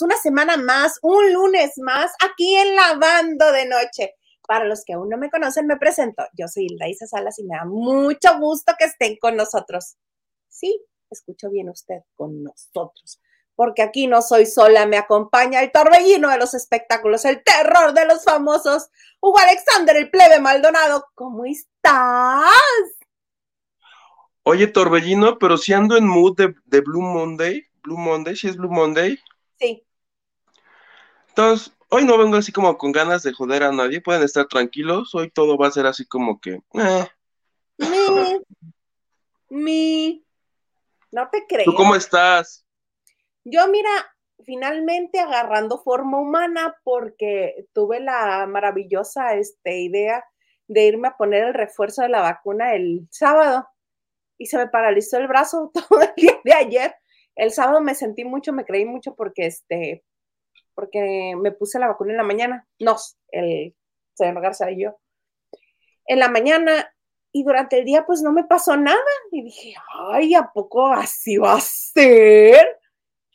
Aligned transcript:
una 0.00 0.16
semana 0.16 0.56
más, 0.56 0.98
un 1.02 1.32
lunes 1.32 1.72
más, 1.78 2.12
aquí 2.20 2.56
en 2.56 2.74
Lavando 2.74 3.52
de 3.52 3.66
Noche. 3.66 4.14
Para 4.46 4.64
los 4.64 4.84
que 4.84 4.92
aún 4.92 5.08
no 5.08 5.16
me 5.16 5.30
conocen, 5.30 5.66
me 5.66 5.76
presento. 5.76 6.24
Yo 6.36 6.46
soy 6.48 6.66
Hilda 6.66 6.88
Isa 6.88 7.06
Salas 7.06 7.38
y 7.38 7.44
me 7.44 7.56
da 7.56 7.64
mucho 7.64 8.38
gusto 8.38 8.72
que 8.78 8.84
estén 8.84 9.16
con 9.16 9.36
nosotros. 9.36 9.96
Sí, 10.48 10.80
escucho 11.10 11.50
bien 11.50 11.68
usted, 11.68 12.00
con 12.14 12.42
nosotros. 12.42 13.20
Porque 13.54 13.82
aquí 13.82 14.06
no 14.06 14.22
soy 14.22 14.46
sola, 14.46 14.86
me 14.86 14.98
acompaña 14.98 15.62
el 15.62 15.72
torbellino 15.72 16.28
de 16.30 16.38
los 16.38 16.54
espectáculos, 16.54 17.24
el 17.24 17.42
terror 17.42 17.94
de 17.94 18.06
los 18.06 18.22
famosos, 18.22 18.88
Hugo 19.20 19.38
Alexander, 19.38 19.96
el 19.96 20.10
plebe 20.10 20.40
Maldonado. 20.40 21.06
¿Cómo 21.14 21.44
estás? 21.44 22.52
Oye, 24.42 24.68
Torbellino, 24.68 25.38
pero 25.38 25.56
si 25.56 25.72
ando 25.72 25.96
en 25.96 26.06
mood 26.06 26.36
de, 26.36 26.80
Blue 26.80 27.02
Monday. 27.02 27.64
Blue 27.82 27.96
Monday, 27.96 28.36
¿sí 28.36 28.46
es 28.46 28.56
Blue 28.56 28.70
Monday? 28.70 29.18
Sí. 29.58 29.86
Entonces, 31.28 31.72
hoy 31.88 32.04
no 32.04 32.18
vengo 32.18 32.36
así 32.36 32.52
como 32.52 32.76
con 32.78 32.92
ganas 32.92 33.22
de 33.22 33.32
joder 33.32 33.62
a 33.62 33.72
nadie, 33.72 34.00
pueden 34.00 34.22
estar 34.22 34.46
tranquilos, 34.46 35.14
hoy 35.14 35.30
todo 35.30 35.58
va 35.58 35.68
a 35.68 35.72
ser 35.72 35.86
así 35.86 36.06
como 36.06 36.40
que... 36.40 36.60
Eh. 36.74 37.08
Mi, 37.78 38.40
mi, 39.50 40.26
no 41.12 41.28
te 41.30 41.46
creo. 41.46 41.64
¿Tú 41.64 41.74
cómo 41.74 41.94
estás? 41.94 42.64
Yo, 43.44 43.68
mira, 43.68 43.90
finalmente 44.44 45.20
agarrando 45.20 45.78
forma 45.78 46.18
humana 46.18 46.76
porque 46.84 47.66
tuve 47.72 48.00
la 48.00 48.46
maravillosa 48.46 49.34
este, 49.34 49.78
idea 49.78 50.24
de 50.68 50.86
irme 50.86 51.08
a 51.08 51.16
poner 51.16 51.44
el 51.44 51.54
refuerzo 51.54 52.02
de 52.02 52.08
la 52.08 52.20
vacuna 52.20 52.74
el 52.74 53.06
sábado 53.10 53.68
y 54.38 54.46
se 54.46 54.58
me 54.58 54.68
paralizó 54.68 55.18
el 55.18 55.28
brazo 55.28 55.70
todo 55.74 56.00
el 56.00 56.12
día 56.16 56.40
de 56.44 56.52
ayer. 56.52 56.96
El 57.36 57.52
sábado 57.52 57.80
me 57.80 57.94
sentí 57.94 58.24
mucho, 58.24 58.52
me 58.52 58.64
creí 58.64 58.84
mucho 58.84 59.14
porque 59.14 59.46
este, 59.46 60.02
porque 60.74 61.34
me 61.36 61.52
puse 61.52 61.78
la 61.78 61.88
vacuna 61.88 62.12
en 62.12 62.16
la 62.18 62.22
mañana. 62.22 62.66
No, 62.78 62.96
el 63.30 63.74
señor 64.14 64.40
Garza 64.40 64.70
y 64.70 64.82
yo. 64.82 64.98
En 66.06 66.18
la 66.18 66.28
mañana 66.28 66.92
y 67.32 67.44
durante 67.44 67.78
el 67.78 67.84
día 67.84 68.06
pues 68.06 68.22
no 68.22 68.32
me 68.32 68.44
pasó 68.44 68.76
nada. 68.76 68.98
Y 69.32 69.42
dije, 69.42 69.74
ay, 70.10 70.34
¿a 70.34 70.50
poco 70.52 70.86
así 70.86 71.36
va 71.36 71.54
a 71.54 71.60
ser? 71.60 72.78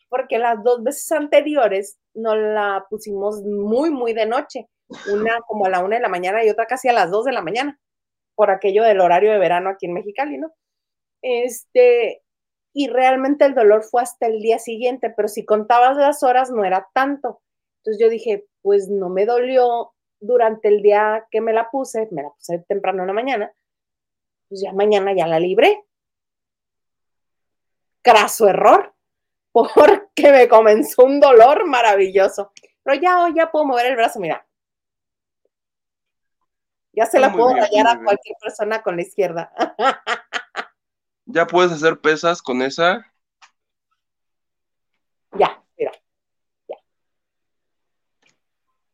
Porque 0.10 0.40
las 0.40 0.64
dos 0.64 0.84
veces 0.84 1.12
anteriores 1.12 2.00
nos 2.14 2.38
la 2.38 2.86
pusimos 2.90 3.44
muy, 3.44 3.92
muy 3.92 4.14
de 4.14 4.26
noche. 4.26 4.68
Una 5.12 5.40
como 5.48 5.66
a 5.66 5.70
la 5.70 5.84
una 5.84 5.96
de 5.96 6.02
la 6.02 6.10
mañana 6.10 6.44
y 6.44 6.50
otra 6.50 6.66
casi 6.66 6.90
a 6.90 6.94
las 6.94 7.10
dos 7.12 7.26
de 7.26 7.32
la 7.32 7.42
mañana. 7.42 7.80
Por 8.36 8.50
aquello 8.50 8.84
del 8.84 9.02
horario 9.02 9.32
de 9.32 9.38
verano 9.40 9.70
aquí 9.70 9.86
en 9.86 9.94
Mexicali, 9.94 10.38
¿no? 10.38 10.52
Este, 11.22 12.21
y 12.74 12.88
realmente 12.88 13.46
el 13.46 13.54
dolor 13.54 13.84
fue 13.84 14.02
hasta 14.02 14.28
el 14.28 14.42
día 14.42 14.60
siguiente, 14.60 15.10
pero 15.10 15.28
si 15.28 15.46
contabas 15.46 15.98
las 15.98 16.24
horas 16.24 16.52
no 16.52 16.64
era 16.64 16.90
tanto. 16.94 17.42
Entonces 17.78 18.02
yo 18.02 18.10
dije, 18.10 18.46
pues 18.62 18.90
no 18.90 19.10
me 19.10 19.26
dolió 19.26 19.94
durante 20.20 20.68
el 20.68 20.82
día 20.82 21.28
que 21.32 21.42
me 21.42 21.52
la 21.52 21.70
puse, 21.70 22.08
me 22.12 22.24
la 22.24 22.30
puse 22.30 22.60
temprano 22.60 23.02
en 23.02 23.08
la 23.08 23.14
mañana, 23.14 23.54
pues 24.48 24.62
ya 24.62 24.72
mañana 24.72 25.14
ya 25.14 25.28
la 25.28 25.40
libré. 25.40 25.84
Craso 28.02 28.48
error, 28.48 28.94
porque 29.52 30.32
me 30.32 30.48
comenzó 30.48 31.06
un 31.06 31.20
dolor 31.20 31.66
maravilloso. 31.66 32.52
Pero 32.84 33.02
ya 33.02 33.24
hoy 33.24 33.34
ya 33.36 33.52
puedo 33.52 33.66
mover 33.66 33.88
el 33.88 33.96
brazo, 33.96 34.20
mira. 34.20 34.46
Ya 36.94 37.06
se 37.06 37.20
la 37.20 37.32
puedo 37.32 37.54
rayar 37.54 37.88
a 37.88 38.04
cualquier 38.04 38.36
persona 38.42 38.82
con 38.82 38.98
la 38.98 39.04
izquierda. 39.04 39.54
¿Ya 41.26 41.48
puedes 41.48 41.72
hacer 41.72 42.00
pesas 42.00 42.42
con 42.42 42.62
esa? 42.62 43.06
Ya, 45.38 45.64
mira. 45.78 45.92
Ya. 46.68 46.76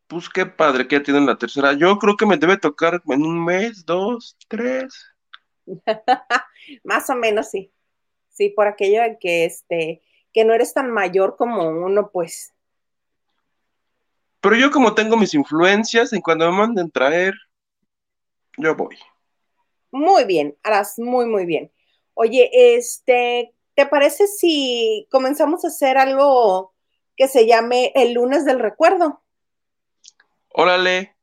Pues 0.07 0.29
qué 0.29 0.45
padre 0.45 0.87
que 0.87 0.97
ya 0.97 1.03
tienen 1.03 1.25
la 1.25 1.37
tercera. 1.37 1.73
Yo 1.73 1.97
creo 1.97 2.15
que 2.15 2.25
me 2.25 2.37
debe 2.37 2.57
tocar 2.57 3.01
en 3.07 3.23
un 3.23 3.43
mes, 3.43 3.85
dos, 3.85 4.37
tres. 4.47 5.15
Más 6.83 7.09
o 7.09 7.15
menos, 7.15 7.49
sí. 7.49 7.71
Sí, 8.29 8.49
por 8.49 8.67
aquello 8.67 9.01
de 9.01 9.17
que 9.19 9.45
este, 9.45 10.03
que 10.33 10.45
no 10.45 10.53
eres 10.53 10.73
tan 10.73 10.91
mayor 10.91 11.35
como 11.37 11.67
uno, 11.69 12.11
pues. 12.11 12.53
Pero 14.41 14.55
yo 14.55 14.69
como 14.69 14.93
tengo 14.93 15.17
mis 15.17 15.33
influencias, 15.33 16.13
en 16.13 16.21
cuando 16.21 16.51
me 16.51 16.57
manden 16.57 16.91
traer, 16.91 17.33
yo 18.57 18.75
voy. 18.75 18.95
Muy 19.91 20.25
bien, 20.25 20.55
harás 20.63 20.99
muy, 20.99 21.25
muy 21.25 21.45
bien. 21.45 21.71
Oye, 22.19 22.49
este, 22.75 23.53
¿te 23.75 23.85
parece 23.85 24.25
si 24.25 25.07
comenzamos 25.11 25.63
a 25.63 25.67
hacer 25.67 25.99
algo 25.99 26.73
que 27.15 27.27
se 27.27 27.45
llame 27.45 27.91
el 27.93 28.13
lunes 28.13 28.43
del 28.43 28.59
recuerdo? 28.59 29.21
Órale. 30.49 31.15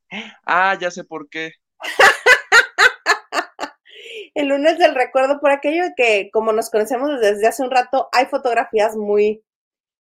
Ah, 0.47 0.79
ya 0.81 0.93
sé 0.93 1.03
por 1.03 1.29
qué. 1.29 1.51
el 4.35 4.47
lunes 4.47 4.79
del 4.79 4.95
recuerdo, 4.95 5.41
por 5.41 5.51
aquello 5.51 5.83
que 5.97 6.31
como 6.33 6.53
nos 6.53 6.71
conocemos 6.71 7.21
desde 7.21 7.49
hace 7.49 7.65
un 7.65 7.73
rato, 7.73 8.09
hay 8.13 8.27
fotografías 8.27 8.95
muy 8.95 9.43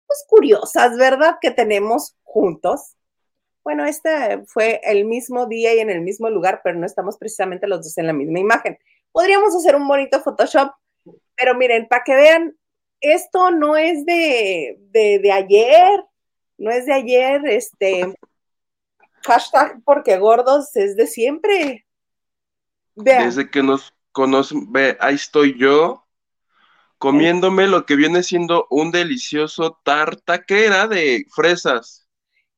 pues, 0.09 0.25
curiosas, 0.27 0.97
¿verdad? 0.97 1.37
Que 1.41 1.53
tenemos 1.53 2.17
juntos. 2.25 2.97
Bueno, 3.63 3.85
este 3.85 4.43
fue 4.47 4.81
el 4.83 5.05
mismo 5.05 5.47
día 5.47 5.73
y 5.73 5.79
en 5.79 5.91
el 5.91 6.01
mismo 6.01 6.29
lugar, 6.31 6.63
pero 6.65 6.77
no 6.77 6.87
estamos 6.87 7.17
precisamente 7.17 7.69
los 7.69 7.85
dos 7.85 7.97
en 7.97 8.09
la 8.09 8.13
misma 8.13 8.41
imagen. 8.41 8.77
Podríamos 9.13 9.55
hacer 9.55 9.77
un 9.77 9.87
bonito 9.87 10.21
Photoshop 10.21 10.73
pero 11.41 11.55
miren, 11.55 11.89
para 11.89 12.05
que 12.05 12.15
vean, 12.15 12.55
esto 13.01 13.51
no 13.51 13.75
es 13.75 14.05
de, 14.05 14.77
de, 14.91 15.33
ayer, 15.33 16.05
no 16.59 16.71
es 16.71 16.85
de 16.85 16.93
ayer, 16.93 17.41
este, 17.47 18.15
hashtag 19.23 19.81
porque 19.85 20.19
gordos 20.19 20.77
es 20.77 20.97
de 20.97 21.07
siempre. 21.07 21.87
Desde 22.95 23.51
que 23.51 23.63
nos 23.63 23.95
conocen, 24.13 24.71
ve, 24.71 24.99
ahí 25.01 25.15
estoy 25.15 25.59
yo, 25.59 26.07
comiéndome 26.99 27.67
lo 27.67 27.87
que 27.87 27.97
viene 27.97 28.23
siendo 28.23 28.67
un 28.69 28.91
delicioso 28.91 29.81
tarta 29.83 30.43
que 30.43 30.67
era 30.67 30.87
de 30.87 31.25
fresas. 31.35 32.07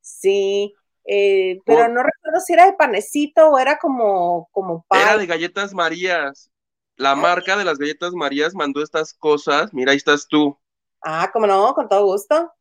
Sí, 0.01 0.75
eh, 1.05 1.61
pero 1.65 1.89
no 1.89 2.03
recuerdo 2.03 2.41
si 2.41 2.53
era 2.53 2.67
de 2.67 2.75
panecito 2.75 3.49
o 3.49 3.59
era 3.59 3.79
como, 3.79 4.49
como 4.53 4.85
pan. 4.89 5.01
Era 5.01 5.19
de 5.19 5.27
galletas 5.27 5.75
marías 5.75 6.53
la 6.97 7.15
marca 7.15 7.57
de 7.57 7.65
las 7.65 7.79
galletas 7.79 8.13
Marías 8.13 8.55
mandó 8.55 8.83
estas 8.83 9.15
cosas, 9.15 9.73
mira, 9.73 9.93
ahí 9.93 9.97
estás 9.97 10.27
tú. 10.29 10.59
Ah, 11.03 11.31
cómo 11.33 11.47
no, 11.47 11.75
con 11.75 11.89
todo 11.89 12.05
gusto. 12.07 12.53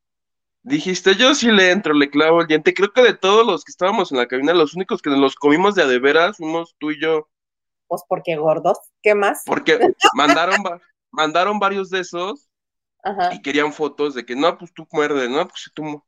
Dijiste, 0.63 1.15
yo 1.15 1.33
sí 1.33 1.51
le 1.51 1.71
entro, 1.71 1.93
le 1.93 2.09
clavo 2.09 2.41
el 2.41 2.47
diente. 2.47 2.73
Creo 2.73 2.91
que 2.91 3.01
de 3.01 3.13
todos 3.13 3.45
los 3.45 3.63
que 3.63 3.71
estábamos 3.71 4.11
en 4.11 4.17
la 4.17 4.27
cabina, 4.27 4.53
los 4.53 4.73
únicos 4.73 5.01
que 5.01 5.09
nos 5.09 5.19
los 5.19 5.35
comimos 5.35 5.75
de 5.75 5.83
a 5.83 5.88
de 5.88 5.99
veras 5.99 6.38
fuimos 6.38 6.75
tú 6.79 6.91
y 6.91 7.01
yo. 7.01 7.27
Pues 7.88 8.03
porque 8.07 8.35
gordos, 8.35 8.79
¿qué 9.01 9.15
más? 9.15 9.43
Porque 9.45 9.79
mandaron, 10.15 10.55
mandaron 11.11 11.59
varios 11.59 11.89
de 11.89 11.99
esos 11.99 12.47
y 13.31 13.41
querían 13.41 13.73
fotos 13.73 14.13
de 14.13 14.25
que 14.25 14.35
no, 14.35 14.57
pues 14.57 14.71
tú 14.73 14.88
muerde, 14.91 15.27
no, 15.29 15.47
pues 15.47 15.69
tú. 15.73 16.03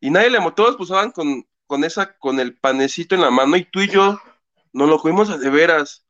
Y 0.00 0.10
nadie 0.10 0.30
le 0.30 0.38
todos 0.52 0.76
posaban 0.76 1.10
con, 1.10 1.44
con 1.68 1.84
esa, 1.84 2.16
con 2.18 2.40
el 2.40 2.56
panecito 2.56 3.14
en 3.14 3.20
la 3.20 3.30
mano 3.30 3.56
y 3.56 3.64
tú 3.64 3.80
y 3.80 3.88
yo 3.88 4.20
nos 4.72 4.88
lo 4.88 4.98
comimos 4.98 5.30
a 5.30 5.36
de 5.36 5.50
veras. 5.50 6.04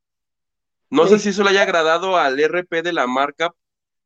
No 0.88 1.06
sé 1.06 1.18
si 1.18 1.30
eso 1.30 1.42
le 1.42 1.50
haya 1.50 1.62
agradado 1.62 2.16
al 2.16 2.40
RP 2.40 2.82
de 2.82 2.92
la 2.94 3.06
marca. 3.06 3.52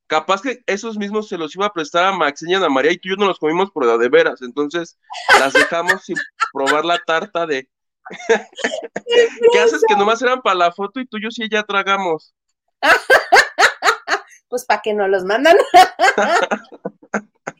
Capaz 0.06 0.42
que 0.42 0.62
esos 0.66 0.96
mismos 0.96 1.28
se 1.28 1.38
los 1.38 1.54
iba 1.54 1.66
a 1.66 1.72
prestar 1.72 2.04
a 2.04 2.12
Max 2.12 2.42
y 2.42 2.54
a 2.54 2.68
María 2.68 2.92
y 2.92 2.98
tú 2.98 3.08
y 3.08 3.10
yo 3.10 3.16
no 3.16 3.26
los 3.26 3.38
comimos 3.38 3.70
por 3.70 3.86
la 3.86 3.98
de 3.98 4.08
veras. 4.08 4.40
Entonces 4.42 4.98
las 5.38 5.52
dejamos 5.52 6.02
sin 6.04 6.16
probar 6.52 6.84
la 6.84 6.98
tarta 6.98 7.46
de. 7.46 7.68
¿Qué 9.52 9.60
haces? 9.60 9.82
Que 9.86 9.94
nomás 9.94 10.20
eran 10.22 10.40
para 10.40 10.56
la 10.56 10.72
foto 10.72 11.00
y 11.00 11.06
tú 11.06 11.18
y 11.18 11.24
yo 11.24 11.30
sí 11.30 11.48
ya 11.50 11.62
tragamos. 11.62 12.34
pues 14.48 14.64
para 14.64 14.80
que 14.80 14.94
no 14.94 15.06
los 15.06 15.24
mandan. 15.24 15.56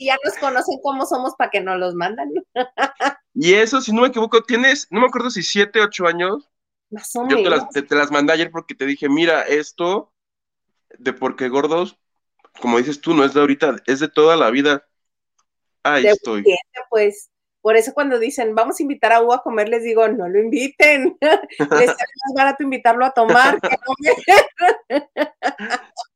y 0.03 0.07
ya 0.07 0.17
nos 0.25 0.37
conocen 0.39 0.79
cómo 0.83 1.07
somos 1.07 1.35
para 1.37 1.51
que 1.51 1.61
no 1.61 1.77
los 1.77 1.95
mandan. 1.95 2.29
y 3.35 3.55
eso, 3.55 3.81
si 3.81 3.93
no 3.93 4.03
me 4.03 4.09
equivoco, 4.09 4.43
tienes, 4.43 4.89
no 4.91 5.01
me 5.01 5.07
acuerdo 5.07 5.31
si 5.31 5.43
siete, 5.43 5.81
ocho 5.81 6.07
años. 6.07 6.49
Yo 7.29 7.43
te 7.87 7.95
las, 7.95 8.11
mandé 8.11 8.33
ayer 8.33 8.51
porque 8.51 8.75
te 8.75 8.85
dije, 8.85 9.09
mira, 9.09 9.43
esto 9.43 10.13
de 10.99 11.13
porque 11.13 11.49
gordos, 11.49 11.99
como 12.61 12.79
dices 12.79 13.01
tú, 13.01 13.15
no 13.15 13.25
es 13.25 13.33
de 13.33 13.41
ahorita, 13.41 13.77
es 13.87 14.01
de 14.01 14.09
toda 14.09 14.37
la 14.37 14.51
vida. 14.51 14.87
Ahí 15.85 16.07
estoy. 16.07 16.45
pues, 16.91 17.31
por 17.63 17.77
eso 17.77 17.95
cuando 17.95 18.19
dicen, 18.19 18.55
vamos 18.55 18.79
a 18.79 18.83
invitar 18.83 19.13
a 19.13 19.23
Hugo 19.23 19.35
a 19.35 19.43
comer, 19.43 19.69
les 19.69 19.85
digo, 19.85 20.07
no 20.09 20.29
lo 20.29 20.39
inviten. 20.41 21.17
Les 21.59 21.87
sale 21.87 21.87
más 21.87 22.35
barato 22.35 22.65
invitarlo 22.65 23.07
a 23.07 23.13
tomar 23.13 23.61
que 23.61 23.77
comer. 23.79 24.17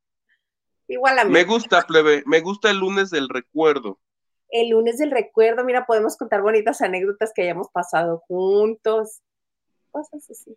Igual 0.88 1.18
a 1.18 1.24
mí. 1.24 1.32
Me 1.32 1.44
gusta, 1.44 1.82
plebe, 1.82 2.22
me 2.26 2.40
gusta 2.40 2.70
el 2.70 2.78
lunes 2.78 3.10
del 3.10 3.28
recuerdo. 3.28 3.98
El 4.48 4.70
lunes 4.70 4.98
del 4.98 5.10
recuerdo, 5.10 5.64
mira, 5.64 5.86
podemos 5.86 6.16
contar 6.16 6.42
bonitas 6.42 6.80
anécdotas 6.80 7.32
que 7.34 7.42
hayamos 7.42 7.68
pasado 7.72 8.22
juntos 8.28 9.20
cosas 9.96 10.30
así 10.30 10.56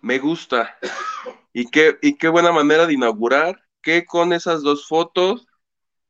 Me 0.00 0.18
gusta. 0.18 0.76
Y 1.52 1.70
qué, 1.70 1.96
y 2.02 2.18
qué 2.18 2.28
buena 2.28 2.52
manera 2.52 2.86
de 2.86 2.94
inaugurar 2.94 3.60
que 3.82 4.04
con 4.04 4.32
esas 4.32 4.62
dos 4.62 4.86
fotos, 4.88 5.46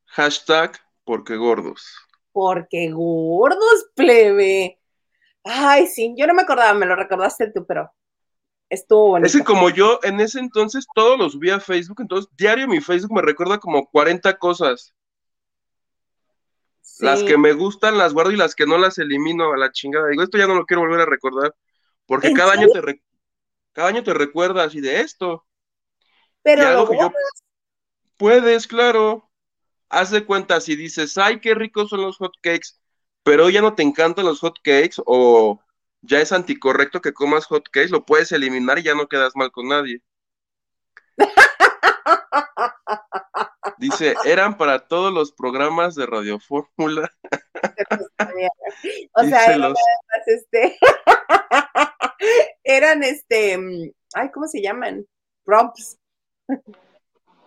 hashtag 0.05 0.77
Porque 1.03 1.37
gordos. 1.37 1.95
Porque 2.31 2.89
gordos, 2.91 3.89
plebe. 3.95 4.79
Ay, 5.43 5.87
sí, 5.87 6.13
yo 6.17 6.27
no 6.27 6.33
me 6.33 6.41
acordaba, 6.41 6.73
me 6.73 6.85
lo 6.85 6.95
recordaste 6.95 7.51
tú, 7.51 7.65
pero 7.65 7.91
estuvo 8.69 9.09
bonito. 9.09 9.27
Ese 9.27 9.43
como 9.43 9.69
yo, 9.69 9.99
en 10.03 10.19
ese 10.19 10.39
entonces 10.39 10.85
todo 10.93 11.17
lo 11.17 11.29
subía 11.29 11.55
a 11.55 11.59
Facebook, 11.59 12.01
entonces 12.01 12.29
diario 12.35 12.67
mi 12.67 12.81
Facebook 12.81 13.13
me 13.13 13.21
recuerda 13.21 13.59
como 13.59 13.87
40 13.87 14.37
cosas. 14.37 14.93
Las 16.99 17.21
que 17.21 17.37
me 17.37 17.53
gustan 17.53 17.97
las 17.97 18.13
guardo 18.13 18.31
y 18.31 18.37
las 18.37 18.55
que 18.55 18.65
no 18.65 18.77
las 18.77 18.97
elimino 18.97 19.53
a 19.53 19.57
la 19.57 19.71
chingada. 19.71 20.07
Digo, 20.07 20.23
esto 20.23 20.37
ya 20.37 20.47
no 20.47 20.55
lo 20.55 20.65
quiero 20.65 20.81
volver 20.81 21.01
a 21.01 21.05
recordar, 21.05 21.53
porque 22.07 22.33
cada 22.33 22.53
año, 22.53 22.67
te 22.69 23.01
cada 23.73 23.89
año 23.89 24.03
te 24.03 24.13
recuerdas 24.13 24.73
y 24.73 24.81
de 24.81 25.01
esto. 25.01 25.45
Pero 26.41 26.87
Puedes, 28.17 28.65
claro. 28.65 29.29
Haz 29.89 30.11
de 30.11 30.25
cuenta, 30.25 30.59
si 30.59 30.75
dices, 30.75 31.17
ay, 31.17 31.39
qué 31.39 31.53
ricos 31.53 31.89
son 31.89 32.01
los 32.01 32.17
hot 32.17 32.33
cakes, 32.41 32.79
pero 33.23 33.49
ya 33.49 33.61
no 33.61 33.75
te 33.75 33.83
encantan 33.83 34.25
los 34.25 34.39
hot 34.39 34.57
cakes 34.61 34.95
o 35.05 35.61
ya 36.01 36.19
es 36.19 36.31
anticorrecto 36.31 37.01
que 37.01 37.13
comas 37.13 37.45
hot 37.45 37.69
cakes, 37.69 37.89
lo 37.89 38.05
puedes 38.05 38.31
eliminar 38.31 38.79
y 38.79 38.83
ya 38.83 38.95
no 38.95 39.07
quedas 39.07 39.35
mal 39.35 39.51
con 39.51 39.67
nadie. 39.67 40.01
Dice, 43.77 44.15
eran 44.25 44.57
para 44.57 44.87
todos 44.87 45.13
los 45.13 45.31
programas 45.31 45.93
de 45.95 46.07
Radio 46.07 46.39
Fórmula. 46.39 47.11
o 49.13 49.23
sea, 49.23 49.53
eran, 49.53 49.73
este, 50.25 50.77
eran 52.63 53.03
este, 53.03 53.93
ay, 54.13 54.31
¿cómo 54.31 54.47
se 54.47 54.61
llaman? 54.61 55.05
Prompts. 55.43 55.99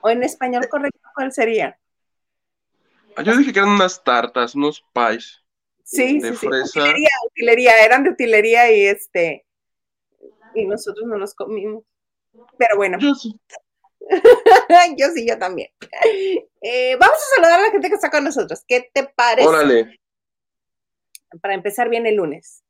o 0.01 0.11
en 0.11 0.23
español 0.23 0.69
correcto, 0.69 1.01
¿cuál 1.15 1.33
sería? 1.33 1.79
Yo 3.25 3.37
dije 3.37 3.53
que 3.53 3.59
eran 3.59 3.73
unas 3.73 4.05
tartas, 4.05 4.55
unos 4.55 4.85
pies. 4.93 5.40
Sí, 5.91 6.21
de 6.21 6.31
sí, 6.31 6.47
fresa. 6.47 6.81
Utilería, 6.83 7.11
utilería, 7.27 7.85
eran 7.85 8.05
de 8.05 8.11
utilería 8.11 8.71
y 8.71 8.87
este, 8.87 9.45
y 10.55 10.65
nosotros 10.65 11.05
no 11.05 11.19
los 11.19 11.35
comimos. 11.35 11.83
Pero 12.57 12.77
bueno. 12.77 12.97
Yo 13.01 13.13
sí. 13.15 13.37
yo 14.97 15.09
sí, 15.13 15.27
yo 15.27 15.37
también. 15.37 15.69
Eh, 16.61 16.95
vamos 16.95 17.17
a 17.17 17.35
saludar 17.35 17.59
a 17.59 17.63
la 17.65 17.71
gente 17.73 17.89
que 17.89 17.97
está 17.97 18.09
con 18.09 18.23
nosotros. 18.23 18.63
¿Qué 18.69 18.89
te 18.93 19.05
parece? 19.05 19.49
Órale. 19.49 20.01
Para 21.43 21.55
empezar 21.55 21.89
bien 21.89 22.07
el 22.07 22.15
lunes. 22.15 22.63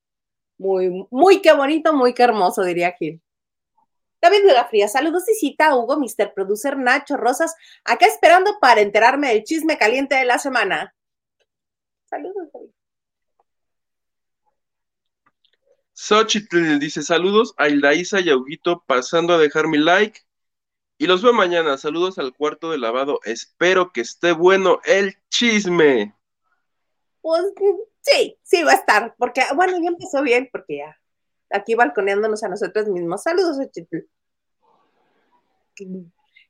Muy, 0.56 1.06
muy 1.10 1.42
qué 1.42 1.52
bonito, 1.52 1.92
muy 1.92 2.14
qué 2.14 2.22
hermoso, 2.22 2.62
diría 2.62 2.92
Gil. 2.92 3.20
David 4.22 4.40
Fría, 4.70 4.88
saludos 4.88 5.28
y 5.28 5.34
cita 5.34 5.76
Hugo, 5.76 5.98
Mr. 5.98 6.32
Producer 6.34 6.78
Nacho 6.78 7.18
Rosas, 7.18 7.54
acá 7.84 8.06
esperando 8.06 8.58
para 8.60 8.80
enterarme 8.80 9.28
del 9.28 9.44
chisme 9.44 9.76
caliente 9.76 10.14
de 10.14 10.24
la 10.24 10.38
semana. 10.38 10.94
Saludos, 12.04 12.48
David. 12.52 12.70
Xochitl 16.02 16.78
dice 16.78 17.02
saludos 17.02 17.52
a 17.58 17.68
Hildaísa 17.68 18.20
y 18.20 18.30
a 18.30 18.36
Huguito 18.36 18.82
pasando 18.86 19.34
a 19.34 19.38
dejar 19.38 19.68
mi 19.68 19.76
like 19.76 20.20
y 20.96 21.06
los 21.06 21.22
veo 21.22 21.34
mañana. 21.34 21.76
Saludos 21.76 22.18
al 22.18 22.32
cuarto 22.32 22.70
de 22.70 22.78
lavado. 22.78 23.20
Espero 23.24 23.92
que 23.92 24.00
esté 24.00 24.32
bueno 24.32 24.80
el 24.86 25.14
chisme. 25.28 26.16
Pues 27.20 27.42
sí, 28.00 28.38
sí 28.42 28.62
va 28.62 28.72
a 28.72 28.76
estar, 28.76 29.14
porque 29.18 29.42
bueno, 29.54 29.76
ya 29.78 29.88
empezó 29.88 30.22
bien, 30.22 30.48
porque 30.50 30.78
ya 30.78 30.98
aquí 31.50 31.74
balconeándonos 31.74 32.42
a 32.44 32.48
nosotros 32.48 32.88
mismos. 32.88 33.22
Saludos, 33.22 33.58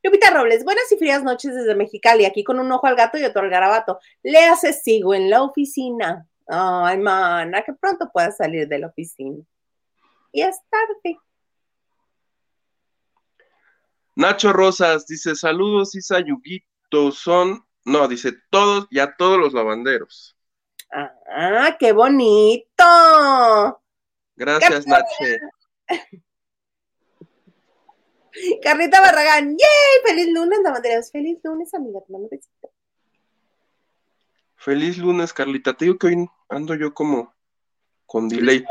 Lupita 0.01 0.31
Robles, 0.31 0.63
buenas 0.63 0.89
y 0.93 0.97
frías 0.97 1.23
noches 1.23 1.53
desde 1.53 1.75
Mexicali, 1.75 2.23
aquí 2.23 2.45
con 2.45 2.57
un 2.57 2.71
ojo 2.71 2.87
al 2.87 2.95
gato 2.95 3.17
y 3.17 3.25
otro 3.25 3.41
al 3.41 3.49
garabato. 3.49 3.99
Le 4.23 4.45
hace 4.45 4.71
sigo 4.71 5.13
en 5.13 5.29
la 5.29 5.43
oficina. 5.43 6.25
Ay, 6.53 6.97
mana, 6.97 7.61
que 7.61 7.71
pronto 7.71 8.11
pueda 8.11 8.29
salir 8.29 8.67
de 8.67 8.77
la 8.77 8.87
oficina. 8.87 9.41
Y 10.33 10.41
es 10.41 10.59
tarde. 10.69 11.17
Nacho 14.17 14.51
Rosas 14.51 15.07
dice: 15.07 15.33
Saludos, 15.35 15.95
Isa 15.95 16.19
Yuguito. 16.19 17.11
Son, 17.13 17.65
no, 17.85 18.05
dice 18.09 18.33
todos 18.49 18.85
y 18.91 18.99
a 18.99 19.15
todos 19.15 19.39
los 19.39 19.53
lavanderos. 19.53 20.35
Ah, 20.91 21.77
qué 21.79 21.93
bonito. 21.93 22.83
Gracias, 24.35 24.85
Nacho. 24.85 25.05
Carlita 28.61 28.99
Barragán, 28.99 29.51
¡yay! 29.51 30.05
¡Feliz 30.05 30.33
lunes, 30.33 30.59
lavanderos! 30.63 31.11
¡Feliz 31.11 31.39
lunes, 31.43 31.73
amiga! 31.73 32.01
Te 32.05 32.11
mando 32.11 32.27
besito. 32.29 32.60
Feliz 34.61 34.99
lunes, 34.99 35.33
Carlita. 35.33 35.73
Te 35.73 35.85
digo 35.85 35.97
que 35.97 36.07
hoy 36.07 36.29
ando 36.47 36.75
yo 36.75 36.93
como 36.93 37.33
con 38.05 38.29
delay. 38.29 38.63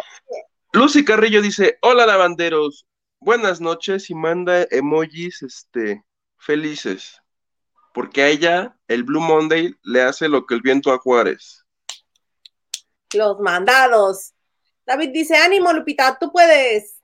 Lucy 0.72 1.04
Carrillo 1.04 1.42
dice: 1.42 1.78
Hola, 1.82 2.06
lavanderos 2.06 2.86
buenas 3.18 3.60
noches 3.60 4.08
y 4.08 4.14
manda 4.14 4.68
emojis 4.70 5.42
este, 5.42 6.04
felices. 6.38 7.20
Porque 7.92 8.22
a 8.22 8.28
ella 8.28 8.78
el 8.86 9.02
Blue 9.02 9.20
Monday 9.20 9.74
le 9.82 10.02
hace 10.02 10.28
lo 10.28 10.46
que 10.46 10.54
el 10.54 10.62
viento 10.62 10.92
a 10.92 10.98
Juárez. 10.98 11.64
Los 13.12 13.40
mandados. 13.40 14.32
David 14.86 15.10
dice, 15.12 15.36
ánimo, 15.36 15.72
Lupita, 15.72 16.16
tú 16.20 16.30
puedes. 16.30 17.00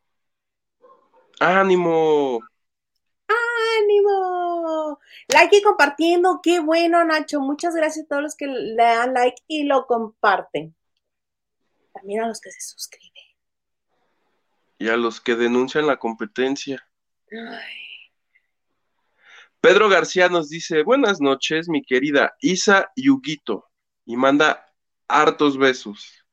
Ánimo. 1.40 2.40
Ánimo. 3.78 4.98
Like 5.28 5.56
y 5.56 5.62
compartiendo. 5.62 6.40
Qué 6.42 6.60
bueno, 6.60 7.04
Nacho. 7.04 7.40
Muchas 7.40 7.74
gracias 7.74 8.04
a 8.04 8.08
todos 8.08 8.22
los 8.22 8.36
que 8.36 8.46
le 8.46 8.82
dan 8.82 9.14
like 9.14 9.42
y 9.48 9.64
lo 9.64 9.86
comparten. 9.86 10.74
También 11.92 12.22
a 12.22 12.28
los 12.28 12.40
que 12.40 12.50
se 12.50 12.60
suscriben 12.60 13.16
y 14.78 14.88
a 14.88 14.96
los 14.96 15.20
que 15.20 15.36
denuncian 15.36 15.86
la 15.86 15.96
competencia. 15.96 16.86
Pedro 19.60 19.88
García 19.88 20.28
nos 20.28 20.48
dice, 20.48 20.82
buenas 20.82 21.20
noches, 21.20 21.68
mi 21.68 21.82
querida 21.82 22.36
Isa 22.40 22.92
Yuguito, 22.94 23.68
y 24.04 24.16
manda 24.16 24.66
hartos 25.08 25.58
besos. 25.58 26.24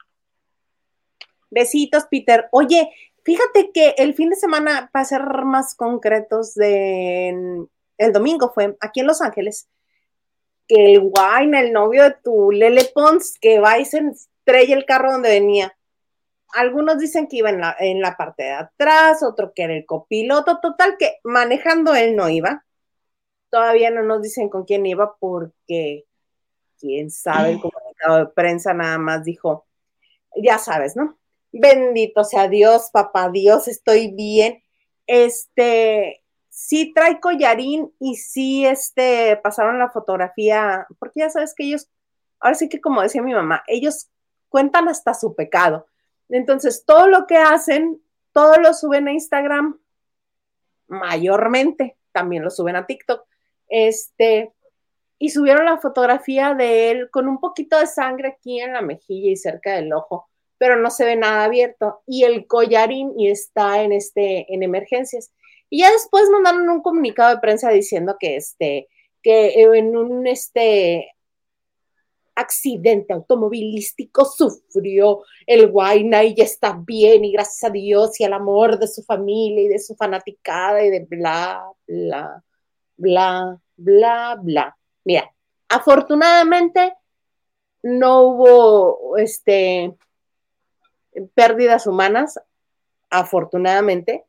Besitos, 1.49 2.05
Peter. 2.09 2.47
Oye, 2.51 2.89
fíjate 3.23 3.71
que 3.71 3.95
el 3.97 4.13
fin 4.13 4.29
de 4.29 4.35
semana, 4.35 4.89
para 4.91 5.05
ser 5.05 5.21
más 5.43 5.75
concretos, 5.75 6.53
de 6.55 7.65
el 7.97 8.11
domingo 8.13 8.51
fue 8.53 8.75
aquí 8.79 8.99
en 9.01 9.07
Los 9.07 9.21
Ángeles, 9.21 9.67
que 10.67 10.93
el 10.93 10.99
Wine, 10.99 11.59
el 11.59 11.73
novio 11.73 12.03
de 12.03 12.15
tu 12.23 12.51
Lele 12.51 12.85
Pons, 12.93 13.37
que 13.39 13.59
va 13.59 13.79
y 13.79 13.85
se 13.85 13.99
estrella 13.99 14.75
el 14.75 14.85
carro 14.85 15.11
donde 15.11 15.29
venía 15.29 15.75
algunos 16.53 16.99
dicen 16.99 17.27
que 17.27 17.37
iba 17.37 17.49
en 17.49 17.59
la, 17.59 17.75
en 17.79 17.99
la 17.99 18.15
parte 18.15 18.43
de 18.43 18.51
atrás, 18.51 19.23
otro 19.23 19.53
que 19.53 19.63
era 19.63 19.73
el 19.73 19.85
copiloto, 19.85 20.59
total 20.59 20.97
que 20.97 21.17
manejando 21.23 21.95
él 21.95 22.15
no 22.15 22.29
iba. 22.29 22.63
Todavía 23.49 23.89
no 23.89 24.03
nos 24.03 24.21
dicen 24.21 24.49
con 24.49 24.63
quién 24.63 24.85
iba 24.85 25.15
porque 25.17 26.05
quién 26.79 27.09
sabe, 27.11 27.53
el 27.53 27.61
comunicado 27.61 28.17
de 28.19 28.25
prensa 28.27 28.73
nada 28.73 28.97
más 28.97 29.23
dijo, 29.23 29.65
ya 30.35 30.57
sabes, 30.57 30.95
¿no? 30.95 31.17
Bendito 31.53 32.24
sea 32.24 32.48
Dios, 32.48 32.89
papá 32.91 33.29
Dios, 33.29 33.67
estoy 33.67 34.12
bien. 34.12 34.62
Este, 35.05 36.24
sí 36.50 36.93
trae 36.93 37.19
collarín 37.19 37.93
y 38.00 38.15
sí, 38.15 38.65
este, 38.65 39.38
pasaron 39.38 39.79
la 39.79 39.91
fotografía, 39.91 40.88
porque 41.00 41.22
ya 41.22 41.29
sabes 41.29 41.53
que 41.55 41.65
ellos, 41.65 41.89
ahora 42.39 42.55
sí 42.55 42.69
que 42.69 42.81
como 42.81 43.01
decía 43.01 43.22
mi 43.22 43.33
mamá, 43.33 43.63
ellos 43.67 44.10
cuentan 44.50 44.88
hasta 44.89 45.13
su 45.13 45.36
pecado. 45.36 45.88
Entonces, 46.29 46.86
todo 46.86 47.07
lo 47.07 47.27
que 47.27 47.38
hacen, 47.38 48.01
todo 48.31 48.57
lo 48.57 48.74
suben 48.74 49.07
a 49.07 49.13
Instagram, 49.13 49.79
mayormente, 50.88 51.98
también 52.12 52.43
lo 52.43 52.50
suben 52.50 52.75
a 52.75 52.88
TikTok. 52.88 53.27
Este, 53.69 54.51
y 55.19 55.29
subieron 55.29 55.65
la 55.65 55.77
fotografía 55.77 56.55
de 56.55 56.91
él 56.91 57.10
con 57.12 57.27
un 57.27 57.39
poquito 57.39 57.79
de 57.79 57.88
sangre 57.88 58.29
aquí 58.29 58.60
en 58.60 58.74
la 58.74 58.81
mejilla 58.81 59.29
y 59.29 59.36
cerca 59.36 59.74
del 59.74 59.93
ojo, 59.93 60.29
pero 60.63 60.77
no 60.77 60.89
se 60.91 61.03
ve 61.03 61.17
nada 61.17 61.43
abierto. 61.43 62.03
Y 62.08 62.24
el 62.24 62.48
collarín 62.48 63.12
y 63.20 63.29
está 63.29 63.84
en 63.84 63.91
este, 63.91 64.46
en 64.53 64.63
emergencias. 64.63 65.34
Y 65.70 65.79
ya 65.79 65.91
después 65.91 66.29
mandaron 66.29 66.70
un 66.70 66.82
comunicado 66.82 67.36
de 67.36 67.41
prensa 67.41 67.70
diciendo 67.70 68.15
que 68.17 68.38
este, 68.38 68.88
que 69.22 69.62
en 69.62 69.98
un 69.98 70.25
este 70.25 71.12
accidente 72.34 73.12
automovilístico 73.12 74.24
sufrió 74.24 75.24
el 75.46 75.70
Guayna 75.70 76.24
y 76.24 76.34
ya 76.34 76.46
está 76.46 76.82
bien 76.82 77.25
y 77.25 77.34
gracias 77.34 77.70
a 77.70 77.74
Dios 77.74 78.17
y 78.22 78.24
al 78.24 78.32
amor 78.32 78.79
de 78.79 78.88
su 78.88 79.03
familia 79.03 79.63
y 79.63 79.67
de 79.67 79.79
su 79.79 79.96
fanaticada 79.98 80.82
y 80.82 80.91
de 80.91 81.01
bla, 81.01 81.62
bla, 81.86 82.41
bla, 82.96 83.60
bla, 83.75 84.39
bla. 84.41 84.77
Mira, 85.03 85.29
afortunadamente 85.67 86.93
no 87.82 88.22
hubo 88.22 89.17
este 89.17 89.93
pérdidas 91.34 91.88
humanas, 91.88 92.39
afortunadamente, 93.10 94.25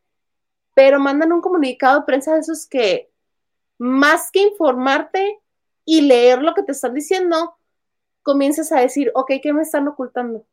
pero 0.74 1.00
mandan 1.00 1.32
un 1.32 1.40
comunicado 1.40 2.00
de 2.00 2.06
prensa 2.06 2.34
de 2.34 2.40
esos 2.40 2.66
que 2.66 3.10
más 3.78 4.30
que 4.30 4.40
informarte 4.40 5.38
y 5.84 6.02
leer 6.02 6.42
lo 6.42 6.54
que 6.54 6.62
te 6.62 6.72
están 6.72 6.94
diciendo, 6.94 7.56
comienzas 8.22 8.72
a 8.72 8.80
decir, 8.80 9.10
ok, 9.14 9.32
¿qué 9.42 9.52
me 9.52 9.62
están 9.62 9.86
ocultando? 9.88 10.44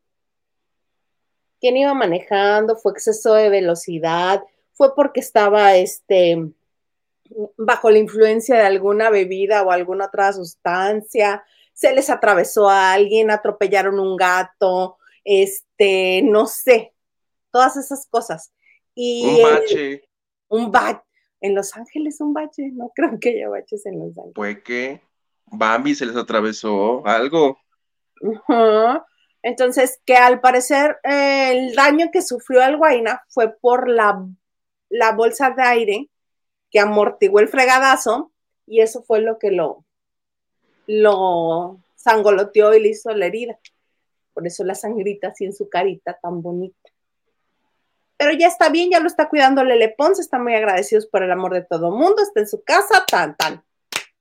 ¿Quién 1.60 1.76
iba 1.76 1.94
manejando? 1.94 2.76
¿Fue 2.76 2.92
exceso 2.92 3.34
de 3.34 3.48
velocidad? 3.48 4.42
¿Fue 4.72 4.94
porque 4.94 5.20
estaba 5.20 5.76
este, 5.76 6.52
bajo 7.56 7.90
la 7.90 7.98
influencia 7.98 8.56
de 8.56 8.66
alguna 8.66 9.10
bebida 9.10 9.62
o 9.62 9.70
alguna 9.70 10.06
otra 10.06 10.32
sustancia? 10.32 11.44
¿Se 11.72 11.94
les 11.94 12.10
atravesó 12.10 12.68
a 12.68 12.92
alguien? 12.92 13.30
¿Atropellaron 13.30 13.98
un 14.00 14.16
gato? 14.16 14.98
Este, 15.24 16.22
no 16.22 16.46
sé, 16.46 16.94
todas 17.50 17.76
esas 17.76 18.06
cosas. 18.06 18.52
Y 18.94 19.24
un 19.26 19.42
bache. 19.42 20.08
Un 20.48 20.70
bache. 20.70 21.02
En 21.40 21.54
Los 21.56 21.76
Ángeles 21.76 22.20
un 22.20 22.32
bache, 22.32 22.70
no 22.72 22.92
creo 22.94 23.18
que 23.20 23.30
haya 23.30 23.48
baches 23.48 23.84
en 23.86 23.98
Los 23.98 24.16
Ángeles. 24.16 24.34
Fue 24.34 24.62
que 24.62 25.00
Bambi 25.46 25.94
se 25.94 26.06
les 26.06 26.16
atravesó 26.16 27.06
algo. 27.06 27.58
Entonces, 29.42 30.00
que 30.04 30.16
al 30.16 30.40
parecer 30.40 30.98
eh, 31.02 31.50
el 31.50 31.74
daño 31.74 32.10
que 32.12 32.22
sufrió 32.22 32.62
el 32.62 32.76
Guaina 32.76 33.22
fue 33.28 33.52
por 33.52 33.88
la, 33.88 34.24
la 34.88 35.12
bolsa 35.12 35.50
de 35.50 35.62
aire 35.62 36.10
que 36.70 36.78
amortiguó 36.78 37.40
el 37.40 37.48
fregadazo 37.48 38.32
y 38.66 38.80
eso 38.80 39.02
fue 39.02 39.20
lo 39.20 39.38
que 39.38 39.50
lo, 39.50 39.84
lo 40.86 41.80
sangoloteó 41.96 42.72
y 42.74 42.80
le 42.80 42.88
hizo 42.90 43.10
la 43.10 43.26
herida. 43.26 43.58
Por 44.34 44.46
eso 44.46 44.64
la 44.64 44.74
sangrita 44.74 45.28
así 45.28 45.44
en 45.44 45.52
su 45.52 45.68
carita 45.68 46.18
tan 46.20 46.42
bonita. 46.42 46.90
Pero 48.16 48.32
ya 48.32 48.46
está 48.46 48.68
bien, 48.68 48.90
ya 48.90 49.00
lo 49.00 49.08
está 49.08 49.28
cuidando 49.28 49.64
Lele 49.64 49.94
Ponce, 49.96 50.22
están 50.22 50.44
muy 50.44 50.54
agradecidos 50.54 51.06
por 51.06 51.22
el 51.22 51.32
amor 51.32 51.54
de 51.54 51.62
todo 51.62 51.90
mundo, 51.90 52.22
está 52.22 52.40
en 52.40 52.48
su 52.48 52.62
casa, 52.62 53.04
tan, 53.10 53.36
tan. 53.36 53.64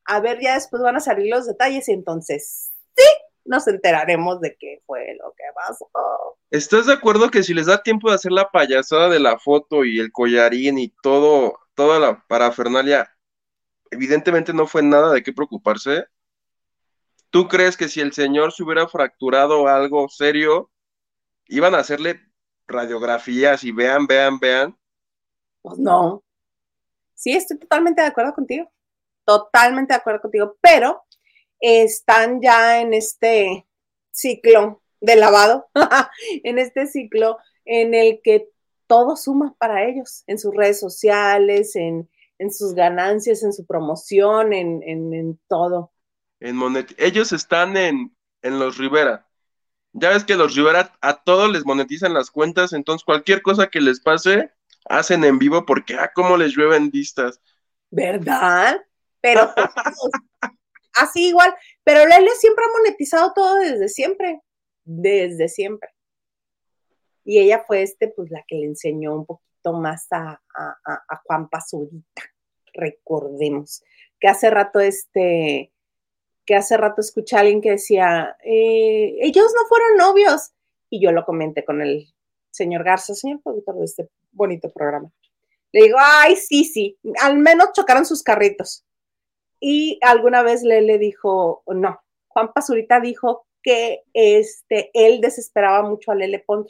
A 0.06 0.20
ver, 0.20 0.40
ya 0.42 0.56
después 0.56 0.82
van 0.82 0.96
a 0.96 1.00
salir 1.00 1.30
los 1.30 1.46
detalles 1.46 1.88
y 1.88 1.92
entonces 1.92 2.74
sí, 2.96 3.04
nos 3.46 3.68
enteraremos 3.68 4.42
de 4.42 4.56
qué 4.60 4.82
fue 4.86 5.16
lo 5.20 5.32
que 5.34 5.44
pasó. 5.54 5.88
¿Estás 6.50 6.88
de 6.88 6.94
acuerdo 6.94 7.30
que 7.30 7.44
si 7.44 7.54
les 7.54 7.68
da 7.68 7.84
tiempo 7.84 8.10
de 8.10 8.16
hacer 8.16 8.32
la 8.32 8.50
payasada 8.50 9.08
de 9.08 9.20
la 9.20 9.38
foto 9.40 9.86
y 9.86 10.00
el 10.00 10.12
collarín 10.12 10.80
y 10.80 10.90
todo, 11.02 11.60
toda 11.76 12.00
la 12.00 12.26
parafernalia, 12.28 13.16
evidentemente 13.90 14.52
no 14.52 14.68
fue 14.68 14.82
nada 14.82 15.14
de 15.14 15.24
qué 15.24 15.32
preocuparse? 15.32 16.06
¿Tú 17.32 17.48
crees 17.48 17.76
que 17.76 17.88
si 17.88 18.02
el 18.02 18.14
señor 18.14 18.52
se 18.52 18.62
hubiera 18.62 18.88
fracturado 18.88 19.68
algo 19.68 20.08
serio, 20.10 20.70
iban 21.48 21.74
a 21.74 21.80
hacerle 21.80 22.20
radiografías 22.68 23.64
y 23.64 23.72
vean, 23.72 24.06
vean, 24.06 24.40
vean? 24.40 24.78
Pues 25.62 25.80
no. 25.80 26.24
Sí, 27.16 27.32
estoy 27.32 27.58
totalmente 27.58 28.02
de 28.02 28.08
acuerdo 28.08 28.34
contigo. 28.34 28.72
Totalmente 29.26 29.94
de 29.94 29.98
acuerdo 29.98 30.22
contigo, 30.22 30.58
pero 30.62 31.04
están 31.60 32.42
ya 32.42 32.82
en 32.82 32.94
este 32.94 33.66
ciclo 34.12 34.82
de 35.00 35.16
lavado, 35.16 35.68
en 36.44 36.60
este 36.60 36.88
ciclo 36.88 37.38
en 37.66 37.94
el 37.94 38.22
que 38.24 38.50
todo 38.88 39.16
suma 39.16 39.56
para 39.58 39.86
ellos, 39.86 40.24
en 40.28 40.38
sus 40.38 40.54
redes 40.56 40.80
sociales, 40.80 41.76
en, 41.76 42.10
sus 42.50 42.74
ganancias, 42.74 43.44
en 43.44 43.54
su 43.54 43.66
promoción, 43.66 44.52
en, 44.52 45.40
todo. 45.48 45.91
En 46.42 46.60
Ellos 46.98 47.32
están 47.32 47.78
en, 47.78 48.16
en 48.42 48.60
los 48.60 48.78
Rivera. 48.78 49.28
Ya 49.94 50.10
ves 50.10 50.24
que 50.24 50.36
los 50.36 50.56
Rivera 50.56 50.92
a 51.00 51.24
todos 51.24 51.52
les 51.52 51.66
monetizan 51.66 52.14
las 52.14 52.32
cuentas, 52.32 52.74
entonces 52.74 53.06
cualquier 53.06 53.44
cosa 53.44 53.68
que 53.68 53.80
les 53.80 54.00
pase, 54.00 54.52
hacen 54.86 55.24
en 55.24 55.38
vivo 55.38 55.66
porque, 55.66 55.96
ah, 55.96 56.12
cómo 56.14 56.38
les 56.38 56.56
llueven 56.56 56.90
vistas. 56.90 57.40
¿Verdad? 57.92 58.84
Pero 59.22 59.54
así 60.94 61.28
igual, 61.28 61.54
pero 61.84 62.08
Lele 62.08 62.32
siempre 62.32 62.66
ha 62.66 62.78
monetizado 62.78 63.34
todo 63.34 63.56
desde 63.58 63.88
siempre, 63.88 64.42
desde 64.84 65.48
siempre. 65.48 65.90
Y 67.24 67.40
ella 67.40 67.64
fue 67.68 67.84
este, 67.84 68.08
pues 68.08 68.32
la 68.32 68.44
que 68.48 68.56
le 68.56 68.66
enseñó 68.66 69.14
un 69.14 69.26
poquito 69.28 69.74
más 69.74 70.08
a, 70.10 70.42
Juan 71.26 71.50
Pazurita, 71.50 72.24
recordemos, 72.74 73.84
que 74.20 74.28
hace 74.28 74.50
rato 74.50 74.80
este, 74.80 75.72
que 76.46 76.56
hace 76.56 76.78
rato 76.78 77.02
escuché 77.02 77.36
a 77.36 77.40
alguien 77.42 77.62
que 77.62 77.72
decía, 77.72 78.36
eh, 78.44 79.16
ellos 79.22 79.54
no 79.56 79.68
fueron 79.68 79.98
novios, 79.98 80.52
y 80.90 81.02
yo 81.02 81.12
lo 81.12 81.26
comenté 81.26 81.64
con 81.64 81.82
el 81.82 82.14
señor 82.52 82.84
Garza, 82.84 83.14
señor 83.14 83.42
productor 83.42 83.76
de 83.78 83.86
este 83.86 84.10
bonito 84.32 84.72
programa. 84.72 85.12
Le 85.72 85.84
digo, 85.84 85.98
ay, 86.00 86.36
sí, 86.36 86.66
sí, 86.66 87.00
al 87.22 87.38
menos 87.38 87.72
chocaron 87.74 88.06
sus 88.06 88.24
carritos. 88.24 88.86
Y 89.60 90.00
alguna 90.02 90.42
vez 90.42 90.64
le 90.64 90.98
dijo, 90.98 91.64
no, 91.68 92.02
Juan 92.28 92.52
Pazurita 92.54 93.00
dijo 93.00 93.46
que 93.62 94.04
este, 94.14 94.90
él 94.94 95.22
desesperaba 95.22 95.88
mucho 95.88 96.12
a 96.12 96.16
Lele 96.16 96.40
Pont 96.40 96.70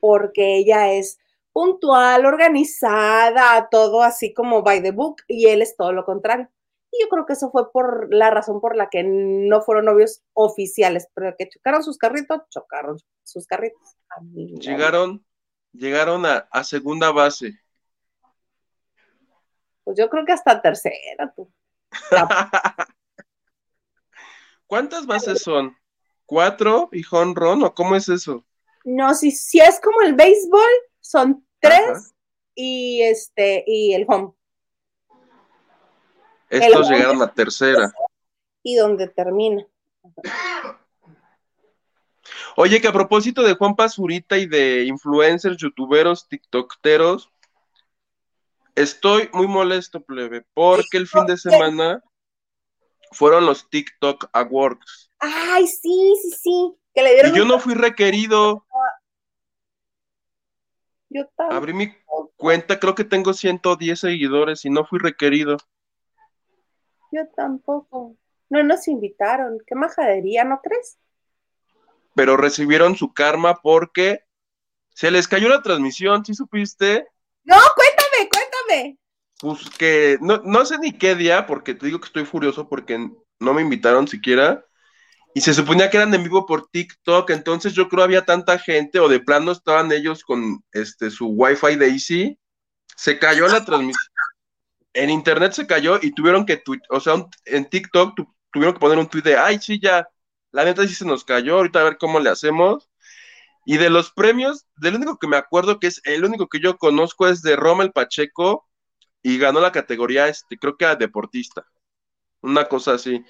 porque 0.00 0.56
ella 0.56 0.92
es 0.92 1.18
puntual, 1.52 2.26
organizada, 2.26 3.68
todo 3.70 4.02
así 4.02 4.34
como 4.34 4.62
by 4.62 4.82
the 4.82 4.90
book, 4.90 5.22
y 5.26 5.46
él 5.46 5.62
es 5.62 5.74
todo 5.76 5.92
lo 5.92 6.04
contrario. 6.04 6.48
Y 6.96 7.02
yo 7.02 7.08
creo 7.08 7.26
que 7.26 7.34
eso 7.34 7.50
fue 7.50 7.70
por 7.72 8.12
la 8.14 8.30
razón 8.30 8.60
por 8.60 8.76
la 8.76 8.88
que 8.88 9.02
no 9.04 9.60
fueron 9.62 9.86
novios 9.86 10.22
oficiales, 10.32 11.08
pero 11.14 11.34
que 11.36 11.48
chocaron 11.48 11.82
sus 11.82 11.98
carritos, 11.98 12.42
chocaron 12.50 12.98
sus 13.22 13.46
carritos. 13.46 13.96
Llegaron, 14.32 15.24
llegaron 15.72 16.24
a, 16.24 16.48
a 16.50 16.64
segunda 16.64 17.10
base. 17.10 17.58
Pues 19.84 19.98
yo 19.98 20.08
creo 20.08 20.24
que 20.24 20.32
hasta 20.32 20.60
tercera, 20.62 21.32
tú. 21.34 21.52
¿Cuántas 24.66 25.06
bases 25.06 25.42
son? 25.42 25.76
¿Cuatro 26.24 26.88
y 26.92 27.02
ron 27.02 27.62
o 27.62 27.74
cómo 27.74 27.94
es 27.94 28.08
eso? 28.08 28.44
No, 28.84 29.14
si, 29.14 29.30
si 29.30 29.60
es 29.60 29.80
como 29.80 30.02
el 30.02 30.14
béisbol, 30.14 30.60
son 31.00 31.46
tres 31.60 32.14
y 32.54 33.02
este 33.02 33.62
y 33.66 33.94
el 33.94 34.04
home. 34.08 34.32
Estos 36.48 36.88
llegaron 36.88 37.22
a 37.22 37.32
tercera. 37.32 37.92
Y 38.62 38.76
donde 38.76 39.08
termina. 39.08 39.66
Oye, 42.56 42.80
que 42.80 42.88
a 42.88 42.92
propósito 42.92 43.42
de 43.42 43.54
Juan 43.54 43.76
Pazurita 43.76 44.38
y 44.38 44.46
de 44.46 44.84
influencers, 44.84 45.56
youtuberos, 45.56 46.26
tiktokeros, 46.28 47.30
Estoy 48.76 49.30
muy 49.32 49.46
molesto, 49.46 50.04
plebe, 50.04 50.44
porque 50.52 50.98
el 50.98 51.08
fin 51.08 51.24
de 51.24 51.38
semana 51.38 52.04
fueron 53.10 53.46
los 53.46 53.70
TikTok 53.70 54.28
Awards. 54.34 55.10
Ay, 55.18 55.66
sí, 55.66 56.14
sí, 56.22 56.30
sí. 56.30 56.74
Que 56.94 57.02
le 57.02 57.14
dieron 57.14 57.34
y 57.34 57.38
yo 57.38 57.46
no 57.46 57.58
fui 57.58 57.72
requerido. 57.72 58.66
Yo 61.08 61.26
también. 61.34 61.56
Abrí 61.56 61.72
mi 61.72 61.94
cuenta, 62.36 62.78
creo 62.78 62.94
que 62.94 63.04
tengo 63.04 63.32
110 63.32 63.98
seguidores 63.98 64.66
y 64.66 64.70
no 64.70 64.84
fui 64.84 64.98
requerido. 64.98 65.56
Yo 67.12 67.26
tampoco. 67.34 68.16
No 68.48 68.62
nos 68.62 68.88
invitaron. 68.88 69.58
Qué 69.66 69.74
majadería, 69.74 70.44
¿no 70.44 70.60
crees? 70.62 70.98
Pero 72.14 72.36
recibieron 72.36 72.96
su 72.96 73.12
karma 73.12 73.60
porque 73.62 74.20
se 74.94 75.10
les 75.10 75.28
cayó 75.28 75.48
la 75.48 75.62
transmisión, 75.62 76.24
¿sí 76.24 76.34
supiste? 76.34 77.06
No, 77.44 77.56
cuéntame, 77.74 78.30
cuéntame. 78.30 78.98
Pues 79.38 79.68
que 79.76 80.18
no, 80.20 80.38
no 80.42 80.64
sé 80.64 80.78
ni 80.78 80.92
qué 80.92 81.14
día, 81.14 81.46
porque 81.46 81.74
te 81.74 81.86
digo 81.86 82.00
que 82.00 82.06
estoy 82.06 82.24
furioso 82.24 82.68
porque 82.68 83.10
no 83.38 83.54
me 83.54 83.62
invitaron 83.62 84.08
siquiera. 84.08 84.64
Y 85.34 85.42
se 85.42 85.52
suponía 85.52 85.90
que 85.90 85.98
eran 85.98 86.14
en 86.14 86.22
vivo 86.22 86.46
por 86.46 86.70
TikTok, 86.70 87.28
entonces 87.28 87.74
yo 87.74 87.90
creo 87.90 88.02
había 88.02 88.24
tanta 88.24 88.58
gente, 88.58 88.98
o 89.00 89.08
de 89.08 89.20
plano 89.20 89.52
estaban 89.52 89.92
ellos 89.92 90.24
con 90.24 90.64
este 90.72 91.10
su 91.10 91.26
Wi-Fi 91.26 91.76
de 91.76 91.88
Easy. 91.88 92.38
Se 92.96 93.18
cayó 93.18 93.46
la 93.46 93.62
transmisión. 93.62 94.15
En 94.96 95.10
internet 95.10 95.52
se 95.52 95.66
cayó 95.66 95.98
y 96.00 96.12
tuvieron 96.12 96.46
que, 96.46 96.62
o 96.88 97.00
sea, 97.00 97.26
en 97.44 97.68
TikTok 97.68 98.18
tuvieron 98.50 98.72
que 98.72 98.80
poner 98.80 98.96
un 98.96 99.06
tweet 99.06 99.22
de, 99.22 99.36
ay, 99.36 99.58
sí, 99.60 99.78
ya, 99.78 100.08
la 100.52 100.64
neta 100.64 100.88
sí 100.88 100.94
se 100.94 101.04
nos 101.04 101.22
cayó, 101.22 101.56
ahorita 101.56 101.82
a 101.82 101.84
ver 101.84 101.98
cómo 101.98 102.18
le 102.18 102.30
hacemos. 102.30 102.88
Y 103.66 103.76
de 103.76 103.90
los 103.90 104.10
premios, 104.10 104.64
del 104.76 104.94
único 104.94 105.18
que 105.18 105.26
me 105.26 105.36
acuerdo 105.36 105.78
que 105.78 105.88
es 105.88 106.00
el 106.04 106.24
único 106.24 106.48
que 106.48 106.60
yo 106.60 106.78
conozco 106.78 107.28
es 107.28 107.42
de 107.42 107.56
Rommel 107.56 107.92
Pacheco 107.92 108.66
y 109.22 109.36
ganó 109.36 109.60
la 109.60 109.70
categoría, 109.70 110.28
este, 110.28 110.56
creo 110.56 110.78
que 110.78 110.86
era 110.86 110.96
deportista. 110.96 111.66
Una 112.40 112.64
cosa 112.66 112.94
así. 112.94 113.22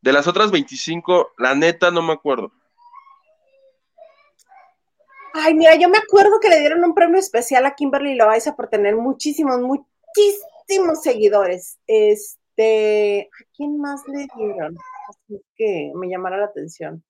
De 0.00 0.12
las 0.12 0.26
otras 0.26 0.50
25, 0.50 1.34
la 1.38 1.54
neta 1.54 1.92
no 1.92 2.02
me 2.02 2.14
acuerdo. 2.14 2.50
Ay, 5.34 5.54
mira, 5.54 5.76
yo 5.76 5.88
me 5.88 5.98
acuerdo 5.98 6.40
que 6.40 6.48
le 6.48 6.58
dieron 6.58 6.82
un 6.82 6.96
premio 6.96 7.20
especial 7.20 7.64
a 7.64 7.76
Kimberly 7.76 8.16
Loaiza 8.16 8.56
por 8.56 8.66
tener 8.66 8.96
muchísimos, 8.96 9.60
muchísimos 9.60 10.51
seguidores. 11.02 11.78
Este, 11.86 13.30
¿a 13.32 13.44
quién 13.56 13.78
más 13.78 14.02
le 14.08 14.26
dieron? 14.36 14.76
Así 15.08 15.42
que 15.56 15.92
me 15.94 16.08
llamara 16.08 16.38
la 16.38 16.46
atención. 16.46 17.04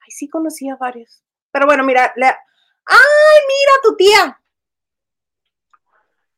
Ay, 0.00 0.10
sí 0.10 0.28
conocía 0.28 0.74
a 0.74 0.76
varios. 0.76 1.22
Pero 1.52 1.66
bueno, 1.66 1.84
mira, 1.84 2.12
le... 2.16 2.26
¡ay, 2.26 3.40
mira 3.48 3.72
tu 3.82 3.96
tía! 3.96 4.40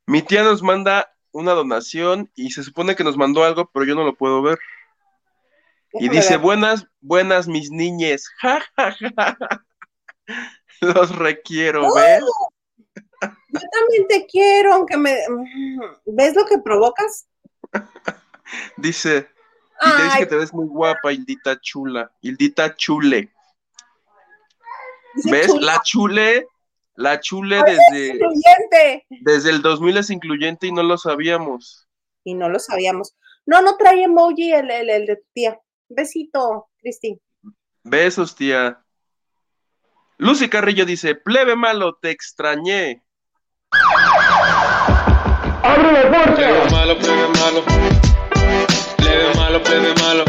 Mi 0.06 0.22
tía 0.22 0.42
nos 0.42 0.62
manda 0.62 1.14
una 1.32 1.52
donación 1.52 2.30
y 2.34 2.50
se 2.50 2.62
supone 2.62 2.96
que 2.96 3.04
nos 3.04 3.16
mandó 3.16 3.44
algo, 3.44 3.70
pero 3.72 3.86
yo 3.86 3.94
no 3.94 4.04
lo 4.04 4.14
puedo 4.14 4.42
ver. 4.42 4.58
Y 5.94 6.08
dice, 6.08 6.36
buenas, 6.38 6.86
buenas 7.00 7.48
mis 7.48 7.70
niñes. 7.70 8.28
Los 10.80 11.14
requiero, 11.16 11.86
¡Oh! 11.86 12.50
Yo 13.22 13.60
también 13.72 14.08
te 14.08 14.26
quiero, 14.26 14.74
aunque 14.74 14.96
me... 14.96 15.16
¿Ves 16.06 16.34
lo 16.34 16.44
que 16.46 16.58
provocas? 16.58 17.28
dice, 18.76 19.28
y 19.80 19.96
te 19.96 20.04
dice 20.04 20.18
que 20.18 20.26
te 20.26 20.36
ves 20.36 20.52
muy 20.52 20.66
guapa, 20.66 21.12
Hildita 21.12 21.60
chula. 21.60 22.12
Hildita 22.20 22.74
chule. 22.74 23.32
¿Ves? 25.24 25.54
La 25.60 25.80
chule, 25.82 26.46
la 26.94 27.20
chule 27.20 27.62
desde, 27.64 29.04
desde 29.20 29.50
el 29.50 29.62
2000 29.62 29.96
es 29.98 30.10
incluyente 30.10 30.66
y 30.66 30.72
no 30.72 30.82
lo 30.82 30.98
sabíamos. 30.98 31.88
Y 32.24 32.34
no 32.34 32.48
lo 32.48 32.58
sabíamos. 32.58 33.14
No, 33.44 33.60
no 33.60 33.76
trae 33.76 34.04
emoji 34.04 34.52
el, 34.52 34.70
el, 34.70 34.90
el 34.90 35.06
de 35.06 35.16
tu 35.16 35.26
tía. 35.34 35.60
Besito, 35.88 36.68
Cristi. 36.78 37.20
Besos, 37.82 38.36
tía. 38.36 38.82
Lucy 40.18 40.48
Carrillo 40.48 40.86
dice, 40.86 41.14
plebe 41.14 41.56
malo, 41.56 41.98
te 42.00 42.10
extrañé. 42.10 43.02
¡Abre 45.62 45.92
la 45.92 46.10
puerta! 46.10 46.34
Plebe 46.34 46.70
malo, 46.70 46.98
plebe 46.98 47.28
malo. 47.28 47.64
Plebe 48.96 49.34
malo, 49.34 49.62
plebe 49.62 49.94
malo. 50.02 50.24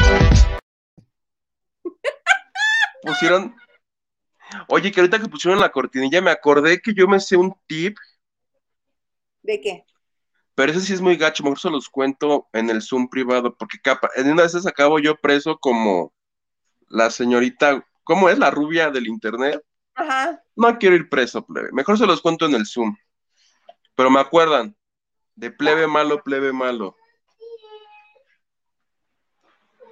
Pusieron... 3.02 3.56
Oye, 4.68 4.92
que 4.92 5.00
ahorita 5.00 5.20
que 5.20 5.28
pusieron 5.28 5.60
la 5.60 5.72
cortinilla 5.72 6.22
me 6.22 6.32
acordé 6.32 6.80
que 6.82 6.94
yo 6.94 7.08
me 7.08 7.20
sé 7.20 7.36
un 7.36 7.54
tip. 7.68 7.98
¿De 9.42 9.60
qué? 9.60 9.86
Pero 10.56 10.72
ese 10.72 10.82
sí 10.82 10.94
es 10.94 11.02
muy 11.02 11.18
gacho, 11.18 11.44
mejor 11.44 11.60
se 11.60 11.70
los 11.70 11.90
cuento 11.90 12.48
en 12.54 12.70
el 12.70 12.82
Zoom 12.82 13.10
privado, 13.10 13.56
porque 13.58 13.80
capa, 13.80 14.10
en 14.16 14.32
una 14.32 14.44
de 14.44 14.48
esas 14.48 14.68
acabo 14.68 15.00
yo 15.00 15.16
preso 15.20 15.58
como 15.58 16.14
la 16.90 17.10
señorita, 17.10 17.84
¿cómo 18.04 18.30
es 18.30 18.38
la 18.38 18.52
rubia 18.52 18.92
del 18.92 19.08
internet? 19.08 19.64
Ajá. 19.96 20.44
No 20.56 20.78
quiero 20.78 20.96
ir 20.96 21.10
preso, 21.10 21.46
plebe. 21.46 21.72
Mejor 21.72 21.98
se 21.98 22.06
los 22.06 22.22
cuento 22.22 22.46
en 22.46 22.54
el 22.54 22.68
Zoom. 22.68 22.96
Pero 23.96 24.10
me 24.10 24.20
acuerdan, 24.20 24.76
de 25.36 25.52
plebe 25.52 25.88
malo, 25.88 26.22
plebe 26.24 26.52
malo. 26.52 26.96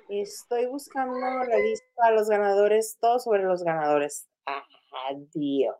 Estoy 0.10 0.66
buscando 0.66 1.18
la 1.20 1.58
lista 1.58 2.08
de 2.10 2.16
los 2.16 2.30
ganadores, 2.30 2.98
todo 3.00 3.20
sobre 3.20 3.44
los 3.44 3.64
ganadores. 3.64 4.28
Adiós. 5.10 5.76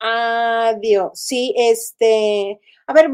Adiós. 0.00 1.10
Sí, 1.14 1.54
este. 1.56 2.60
A 2.86 2.92
ver, 2.92 3.10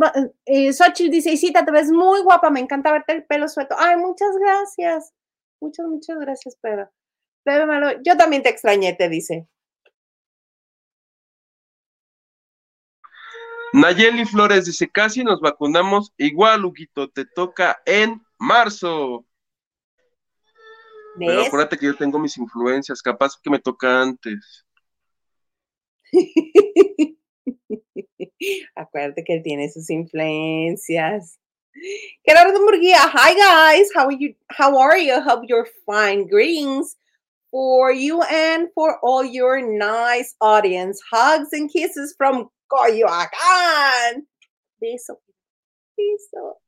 eh, 0.47 0.73
Xochitl 0.73 1.11
dice, 1.11 1.33
Isita, 1.33 1.64
te 1.64 1.73
ves 1.73 1.90
muy 1.90 2.21
guapa, 2.23 2.51
me 2.51 2.61
encanta 2.61 2.93
verte 2.93 3.12
el 3.12 3.25
pelo 3.25 3.49
suelto. 3.49 3.75
Ay, 3.79 3.97
muchas 3.97 4.37
gracias. 4.38 5.12
Muchas, 5.61 5.87
muchas 5.87 6.19
gracias, 6.19 6.57
pero. 6.61 6.88
malo. 7.66 8.01
Yo 8.03 8.16
también 8.16 8.43
te 8.43 8.49
extrañé, 8.49 8.95
te 8.95 9.09
dice. 9.09 9.49
Nayeli 13.73 14.25
Flores 14.25 14.65
dice, 14.65 14.89
casi 14.89 15.23
nos 15.23 15.41
vacunamos. 15.41 16.13
Igual, 16.17 16.65
Huguito, 16.65 17.09
te 17.09 17.25
toca 17.25 17.81
en 17.87 18.21
marzo. 18.39 19.25
Pero 21.19 21.43
acuérdate 21.43 21.77
que 21.77 21.87
yo 21.87 21.97
tengo 21.97 22.19
mis 22.19 22.37
influencias, 22.37 23.03
capaz 23.03 23.37
que 23.41 23.51
me 23.51 23.59
toca 23.59 24.03
antes. 24.03 24.65
Acuérdate 28.75 29.23
que 29.25 29.35
él 29.35 29.43
tiene 29.43 29.71
sus 29.71 29.91
influencias. 29.91 31.39
Gerardo 32.25 32.61
Murguía, 32.61 32.99
hi 33.13 33.35
guys, 33.35 33.91
how 33.95 34.09
are 34.09 34.17
you? 34.19 34.35
How 34.49 34.77
are 34.79 34.99
you? 34.99 35.21
Hope 35.21 35.45
you're 35.47 35.69
fine. 35.87 36.27
Greetings 36.27 36.97
for 37.51 37.93
you 37.93 38.23
and 38.23 38.69
for 38.75 38.99
all 39.03 39.25
your 39.25 39.61
nice 39.61 40.35
audience. 40.41 41.01
Hugs 41.13 41.53
and 41.53 41.71
kisses 41.71 42.15
from 42.17 42.51
Coyoacán. 42.71 44.29
Beso, 44.79 45.21
beso. 45.97 46.63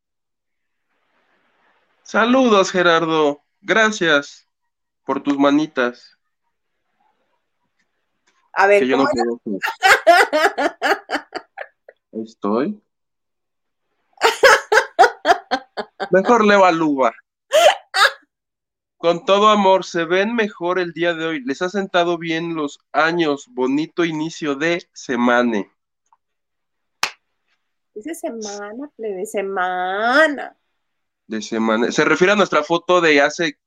Saludos, 2.03 2.73
Gerardo. 2.73 3.41
Gracias 3.61 4.49
por 5.05 5.23
tus 5.23 5.38
manitas. 5.38 6.19
A 8.53 8.67
ver, 8.67 8.85
yo 8.85 8.97
no 8.97 9.07
Estoy. 12.25 12.83
Mejor 16.11 16.45
le 16.45 16.73
Luba. 16.73 17.15
Con 18.97 19.25
todo 19.25 19.51
amor, 19.51 19.85
se 19.85 20.05
ven 20.05 20.35
mejor 20.35 20.81
el 20.81 20.93
día 20.93 21.15
de 21.15 21.27
hoy. 21.27 21.45
Les 21.45 21.62
ha 21.62 21.69
sentado 21.69 22.19
bien 22.19 22.57
los 22.57 22.81
años. 22.91 23.47
Bonito 23.49 24.05
inicio 24.05 24.57
de 24.57 24.88
semana. 24.93 25.65
Dice 27.94 28.14
semana, 28.14 28.90
plebe, 28.96 29.26
semana. 29.26 30.57
De 31.26 31.42
semana. 31.42 31.92
Se 31.92 32.05
refiere 32.05 32.33
a 32.33 32.37
nuestra 32.37 32.62
foto 32.62 33.00
de 33.00 33.20
hace 33.20 33.59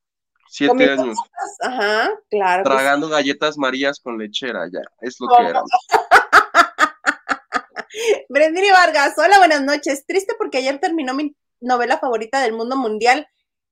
siete 0.49 0.89
años. 0.89 1.17
Ajá, 1.61 2.09
claro. 2.29 2.63
Tragando 2.63 3.07
galletas 3.07 3.57
marías 3.57 3.99
con 3.99 4.17
lechera, 4.17 4.67
ya. 4.71 4.81
Es 5.01 5.17
lo 5.19 5.27
que 5.27 5.47
era. 5.47 5.63
Brendini 8.29 8.71
Vargas, 8.71 9.17
hola, 9.17 9.38
buenas 9.38 9.61
noches. 9.61 10.05
Triste 10.05 10.33
porque 10.38 10.57
ayer 10.57 10.79
terminó 10.79 11.13
mi 11.13 11.35
novela 11.61 11.99
favorita 11.99 12.41
del 12.41 12.53
mundo 12.53 12.75
mundial, 12.75 13.27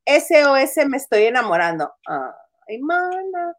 SOS 0.06 0.88
Me 0.88 0.98
Estoy 0.98 1.24
Enamorando. 1.24 1.92
Ay, 2.68 2.80
mana, 2.80 3.56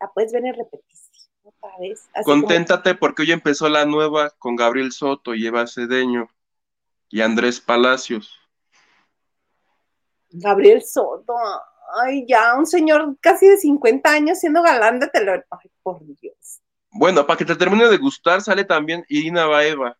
la 0.00 0.10
puedes 0.12 0.32
ver 0.32 0.44
en 0.44 0.54
repetición 0.54 1.11
otra 1.42 1.70
vez. 1.78 2.08
Conténtate 2.24 2.94
porque 2.94 3.22
hoy 3.22 3.32
empezó 3.32 3.68
la 3.68 3.84
nueva 3.84 4.30
con 4.38 4.56
Gabriel 4.56 4.92
Soto 4.92 5.34
y 5.34 5.46
Eva 5.46 5.66
Cedeño 5.66 6.28
y 7.08 7.20
Andrés 7.20 7.60
Palacios. 7.60 8.38
Gabriel 10.30 10.82
Soto, 10.82 11.34
ay, 12.02 12.24
ya, 12.26 12.54
un 12.56 12.66
señor 12.66 13.16
casi 13.20 13.46
de 13.46 13.58
50 13.58 14.10
años 14.10 14.38
siendo 14.38 14.62
galán 14.62 14.98
de 14.98 15.08
televisión. 15.08 15.46
Ay, 15.50 15.70
por 15.82 16.00
Dios. 16.20 16.60
Bueno, 16.90 17.26
para 17.26 17.36
que 17.36 17.44
te 17.44 17.56
termine 17.56 17.88
de 17.88 17.98
gustar, 17.98 18.40
sale 18.40 18.64
también 18.64 19.04
Irina 19.08 19.46
Baeva. 19.46 19.96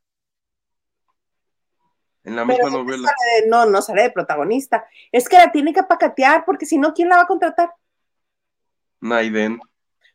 En 2.24 2.36
la 2.36 2.44
misma 2.44 2.70
novela. 2.70 3.12
no, 3.48 3.66
no 3.66 3.82
sale 3.82 4.02
de 4.02 4.10
protagonista. 4.10 4.86
Es 5.10 5.28
que 5.28 5.36
la 5.36 5.50
tiene 5.50 5.72
que 5.72 5.82
pacatear, 5.82 6.44
porque 6.44 6.66
si 6.66 6.78
no, 6.78 6.94
¿quién 6.94 7.08
la 7.08 7.16
va 7.16 7.22
a 7.22 7.26
contratar? 7.26 7.74
Naiden. 9.00 9.60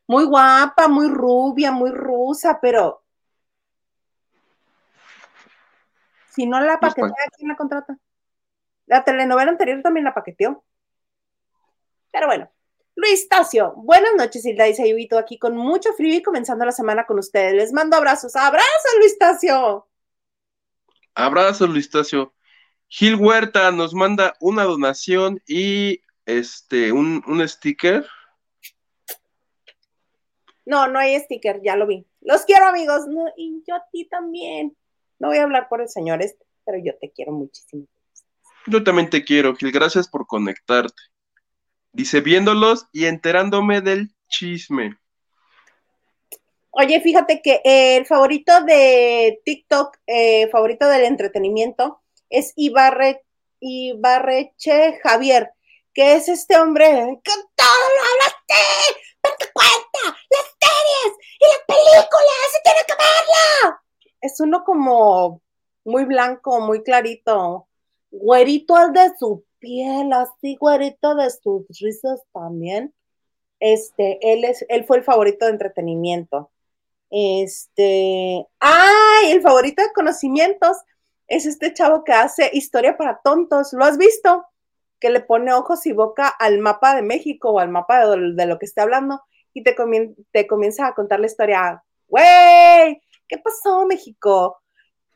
Muy 0.07 0.25
guapa, 0.25 0.87
muy 0.87 1.09
rubia, 1.09 1.71
muy 1.71 1.91
rusa, 1.91 2.59
pero 2.61 3.03
si 6.29 6.45
no 6.45 6.59
la 6.61 6.79
paquetea, 6.79 7.11
¿quién 7.35 7.49
la 7.49 7.55
contrata? 7.55 7.97
La 8.85 9.03
telenovela 9.03 9.51
anterior 9.51 9.81
también 9.81 10.05
la 10.05 10.13
paqueteó. 10.13 10.63
Pero 12.11 12.27
bueno, 12.27 12.49
Luis 12.95 13.27
Tacio, 13.27 13.73
buenas 13.75 14.11
noches, 14.17 14.45
Hilda 14.45 14.67
y 14.67 14.73
Sayubito, 14.73 15.17
aquí 15.17 15.37
con 15.37 15.55
mucho 15.55 15.93
frío 15.93 16.15
y 16.15 16.23
comenzando 16.23 16.65
la 16.65 16.71
semana 16.71 17.05
con 17.05 17.19
ustedes. 17.19 17.53
Les 17.53 17.73
mando 17.73 17.97
abrazos. 17.97 18.35
¡Abrazo, 18.35 18.87
Luis 18.99 19.17
Tacio! 19.19 19.87
Abrazo, 21.13 21.67
Luis 21.67 21.89
Tacio. 21.89 22.33
Gil 22.87 23.15
Huerta 23.15 23.71
nos 23.71 23.93
manda 23.93 24.35
una 24.39 24.63
donación 24.63 25.41
y 25.47 26.01
este 26.25 26.91
un, 26.91 27.23
sticker. 27.47 28.07
No, 30.67 30.85
no 30.85 30.99
hay 30.99 31.17
sticker, 31.17 31.61
ya 31.63 31.77
lo 31.77 31.87
vi. 31.87 32.05
Los 32.19 32.43
quiero, 32.43 32.65
amigos. 32.65 33.05
y 33.37 33.63
yo 33.65 33.75
a 33.75 33.85
ti 33.89 34.05
también. 34.05 34.75
No 35.17 35.29
voy 35.29 35.37
a 35.37 35.43
hablar 35.43 35.69
por 35.69 35.81
el 35.81 35.87
señor 35.87 36.21
este, 36.21 36.45
pero 36.65 36.77
yo 36.83 36.93
te 36.99 37.09
quiero 37.09 37.31
muchísimo. 37.31 37.87
Yo 38.67 38.83
también 38.83 39.09
te 39.09 39.23
quiero, 39.23 39.55
Gil. 39.55 39.71
Gracias 39.71 40.09
por 40.09 40.27
conectarte. 40.27 41.01
Dice, 41.93 42.19
viéndolos 42.19 42.87
y 42.91 43.05
enterándome 43.05 43.79
del 43.79 44.13
chisme. 44.27 44.97
Oye, 46.71 46.99
fíjate 46.99 47.41
que 47.41 47.61
el 47.63 48.05
favorito 48.05 48.61
de 48.65 49.39
TikTok, 49.45 49.97
eh, 50.05 50.49
favorito 50.49 50.89
del 50.89 51.05
entretenimiento, 51.05 52.01
es 52.29 52.51
Ibarre, 52.57 53.23
Ibarreche 53.61 54.99
Javier, 55.01 55.51
que 55.97 56.13
es 56.13 56.29
este 56.29 56.55
hombre 56.59 56.85
que 57.23 57.31
todo 57.55 57.67
lo 57.95 58.01
hablaste, 58.11 58.99
date 59.23 59.51
cuenta, 59.51 60.15
las 60.29 60.45
series 60.61 61.17
y 61.39 61.45
las 61.47 61.61
películas, 61.65 62.51
se 62.51 62.61
tiene 62.63 62.79
que 62.85 62.93
verla. 62.93 63.81
Es 64.21 64.39
uno 64.39 64.63
como 64.63 65.41
muy 65.85 66.05
blanco, 66.05 66.59
muy 66.59 66.83
clarito, 66.83 67.67
güerito 68.11 68.75
al 68.75 68.93
de 68.93 69.11
su 69.17 69.43
piel, 69.57 70.13
así 70.13 70.55
güerito 70.57 71.15
de 71.15 71.31
sus 71.31 71.65
risas 71.81 72.21
también. 72.31 72.93
Este, 73.59 74.19
él 74.21 74.43
es, 74.45 74.63
él 74.69 74.85
fue 74.85 74.97
el 74.97 75.03
favorito 75.03 75.45
de 75.45 75.53
entretenimiento. 75.53 76.51
Este, 77.09 78.45
¡ay! 78.59 79.31
El 79.31 79.41
favorito 79.41 79.81
de 79.81 79.93
conocimientos 79.93 80.77
es 81.27 81.47
este 81.47 81.73
chavo 81.73 82.03
que 82.03 82.13
hace 82.13 82.51
historia 82.53 82.95
para 82.95 83.19
tontos. 83.23 83.73
¿Lo 83.73 83.83
has 83.83 83.97
visto? 83.97 84.45
Que 84.99 85.09
le 85.09 85.21
pone 85.21 85.53
ojos 85.53 85.85
y 85.85 85.93
boca 85.93 86.27
al 86.27 86.59
mapa 86.59 86.95
de 86.95 87.01
México 87.01 87.51
o 87.51 87.59
al 87.59 87.69
mapa 87.69 88.07
de, 88.07 88.45
lo 88.45 88.59
que 88.59 88.65
esté 88.65 88.81
hablando 88.81 89.21
y 89.53 89.63
te, 89.63 89.75
te 90.31 90.47
comienza 90.47 90.87
a 90.87 90.93
contar 90.93 91.19
la 91.19 91.27
historia. 91.27 91.83
Güey, 92.07 93.01
¿qué 93.27 93.37
pasó 93.37 93.85
México? 93.85 94.61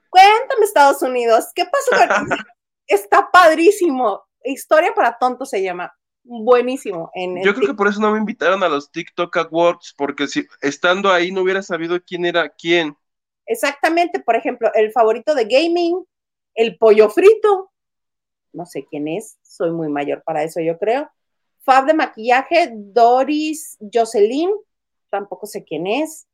Cuéntame 0.09 0.65
Estados 0.65 1.01
Unidos, 1.01 1.47
¿qué 1.55 1.65
pasó? 1.65 2.03
Está 2.87 3.29
padrísimo. 3.31 4.23
Historia 4.43 4.93
para 4.93 5.17
tontos 5.17 5.49
se 5.49 5.61
llama. 5.63 5.93
Buenísimo. 6.23 7.09
Yo 7.43 7.53
creo 7.55 7.69
que 7.69 7.73
por 7.73 7.87
eso 7.87 7.99
no 7.99 8.11
me 8.11 8.19
invitaron 8.19 8.61
a 8.63 8.69
los 8.69 8.91
TikTok 8.91 9.35
Awards, 9.37 9.95
porque 9.97 10.27
si 10.27 10.45
estando 10.61 11.11
ahí 11.11 11.31
no 11.31 11.41
hubiera 11.41 11.63
sabido 11.63 11.99
quién 12.01 12.25
era 12.25 12.49
quién. 12.49 12.95
Exactamente, 13.45 14.19
por 14.19 14.35
ejemplo, 14.35 14.71
el 14.75 14.91
favorito 14.91 15.33
de 15.33 15.45
gaming, 15.45 16.05
el 16.53 16.77
pollo 16.77 17.09
frito, 17.09 17.70
no 18.53 18.65
sé 18.65 18.85
quién 18.89 19.07
es, 19.07 19.37
soy 19.41 19.71
muy 19.71 19.89
mayor 19.89 20.23
para 20.23 20.43
eso, 20.43 20.59
yo 20.59 20.77
creo. 20.77 21.09
Fab 21.63 21.85
de 21.85 21.93
maquillaje, 21.93 22.71
Doris 22.73 23.77
Jocelyn, 23.93 24.49
tampoco 25.09 25.45
sé 25.45 25.63
quién 25.63 25.87
es. 25.87 26.27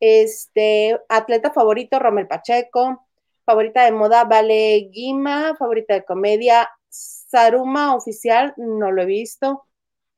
Este, 0.00 0.98
atleta 1.08 1.52
favorito, 1.52 1.98
Romel 1.98 2.26
Pacheco. 2.26 3.06
Favorita 3.44 3.84
de 3.84 3.92
moda, 3.92 4.24
Vale 4.24 4.88
Guima. 4.90 5.54
Favorita 5.56 5.94
de 5.94 6.04
comedia, 6.04 6.68
Saruma 6.88 7.94
Oficial, 7.94 8.54
no 8.56 8.90
lo 8.90 9.02
he 9.02 9.06
visto. 9.06 9.64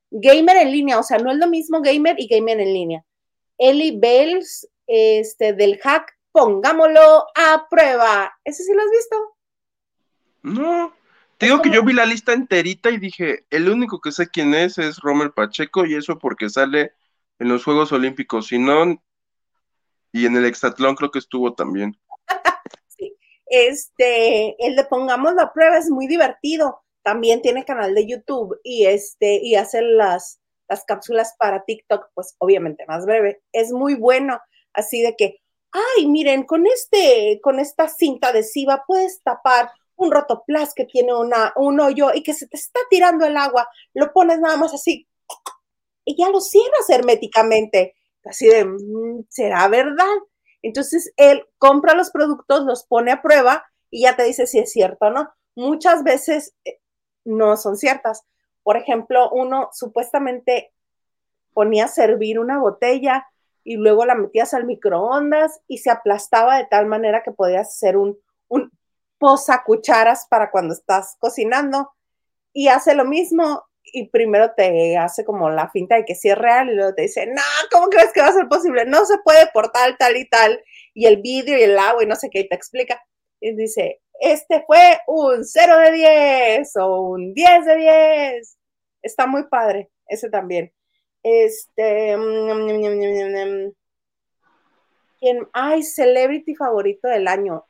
Gamer 0.09 0.57
en 0.57 0.71
línea, 0.71 0.99
o 0.99 1.03
sea, 1.03 1.17
no 1.17 1.31
es 1.31 1.37
lo 1.37 1.47
mismo 1.47 1.81
gamer 1.81 2.15
y 2.17 2.27
gamer 2.27 2.59
en 2.59 2.73
línea. 2.73 3.05
Ellie 3.57 3.97
Bells, 3.97 4.67
este, 4.87 5.53
del 5.53 5.79
hack, 5.79 6.11
pongámoslo 6.31 7.25
a 7.35 7.67
prueba. 7.69 8.33
¿Ese 8.43 8.63
sí 8.63 8.73
lo 8.73 8.81
has 8.81 8.91
visto? 8.91 9.35
No, 10.43 10.93
te 11.37 11.47
digo 11.47 11.61
que 11.61 11.69
yo 11.69 11.83
vi 11.83 11.93
la 11.93 12.05
lista 12.05 12.33
enterita 12.33 12.89
y 12.89 12.97
dije, 12.97 13.45
el 13.49 13.69
único 13.69 13.99
que 13.99 14.11
sé 14.11 14.29
quién 14.29 14.53
es 14.53 14.77
es 14.77 14.99
Romer 14.99 15.31
Pacheco 15.31 15.85
y 15.85 15.95
eso 15.95 16.17
porque 16.17 16.49
sale 16.49 16.93
en 17.39 17.49
los 17.49 17.63
Juegos 17.63 17.91
Olímpicos, 17.91 18.47
si 18.47 18.57
no, 18.57 19.01
y 20.11 20.25
en 20.25 20.37
el 20.37 20.45
Exatlón 20.45 20.95
creo 20.95 21.11
que 21.11 21.19
estuvo 21.19 21.53
también. 21.53 21.99
sí, 22.87 23.17
este, 23.47 24.55
el 24.65 24.77
de 24.77 24.85
Pongámoslo 24.85 25.41
a 25.41 25.51
prueba 25.51 25.77
es 25.77 25.89
muy 25.89 26.07
divertido. 26.07 26.83
También 27.03 27.41
tiene 27.41 27.65
canal 27.65 27.93
de 27.93 28.07
YouTube 28.07 28.57
y 28.63 28.85
este, 28.85 29.39
y 29.43 29.55
hace 29.55 29.81
las, 29.81 30.39
las 30.69 30.85
cápsulas 30.85 31.35
para 31.37 31.65
TikTok, 31.65 32.07
pues 32.13 32.35
obviamente 32.37 32.85
más 32.87 33.05
breve. 33.05 33.41
Es 33.51 33.73
muy 33.73 33.95
bueno, 33.95 34.39
así 34.73 35.01
de 35.01 35.15
que, 35.17 35.41
ay, 35.71 36.07
miren, 36.07 36.43
con 36.43 36.65
este, 36.65 37.41
con 37.43 37.59
esta 37.59 37.89
cinta 37.89 38.29
adhesiva 38.29 38.85
puedes 38.87 39.21
tapar 39.21 39.69
un 39.97 40.11
rotoplas 40.11 40.73
que 40.73 40.85
tiene 40.85 41.15
una, 41.15 41.53
un 41.55 41.79
hoyo 41.79 42.13
y 42.13 42.23
que 42.23 42.33
se 42.33 42.47
te 42.47 42.57
está 42.57 42.79
tirando 42.89 43.25
el 43.25 43.37
agua, 43.37 43.67
lo 43.93 44.11
pones 44.13 44.39
nada 44.39 44.57
más 44.57 44.73
así 44.73 45.07
y 46.05 46.15
ya 46.15 46.29
lo 46.29 46.39
cierras 46.39 46.89
herméticamente. 46.89 47.95
Así 48.23 48.47
de, 48.47 48.63
mm, 48.63 49.25
¿será 49.29 49.67
verdad? 49.67 50.15
Entonces 50.61 51.11
él 51.17 51.45
compra 51.57 51.95
los 51.95 52.11
productos, 52.11 52.63
los 52.63 52.85
pone 52.85 53.11
a 53.11 53.21
prueba 53.21 53.65
y 53.89 54.03
ya 54.03 54.15
te 54.15 54.23
dice 54.23 54.47
si 54.47 54.59
es 54.59 54.71
cierto 54.71 55.07
o 55.07 55.09
no. 55.09 55.29
Muchas 55.55 56.03
veces 56.03 56.55
eh, 56.63 56.79
no 57.25 57.57
son 57.57 57.75
ciertas. 57.75 58.23
Por 58.63 58.77
ejemplo, 58.77 59.29
uno 59.31 59.69
supuestamente 59.73 60.71
ponía 61.53 61.85
a 61.85 61.89
servir 61.89 62.39
una 62.39 62.59
botella 62.59 63.27
y 63.63 63.77
luego 63.77 64.05
la 64.05 64.15
metías 64.15 64.53
al 64.53 64.65
microondas 64.65 65.61
y 65.67 65.79
se 65.79 65.89
aplastaba 65.89 66.57
de 66.57 66.65
tal 66.65 66.85
manera 66.85 67.23
que 67.23 67.31
podías 67.31 67.69
hacer 67.69 67.97
un, 67.97 68.09
un 68.09 68.17
posa 69.25 69.63
cucharas 69.65 70.27
para 70.29 70.51
cuando 70.51 70.75
estás 70.75 71.17
cocinando 71.19 71.89
y 72.53 72.67
hace 72.67 72.93
lo 72.93 73.05
mismo 73.05 73.63
y 73.81 74.07
primero 74.09 74.51
te 74.55 74.99
hace 74.99 75.25
como 75.25 75.49
la 75.49 75.67
finta 75.71 75.95
de 75.95 76.05
que 76.05 76.13
sí 76.13 76.29
es 76.29 76.37
real 76.37 76.69
y 76.69 76.75
luego 76.75 76.93
te 76.93 77.01
dice, 77.01 77.25
no, 77.25 77.41
¿cómo 77.71 77.87
crees 77.87 78.13
que 78.13 78.21
va 78.21 78.27
a 78.27 78.33
ser 78.33 78.47
posible? 78.47 78.85
No 78.85 79.03
se 79.03 79.17
puede 79.23 79.47
por 79.51 79.71
tal, 79.71 79.97
tal 79.97 80.15
y 80.15 80.29
tal, 80.29 80.63
y 80.93 81.07
el 81.07 81.23
vidrio 81.23 81.57
y 81.57 81.63
el 81.63 81.79
agua 81.79 82.03
y 82.03 82.05
no 82.05 82.15
sé 82.15 82.29
qué, 82.29 82.41
y 82.41 82.47
te 82.47 82.53
explica. 82.53 83.03
Y 83.39 83.55
dice, 83.55 83.99
este 84.19 84.63
fue 84.67 84.99
un 85.07 85.43
0 85.43 85.79
de 85.79 85.91
10 85.91 86.75
o 86.77 87.01
un 87.01 87.33
10 87.33 87.65
de 87.65 87.75
10. 87.77 88.57
Está 89.01 89.25
muy 89.25 89.47
padre, 89.47 89.89
ese 90.07 90.29
también. 90.29 90.71
Este, 91.23 92.15
mm, 92.15 92.21
mm, 92.21 93.69
mm, 93.69 93.73
¿quién? 95.19 95.47
Ay, 95.51 95.81
celebrity 95.81 96.53
favorito 96.53 97.07
del 97.07 97.27
año. 97.27 97.65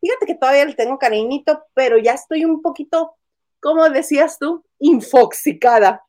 Fíjate 0.00 0.26
que 0.26 0.34
todavía 0.34 0.64
le 0.64 0.74
tengo 0.74 0.98
cariñito, 0.98 1.64
pero 1.74 1.98
ya 1.98 2.14
estoy 2.14 2.44
un 2.44 2.62
poquito 2.62 3.16
¿cómo 3.60 3.88
decías 3.88 4.38
tú? 4.38 4.64
Infoxicada. 4.78 6.04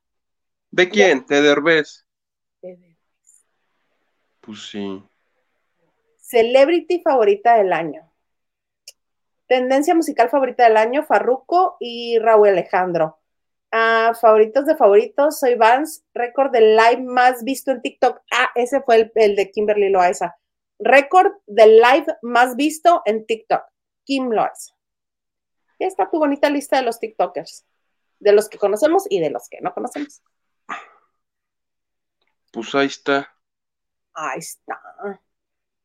¿De 0.72 0.90
quién? 0.90 1.26
¿De 1.28 1.42
Derbez? 1.42 2.06
De 2.62 2.76
Derbez. 2.78 3.46
Pues 4.40 4.70
sí. 4.70 5.04
Celebrity 6.18 7.02
favorita 7.02 7.58
del 7.58 7.74
año. 7.74 8.10
Tendencia 9.48 9.94
musical 9.94 10.30
favorita 10.30 10.64
del 10.64 10.78
año, 10.78 11.04
Farruko 11.04 11.76
y 11.82 12.18
Raúl 12.20 12.48
Alejandro. 12.48 13.20
Ah, 13.70 14.14
favoritos 14.20 14.66
de 14.66 14.78
favoritos, 14.78 15.40
soy 15.40 15.56
Vance. 15.56 16.04
Récord 16.14 16.52
de 16.52 16.62
live 16.62 17.04
más 17.04 17.44
visto 17.44 17.72
en 17.72 17.82
TikTok. 17.82 18.22
Ah, 18.32 18.50
ese 18.56 18.82
fue 18.82 18.96
el, 18.96 19.12
el 19.16 19.36
de 19.36 19.52
Kimberly 19.52 19.90
Loaiza. 19.90 20.38
Récord 20.80 21.34
de 21.48 21.68
live 21.68 22.06
más 22.22 22.56
visto 22.56 23.02
en 23.06 23.26
TikTok. 23.26 23.62
Kim 24.12 24.30
Loaiza 24.30 24.76
está 25.80 26.10
tu 26.10 26.20
bonita 26.20 26.50
lista 26.50 26.76
de 26.76 26.84
los 26.84 27.00
TikTokers, 27.00 27.66
de 28.20 28.34
los 28.34 28.50
que 28.50 28.58
conocemos 28.58 29.06
y 29.10 29.22
de 29.22 29.30
los 29.30 29.48
que 29.50 29.62
no 29.62 29.74
conocemos. 29.74 30.22
Pues 32.52 32.76
ahí 32.76 32.88
está. 32.88 33.34
Ahí 34.14 34.40
está. 34.40 34.82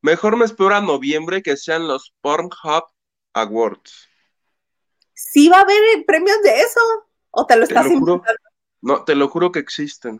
Mejor 0.01 0.35
me 0.35 0.43
espero 0.43 0.75
a 0.75 0.81
noviembre 0.81 1.41
que 1.41 1.55
sean 1.55 1.87
los 1.87 2.13
Pornhub 2.19 2.83
Awards. 3.31 4.09
¿Sí 5.13 5.47
va 5.47 5.59
a 5.59 5.61
haber 5.61 6.05
premios 6.05 6.41
de 6.43 6.59
eso? 6.59 6.81
¿O 7.31 7.45
te 7.45 7.55
lo 7.55 7.63
estás 7.63 7.85
inventando? 7.85 8.41
No, 8.81 9.05
te 9.05 9.15
lo 9.15 9.29
juro 9.29 9.53
que 9.53 9.59
existen. 9.59 10.19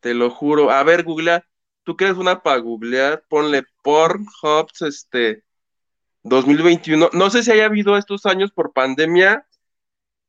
Te 0.00 0.14
lo 0.14 0.30
juro. 0.30 0.70
A 0.70 0.82
ver, 0.84 1.04
Google, 1.04 1.44
tú 1.84 1.98
quieres 1.98 2.16
una 2.16 2.42
para 2.42 2.60
googlear, 2.60 3.26
ponle 3.28 3.64
Pornhub, 3.82 4.70
este, 4.80 5.45
2021. 6.28 7.10
No 7.12 7.30
sé 7.30 7.42
si 7.42 7.52
haya 7.52 7.66
habido 7.66 7.96
estos 7.96 8.26
años 8.26 8.52
por 8.52 8.72
pandemia, 8.72 9.46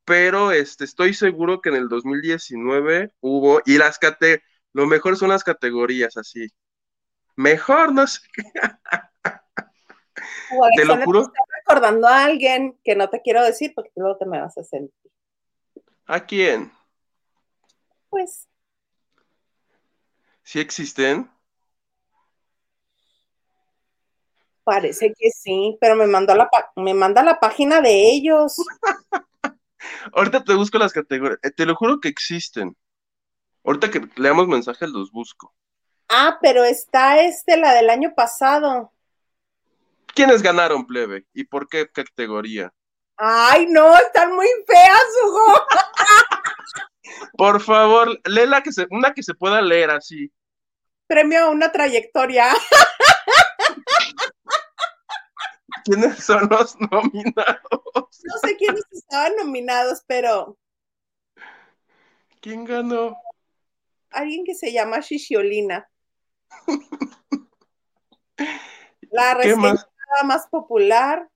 pero 0.06 0.52
este, 0.52 0.86
estoy 0.86 1.14
seguro 1.14 1.62
que 1.62 1.70
en 1.70 1.76
el 1.76 1.90
2019 1.90 3.14
hubo, 3.20 3.62
y 3.66 3.78
las 3.78 4.00
cate, 4.00 4.44
lo 4.74 4.86
mejor 4.86 5.18
son 5.18 5.30
las 5.30 5.44
categorías 5.44 6.18
así. 6.18 6.48
Mejor, 7.36 7.94
no 7.94 8.08
sé. 8.08 8.22
te 10.76 10.86
lo 10.86 11.04
juro. 11.04 11.24
Te 11.24 11.40
recordando 11.60 12.08
a 12.08 12.24
alguien 12.24 12.78
que 12.84 12.96
no 12.96 13.10
te 13.10 13.22
quiero 13.22 13.44
decir 13.44 13.74
porque 13.76 13.92
luego 13.96 14.18
te 14.18 14.26
me 14.26 14.40
vas 14.40 14.58
a 14.58 14.64
sentir. 14.64 15.12
¿A 16.06 16.26
quién? 16.26 16.72
Pues. 18.10 18.48
¿Sí 20.44 20.60
existen? 20.60 21.30
Parece 24.68 25.14
que 25.18 25.30
sí, 25.32 25.78
pero 25.80 25.96
me 25.96 26.08
mandó 26.08 26.36
la 26.36 26.50
me 26.76 26.94
manda 26.94 27.24
la 27.24 27.40
página 27.40 27.80
de 27.80 28.12
ellos. 28.12 28.58
Ahorita 30.14 30.44
te 30.44 30.54
busco 30.56 30.78
las 30.78 30.92
categorías, 30.92 31.40
eh, 31.42 31.52
te 31.52 31.66
lo 31.66 31.74
juro 31.74 32.02
que 32.02 32.10
existen. 32.10 32.76
Ahorita 33.64 33.90
que 33.90 34.02
leamos 34.18 34.46
mensajes 34.50 34.90
los 34.90 35.10
busco. 35.10 35.56
Ah, 36.10 36.38
pero 36.42 36.66
está 36.66 37.22
este, 37.22 37.56
la 37.56 37.76
del 37.76 37.90
año 37.90 38.14
pasado. 38.14 38.92
¿Quiénes 40.14 40.42
ganaron, 40.42 40.86
plebe? 40.86 41.26
¿Y 41.34 41.46
por 41.46 41.70
qué 41.70 41.90
categoría? 41.90 42.74
Ay, 43.16 43.68
no, 43.70 43.96
están 43.96 44.36
muy 44.36 44.50
feas, 44.68 45.06
Hugo. 45.24 45.66
por 47.38 47.62
favor, 47.62 48.20
léela 48.26 48.62
que 48.64 48.74
se, 48.74 48.86
una 48.90 49.14
que 49.14 49.24
se 49.24 49.34
pueda 49.34 49.62
leer 49.62 49.92
así. 49.92 50.30
Premio 51.08 51.46
a 51.46 51.50
una 51.52 51.72
trayectoria. 51.72 52.54
¿Quiénes 55.88 56.21
son 56.21 56.50
los 56.50 56.78
nominados? 56.91 57.71
No 57.93 58.38
sé 58.43 58.58
quiénes 58.58 58.84
estaban 58.91 59.38
nominados, 59.38 60.04
pero. 60.06 60.58
¿Quién 62.41 62.65
ganó? 62.65 63.15
Alguien 64.10 64.43
que 64.43 64.54
se 64.54 64.73
llama 64.73 65.00
Shishiolina. 65.00 65.89
La 69.12 69.34
recién 69.34 69.62
más 70.26 70.47
popular, 70.47 71.30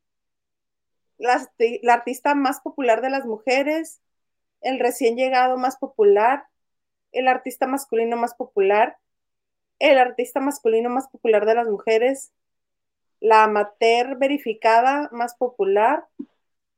la, 1.17 1.49
la, 1.81 1.93
artista 1.93 2.35
más 2.35 2.59
popular 2.59 3.01
de 3.01 3.09
las 3.09 3.25
mujeres, 3.25 4.01
el 4.59 4.79
recién 4.79 5.15
llegado 5.15 5.57
más 5.57 5.77
popular, 5.77 6.45
el 7.13 7.29
artista 7.29 7.67
masculino 7.67 8.17
más 8.17 8.35
popular, 8.35 8.97
el 9.79 9.97
artista 9.97 10.41
masculino 10.41 10.89
más 10.89 11.07
popular 11.07 11.45
de 11.45 11.55
las 11.55 11.67
mujeres, 11.67 12.33
la 13.21 13.43
amateur 13.43 14.17
verificada 14.17 15.07
más 15.13 15.35
popular, 15.35 16.05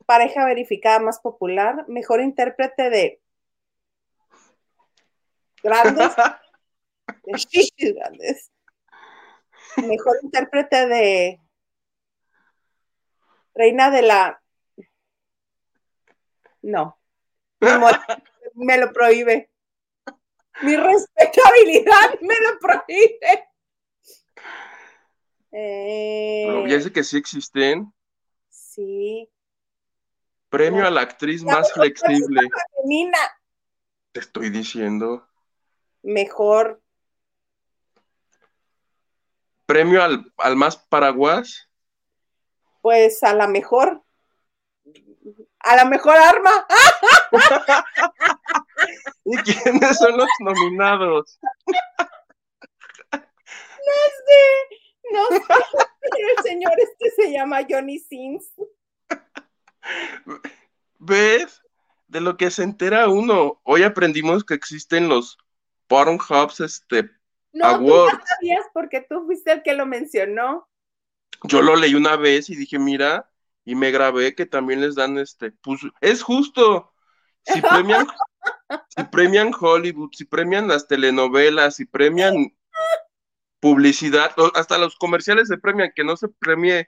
pareja 0.06 0.46
verificada 0.46 1.00
más 1.00 1.20
popular, 1.20 1.86
mejor 1.88 2.22
intérprete 2.22 2.90
de 2.90 3.22
grandes, 5.64 6.12
de 7.24 7.94
grandes, 7.94 8.52
mejor 9.78 10.18
intérprete 10.22 10.88
de 10.88 11.40
reina 13.56 13.90
de 13.90 14.02
la, 14.02 14.44
no, 16.62 17.00
me 18.54 18.78
lo 18.78 18.92
prohíbe. 18.92 19.50
Mi 20.62 20.76
respetabilidad 20.76 22.20
me 22.22 22.36
lo 22.40 22.60
prohíbe. 22.60 23.50
Eh, 25.56 26.66
ya 26.68 26.82
sé 26.82 26.92
que 26.92 27.04
sí 27.04 27.18
existen. 27.18 27.94
Sí. 28.50 29.30
Premio 30.50 30.86
a 30.86 30.90
la 30.90 31.02
actriz 31.02 31.44
más 31.44 31.72
flexible. 31.72 32.50
Te 34.12 34.20
estoy 34.20 34.50
diciendo. 34.50 35.28
Mejor. 36.02 36.82
Premio 39.68 40.04
al, 40.04 40.34
al 40.38 40.56
más 40.56 40.76
paraguas. 40.78 41.70
Pues 42.82 43.24
a 43.24 43.34
la 43.36 43.48
mejor. 43.48 44.04
A 45.60 45.76
la 45.76 45.86
mejor 45.86 46.16
arma. 46.18 46.68
¿Y 49.26 49.38
quiénes 49.38 49.98
son 49.98 50.18
los 50.18 50.30
nominados? 50.40 51.40
No 53.86 53.92
sé, 53.92 54.83
no 55.12 55.28
sé, 55.28 55.44
pero 55.48 56.28
el 56.38 56.44
señor 56.44 56.74
este 56.78 57.24
se 57.24 57.32
llama 57.32 57.66
Johnny 57.70 58.00
Sins. 58.00 58.52
¿Ves? 61.00 61.62
De 62.08 62.22
lo 62.22 62.38
que 62.38 62.52
se 62.52 62.64
entera 62.64 63.10
uno. 63.10 63.60
Hoy 63.64 63.84
aprendimos 63.84 64.44
que 64.44 64.54
existen 64.54 65.10
los 65.10 65.38
Pornhubs 65.88 66.60
este, 66.60 67.10
no, 67.52 67.66
Awards. 67.66 68.18
Tú 68.18 68.26
sabías 68.28 68.66
porque 68.74 69.02
tú 69.02 69.26
fuiste 69.26 69.52
el 69.52 69.64
que 69.64 69.74
lo 69.74 69.86
mencionó. 69.86 70.68
Yo 71.44 71.62
lo 71.62 71.76
leí 71.76 71.96
una 71.96 72.16
vez 72.16 72.50
y 72.50 72.56
dije, 72.56 72.80
mira, 72.80 73.30
y 73.66 73.76
me 73.76 73.92
grabé 73.92 74.36
que 74.36 74.46
también 74.46 74.82
les 74.82 74.96
dan 74.96 75.18
este, 75.18 75.52
pues 75.52 75.82
es 76.02 76.24
justo. 76.24 76.94
Si 77.44 77.62
premian, 77.62 78.08
si 78.96 79.04
premian 79.06 79.52
Hollywood, 79.58 80.12
si 80.14 80.26
premian 80.26 80.68
las 80.68 80.88
telenovelas, 80.88 81.76
si 81.76 81.86
premian 81.86 82.56
publicidad, 83.64 84.32
hasta 84.54 84.78
los 84.78 84.96
comerciales 84.98 85.48
se 85.48 85.58
premian, 85.58 85.92
que 85.96 86.04
no 86.04 86.16
se 86.18 86.28
premie 86.28 86.88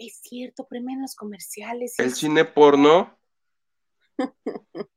es 0.00 0.20
cierto, 0.22 0.66
premian 0.66 1.02
los 1.02 1.14
comerciales. 1.14 1.98
¿El 1.98 2.14
cine 2.14 2.46
porno? 2.46 3.18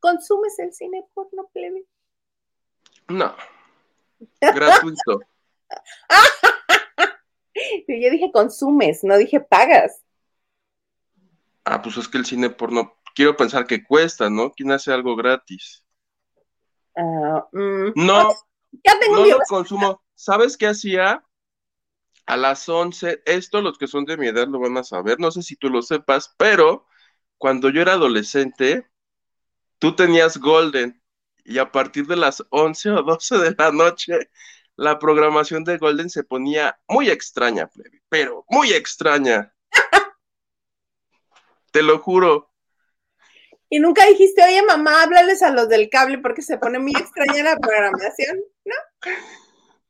¿Consumes 0.00 0.58
el 0.58 0.72
cine 0.72 1.06
porno, 1.12 1.50
plebe? 1.52 1.84
No. 3.08 3.36
Gratuito. 4.40 5.20
Yo 7.88 8.10
dije 8.10 8.32
consumes, 8.32 9.04
no 9.04 9.18
dije 9.18 9.38
pagas. 9.38 10.02
Ah, 11.64 11.82
pues 11.82 11.98
es 11.98 12.08
que 12.08 12.18
el 12.18 12.24
cine 12.24 12.48
porno, 12.48 12.96
quiero 13.14 13.36
pensar 13.36 13.66
que 13.66 13.84
cuesta, 13.84 14.30
¿no? 14.30 14.50
¿Quién 14.52 14.72
hace 14.72 14.92
algo 14.92 15.14
gratis? 15.14 15.84
Ah, 16.96 17.46
mm. 17.52 17.92
No, 17.94 18.34
ya 18.84 18.98
tengo 18.98 19.16
no 19.16 19.26
lo 19.26 19.38
consumo. 19.48 20.02
¿Sabes 20.14 20.56
qué 20.56 20.66
hacía? 20.66 21.24
a 22.26 22.36
las 22.36 22.68
11, 22.68 23.22
esto 23.26 23.60
los 23.60 23.78
que 23.78 23.86
son 23.86 24.04
de 24.04 24.16
mi 24.16 24.28
edad 24.28 24.48
lo 24.48 24.60
van 24.60 24.76
a 24.76 24.84
saber, 24.84 25.18
no 25.18 25.30
sé 25.30 25.42
si 25.42 25.56
tú 25.56 25.68
lo 25.68 25.82
sepas, 25.82 26.34
pero 26.38 26.86
cuando 27.38 27.70
yo 27.70 27.82
era 27.82 27.94
adolescente, 27.94 28.88
tú 29.78 29.96
tenías 29.96 30.38
Golden 30.38 31.02
y 31.44 31.58
a 31.58 31.72
partir 31.72 32.06
de 32.06 32.16
las 32.16 32.44
11 32.50 32.90
o 32.90 33.02
12 33.02 33.38
de 33.38 33.54
la 33.58 33.72
noche, 33.72 34.30
la 34.76 34.98
programación 34.98 35.64
de 35.64 35.78
Golden 35.78 36.08
se 36.08 36.24
ponía 36.24 36.78
muy 36.88 37.10
extraña, 37.10 37.68
pero 38.08 38.44
muy 38.48 38.72
extraña. 38.72 39.52
Te 41.72 41.82
lo 41.82 41.98
juro. 41.98 42.51
Y 43.72 43.80
nunca 43.80 44.04
dijiste, 44.04 44.44
oye 44.44 44.62
mamá, 44.62 45.02
háblales 45.02 45.42
a 45.42 45.50
los 45.50 45.66
del 45.66 45.88
cable 45.88 46.18
porque 46.18 46.42
se 46.42 46.58
pone 46.58 46.78
muy 46.78 46.90
extraña 46.90 47.42
la 47.42 47.56
programación, 47.56 48.38
¿no? 48.66 48.74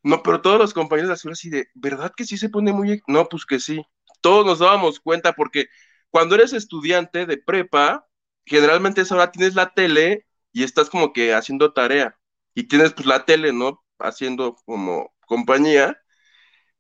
No, 0.05 0.23
pero 0.23 0.41
todos 0.41 0.57
los 0.61 0.73
compañeros 0.73 1.21
de 1.25 1.33
así 1.33 1.51
de, 1.51 1.67
¿verdad 1.75 2.13
que 2.17 2.25
sí 2.25 2.39
se 2.39 2.49
pone 2.49 2.73
muy... 2.73 3.03
No, 3.09 3.29
pues 3.29 3.45
que 3.45 3.59
sí. 3.59 3.85
Todos 4.21 4.47
nos 4.47 4.61
dábamos 4.61 5.01
cuenta 5.01 5.33
porque 5.33 5.67
cuando 6.11 6.37
eres 6.37 6.53
estudiante 6.53 7.27
de 7.27 7.39
prepa, 7.39 8.07
generalmente 8.47 9.01
esa 9.01 9.17
hora 9.17 9.33
tienes 9.33 9.57
la 9.57 9.75
tele 9.75 10.29
y 10.53 10.63
estás 10.63 10.89
como 10.89 11.13
que 11.13 11.35
haciendo 11.35 11.73
tarea. 11.73 12.17
Y 12.55 12.69
tienes 12.69 12.93
pues 12.93 13.07
la 13.07 13.25
tele, 13.25 13.53
¿no? 13.53 13.83
Haciendo 13.99 14.55
como 14.65 15.13
compañía. 15.27 16.01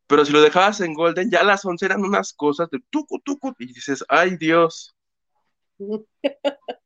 Pero 0.06 0.24
si 0.24 0.30
lo 0.30 0.40
dejabas 0.40 0.80
en 0.80 0.94
Golden, 0.94 1.32
ya 1.32 1.42
las 1.42 1.64
11 1.64 1.84
eran 1.84 2.04
unas 2.04 2.32
cosas 2.32 2.70
de 2.70 2.78
tucu, 2.90 3.18
tucu, 3.24 3.56
y 3.58 3.66
dices, 3.66 4.04
ay 4.08 4.36
Dios. 4.36 4.94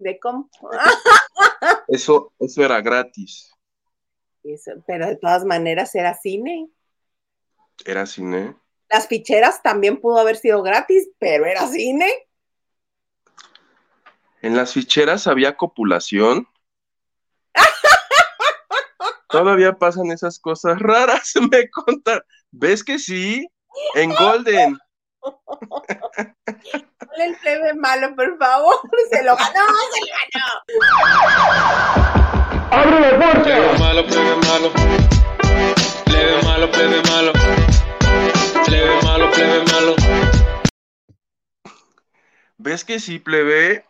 ¿De 0.00 0.18
cómo? 0.18 0.50
Eso, 1.88 2.32
eso 2.38 2.64
era 2.64 2.80
gratis 2.80 3.50
pero 4.86 5.06
de 5.06 5.16
todas 5.16 5.44
maneras 5.44 5.94
era 5.94 6.14
cine. 6.14 6.68
Era 7.84 8.06
cine. 8.06 8.56
Las 8.88 9.06
ficheras 9.06 9.62
también 9.62 10.00
pudo 10.00 10.18
haber 10.18 10.36
sido 10.36 10.62
gratis, 10.62 11.08
pero 11.18 11.46
era 11.46 11.66
cine. 11.66 12.10
En 14.42 14.56
las 14.56 14.72
ficheras 14.72 15.26
había 15.26 15.56
copulación. 15.56 16.48
Todavía 19.28 19.78
pasan 19.78 20.10
esas 20.10 20.38
cosas 20.38 20.78
raras, 20.80 21.32
me 21.50 21.70
conta. 21.70 22.24
¿Ves 22.50 22.82
que 22.82 22.98
sí? 22.98 23.48
En 23.94 24.12
Golden. 24.14 24.76
El 27.16 27.36
plebe 27.36 27.74
malo, 27.74 28.14
por 28.14 28.38
favor. 28.38 28.76
Se 29.10 29.22
lo 29.22 29.36
ganó, 29.36 29.66
se 29.92 30.00
lo 30.00 30.06
ganó. 30.32 30.46
¡Abre 32.70 33.16
fuerte! 33.16 33.42
Plebe 33.42 33.78
malo, 33.78 34.06
plebe 34.06 34.36
malo. 34.36 34.72
Plebe 36.04 36.42
malo, 36.42 36.70
plebe 36.70 37.02
malo. 37.10 37.32
Plebe 38.64 39.02
malo, 39.02 39.30
plebe 39.32 39.64
malo. 39.64 39.96
¿Ves 42.58 42.84
que 42.84 43.00
sí, 43.00 43.18
plebe? 43.18 43.84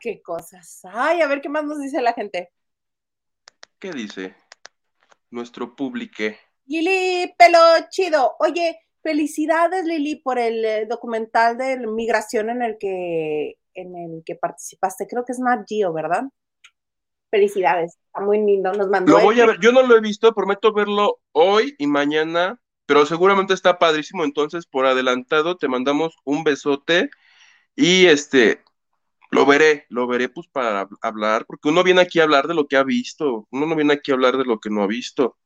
¿Qué 0.00 0.20
cosas? 0.22 0.80
Ay, 0.84 1.22
a 1.22 1.28
ver 1.28 1.40
qué 1.40 1.48
más 1.48 1.64
nos 1.64 1.80
dice 1.80 2.02
la 2.02 2.12
gente. 2.12 2.52
¿Qué 3.78 3.90
dice? 3.92 4.34
Nuestro 5.30 5.74
publique. 5.74 6.38
Lili, 6.66 7.32
pelo 7.38 7.58
chido. 7.88 8.36
Oye, 8.40 8.78
felicidades, 9.02 9.84
Lili, 9.84 10.16
por 10.16 10.38
el 10.38 10.64
eh, 10.64 10.86
documental 10.86 11.56
de 11.58 11.78
migración 11.86 12.50
en 12.50 12.62
el 12.62 12.76
que 12.78 13.56
en 13.74 13.96
el 13.96 14.22
que 14.24 14.34
participaste. 14.34 15.06
Creo 15.06 15.24
que 15.24 15.32
es 15.32 15.38
Nat 15.38 15.64
Geo, 15.68 15.92
¿verdad? 15.92 16.24
Felicidades, 17.30 17.96
está 18.06 18.20
muy 18.20 18.38
lindo, 18.38 18.72
nos 18.72 18.88
mandó. 18.88 19.12
Lo 19.12 19.22
voy 19.22 19.40
a 19.40 19.46
ver, 19.46 19.60
yo 19.60 19.70
no 19.70 19.82
lo 19.82 19.96
he 19.96 20.00
visto, 20.00 20.34
prometo 20.34 20.72
verlo 20.72 21.20
hoy 21.32 21.76
y 21.78 21.86
mañana, 21.86 22.60
pero 22.86 23.06
seguramente 23.06 23.54
está 23.54 23.78
padrísimo, 23.78 24.24
entonces 24.24 24.66
por 24.66 24.86
adelantado 24.86 25.56
te 25.56 25.68
mandamos 25.68 26.16
un 26.24 26.42
besote 26.42 27.08
y 27.76 28.06
este, 28.06 28.64
lo 29.30 29.46
veré, 29.46 29.86
lo 29.90 30.08
veré 30.08 30.28
pues 30.28 30.48
para 30.48 30.88
hablar, 31.02 31.46
porque 31.46 31.68
uno 31.68 31.84
viene 31.84 32.00
aquí 32.00 32.18
a 32.18 32.24
hablar 32.24 32.48
de 32.48 32.54
lo 32.54 32.66
que 32.66 32.76
ha 32.76 32.82
visto, 32.82 33.46
uno 33.52 33.66
no 33.66 33.76
viene 33.76 33.92
aquí 33.92 34.10
a 34.10 34.14
hablar 34.14 34.36
de 34.36 34.44
lo 34.44 34.58
que 34.58 34.70
no 34.70 34.82
ha 34.82 34.88
visto. 34.88 35.36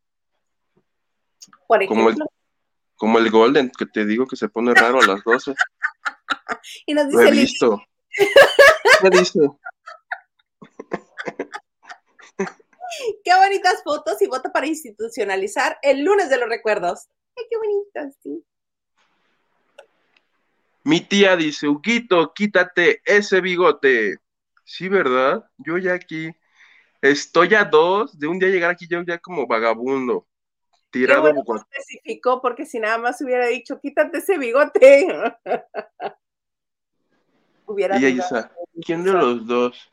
Por 1.67 1.83
ejemplo. 1.83 2.05
Como 2.05 2.09
el, 2.09 2.17
como 2.97 3.19
el 3.19 3.31
Golden, 3.31 3.71
que 3.77 3.87
te 3.87 4.05
digo 4.05 4.27
que 4.27 4.37
se 4.37 4.49
pone 4.49 4.75
raro 4.75 5.01
a 5.01 5.07
las 5.07 5.25
12. 5.25 5.55
y 6.87 6.95
nos 6.95 7.09
dice 7.09 7.23
lo 7.23 7.29
he 7.29 7.33
visto. 7.33 7.83
¿Qué 9.01 9.11
dice? 9.11 9.41
qué 13.25 13.37
bonitas 13.37 13.83
fotos 13.83 14.21
y 14.23 14.27
voto 14.27 14.51
para 14.53 14.67
institucionalizar 14.67 15.79
el 15.83 16.05
lunes 16.05 16.31
de 16.31 16.39
los 16.39 16.49
recuerdos. 16.49 17.09
Ay, 17.37 17.45
qué 17.51 17.57
bonitas, 17.57 18.17
sí. 18.23 18.45
Mi 20.85 21.01
tía 21.01 21.37
dice, 21.37 21.67
Huguito, 21.67 22.33
quítate 22.35 23.01
ese 23.05 23.41
bigote. 23.41 24.19
Sí, 24.65 24.89
¿verdad? 24.89 25.45
Yo 25.57 25.79
ya 25.79 25.95
aquí 25.95 26.31
estoy 27.01 27.55
a 27.55 27.65
dos 27.65 28.19
de 28.19 28.27
un 28.27 28.39
día 28.39 28.49
llegar 28.49 28.71
aquí 28.71 28.87
yo 28.87 29.03
ya 29.03 29.19
como 29.19 29.47
vagabundo. 29.47 30.27
Tirado. 30.95 31.23
Bueno 31.23 31.43
especificó 31.57 32.41
porque 32.41 32.65
si 32.67 32.79
nada 32.79 32.99
más 32.99 33.21
hubiera 33.21 33.49
dicho, 33.49 33.81
quítate 33.81 34.19
ese 34.19 34.39
bigote. 34.39 35.09
hubiera 37.67 37.99
y 37.99 38.21
¿quién 38.87 39.03
de 39.03 39.13
los 39.13 39.45
dos? 39.45 39.91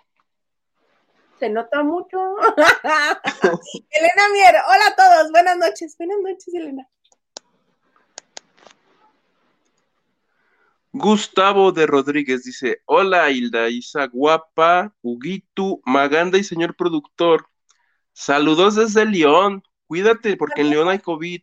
se 1.39 1.49
nota 1.49 1.81
mucho. 1.81 2.19
Elena 3.89 4.29
Mier, 4.31 4.55
hola 4.67 4.85
a 4.91 4.95
todos, 4.95 5.31
buenas 5.31 5.57
noches, 5.57 5.97
buenas 5.97 6.19
noches, 6.21 6.53
Elena. 6.53 6.87
Gustavo 10.91 11.71
de 11.71 11.87
Rodríguez 11.87 12.43
dice: 12.43 12.83
Hola 12.85 13.31
Hilda, 13.31 13.69
Isa, 13.69 14.05
guapa, 14.05 14.93
Huguito, 15.01 15.81
Maganda 15.83 16.37
y 16.37 16.43
señor 16.43 16.75
productor. 16.75 17.47
Saludos 18.13 18.75
desde 18.75 19.03
León. 19.07 19.63
Cuídate, 19.91 20.37
porque 20.37 20.61
en 20.61 20.69
León 20.69 20.87
hay 20.87 20.99
COVID. 20.99 21.41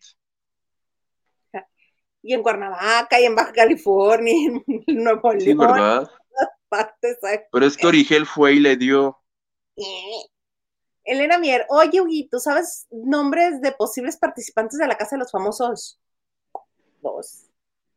Y 2.22 2.32
en 2.32 2.42
Cuernavaca, 2.42 3.20
y 3.20 3.24
en 3.24 3.34
Baja 3.34 3.52
California, 3.52 4.32
en 4.32 4.64
Nuevo 5.04 5.34
León. 5.34 5.40
Sí, 5.42 5.52
¿verdad? 5.52 6.10
Pero 7.52 7.66
es 7.66 7.76
que 7.76 7.86
Origel 7.86 8.24
fue 8.24 8.54
y 8.54 8.60
le 8.60 8.78
dio. 8.78 9.22
Elena 11.04 11.36
Mier, 11.36 11.66
oye, 11.68 12.00
Huguito, 12.00 12.38
¿sabes 12.38 12.86
nombres 12.90 13.60
de 13.60 13.72
posibles 13.72 14.16
participantes 14.16 14.78
de 14.78 14.86
la 14.86 14.96
Casa 14.96 15.16
de 15.16 15.20
los 15.20 15.30
Famosos? 15.30 16.00
Dos. 17.02 17.50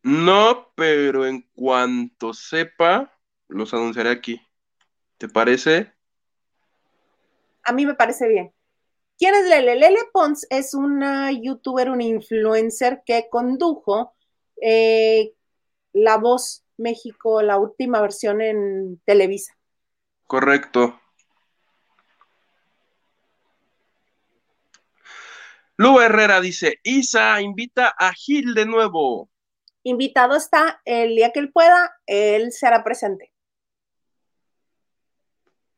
No, 0.03 0.73
pero 0.75 1.25
en 1.25 1.47
cuanto 1.55 2.33
sepa, 2.33 3.17
los 3.47 3.73
anunciaré 3.73 4.09
aquí. 4.09 4.41
¿Te 5.17 5.29
parece? 5.29 5.93
A 7.63 7.71
mí 7.71 7.85
me 7.85 7.93
parece 7.93 8.27
bien. 8.27 8.53
¿Quién 9.21 9.35
es 9.35 9.45
Lele? 9.45 9.75
Lele 9.75 9.99
Pons 10.11 10.47
es 10.49 10.73
una 10.73 11.31
youtuber, 11.31 11.91
una 11.91 12.05
influencer 12.05 13.03
que 13.05 13.29
condujo 13.29 14.15
eh, 14.59 15.33
La 15.93 16.17
Voz 16.17 16.65
México, 16.77 17.43
la 17.43 17.59
última 17.59 18.01
versión 18.01 18.41
en 18.41 18.99
Televisa. 19.05 19.55
Correcto. 20.25 20.99
Lu 25.77 25.99
Herrera 25.99 26.41
dice, 26.41 26.79
Isa, 26.81 27.39
invita 27.43 27.93
a 27.95 28.13
Gil 28.13 28.55
de 28.55 28.65
nuevo 28.65 29.29
invitado 29.83 30.35
está, 30.35 30.81
el 30.83 31.15
día 31.15 31.31
que 31.31 31.41
él 31.41 31.51
pueda, 31.51 31.91
él 32.07 32.51
se 32.51 32.65
hará 32.65 32.83
presente. 32.83 33.31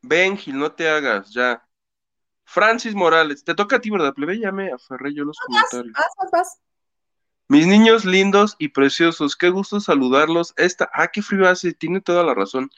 Ven, 0.02 0.38
Gil, 0.38 0.58
no 0.58 0.72
te 0.72 0.88
hagas, 0.88 1.30
ya. 1.34 1.62
Francis 2.46 2.94
Morales, 2.94 3.44
te 3.44 3.56
toca 3.56 3.78
a 3.78 3.82
ti, 3.82 3.90
¿verdad, 3.90 4.14
plebe? 4.14 4.40
Ya 4.40 4.52
me 4.52 4.72
aferré 4.72 5.14
yo 5.14 5.24
los 5.24 5.38
comentarios. 5.40 5.94
Vas, 5.94 6.12
vas, 6.18 6.32
vas. 6.32 6.60
Mis 7.48 7.68
niños 7.68 8.06
lindos 8.06 8.56
y 8.58 8.70
preciosos, 8.70 9.36
qué 9.36 9.50
gusto 9.50 9.80
saludarlos. 9.80 10.54
Esta, 10.58 10.90
ah, 10.94 11.08
qué 11.10 11.22
frío 11.22 11.48
hace, 11.48 11.74
tiene 11.74 12.02
toda 12.02 12.24
la 12.24 12.34
razón. 12.34 12.70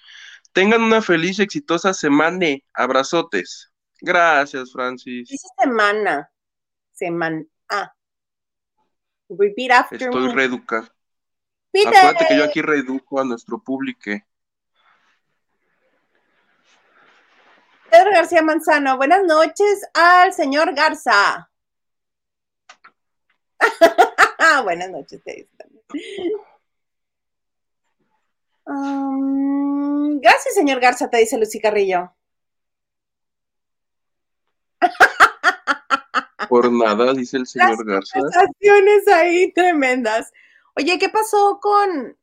Tengan 0.54 0.82
una 0.82 1.02
feliz 1.02 1.40
y 1.40 1.44
exitosa 1.44 1.94
semana. 1.94 2.48
Abrazotes. 2.74 3.72
Gracias, 4.02 4.72
Francis. 4.72 5.30
Dice 5.30 5.48
semana. 5.62 6.30
Semana. 6.94 7.44
Ah. 7.70 7.94
Repeat 9.30 9.72
after 9.72 10.02
Estoy 10.02 10.34
reeducado. 10.34 10.88
Acuérdate 11.74 12.26
que 12.28 12.38
yo 12.38 12.44
aquí 12.46 12.62
redujo 12.62 13.20
a 13.20 13.26
nuestro 13.26 13.62
público. 13.62 14.12
Pedro 17.90 18.12
García 18.12 18.42
Manzano, 18.42 18.98
buenas 18.98 19.24
noches 19.24 19.82
al 19.94 20.34
señor 20.34 20.74
Garza. 20.74 21.50
buenas 24.64 24.90
noches, 24.90 25.22
um, 28.66 30.20
gracias, 30.20 30.54
señor 30.56 30.80
Garza, 30.80 31.10
te 31.10 31.18
dice 31.18 31.38
Lucy 31.38 31.60
Carrillo. 31.60 32.12
Por 36.50 36.72
nada, 36.72 37.14
dice 37.14 37.38
el 37.38 37.48
señor 37.48 37.86
Garza. 37.86 38.20
Las 38.20 38.34
ahí 39.08 39.52
tremendas. 39.54 40.32
Oye, 40.76 41.00
¿qué 41.00 41.10
pasó 41.10 41.60
con... 41.62 42.18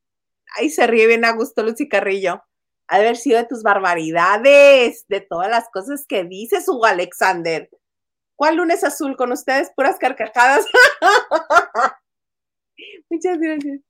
Ay, 0.56 0.70
se 0.70 0.86
ríe 0.86 1.06
bien 1.06 1.24
a 1.24 1.32
gusto 1.32 1.62
Lucy 1.62 1.88
Carrillo. 1.88 2.44
Ha 2.92 2.98
de 2.98 3.04
haber 3.06 3.16
sido 3.16 3.38
de 3.38 3.46
tus 3.46 3.62
barbaridades, 3.62 5.06
de 5.08 5.22
todas 5.22 5.48
las 5.48 5.70
cosas 5.70 6.04
que 6.06 6.24
dices, 6.24 6.68
Hugo 6.68 6.84
Alexander. 6.84 7.70
¿Cuál 8.36 8.56
lunes 8.56 8.84
azul 8.84 9.16
con 9.16 9.32
ustedes? 9.32 9.72
Puras 9.74 9.96
carcajadas. 9.98 10.66
Muchas 13.08 13.38
gracias. 13.38 13.80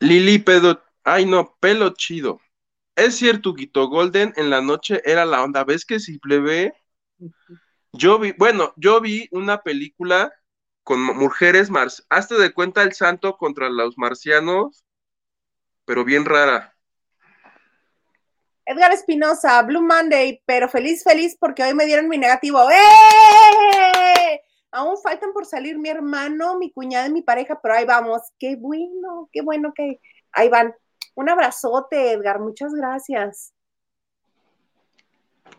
Lili 0.00 0.38
Pedo, 0.38 0.82
ay 1.02 1.24
no, 1.24 1.56
pelo 1.60 1.94
chido. 1.94 2.42
Es 2.94 3.16
cierto, 3.16 3.54
Guito 3.54 3.88
Golden 3.88 4.34
en 4.36 4.50
la 4.50 4.60
noche 4.60 5.00
era 5.06 5.24
la 5.24 5.42
onda. 5.42 5.64
¿Ves 5.64 5.86
que 5.86 5.98
simple 5.98 6.40
ve? 6.40 6.74
Yo 7.92 8.18
vi, 8.18 8.32
bueno, 8.32 8.74
yo 8.76 9.00
vi 9.00 9.28
una 9.30 9.62
película 9.62 10.30
con 10.82 11.00
mujeres, 11.00 11.70
mars 11.70 12.04
hazte 12.10 12.34
de 12.34 12.52
cuenta 12.52 12.82
el 12.82 12.92
santo 12.92 13.38
contra 13.38 13.70
los 13.70 13.96
marcianos, 13.96 14.84
pero 15.84 16.04
bien 16.04 16.24
rara. 16.24 16.74
Edgar 18.64 18.92
Espinosa, 18.92 19.60
Blue 19.62 19.82
Monday, 19.82 20.42
pero 20.46 20.68
feliz, 20.68 21.02
feliz 21.02 21.36
porque 21.38 21.62
hoy 21.62 21.74
me 21.74 21.84
dieron 21.84 22.08
mi 22.08 22.18
negativo. 22.18 22.60
¡Eh! 22.70 24.40
Aún 24.70 24.96
faltan 25.02 25.32
por 25.32 25.44
salir 25.44 25.78
mi 25.78 25.88
hermano, 25.88 26.56
mi 26.58 26.72
cuñada 26.72 27.06
y 27.06 27.12
mi 27.12 27.22
pareja, 27.22 27.60
pero 27.60 27.74
ahí 27.74 27.84
vamos. 27.84 28.22
Qué 28.38 28.56
bueno, 28.56 29.28
qué 29.32 29.42
bueno 29.42 29.72
que 29.74 30.00
ahí 30.32 30.48
van. 30.48 30.74
Un 31.14 31.28
abrazote, 31.28 32.12
Edgar, 32.12 32.40
muchas 32.40 32.72
gracias. 32.72 33.52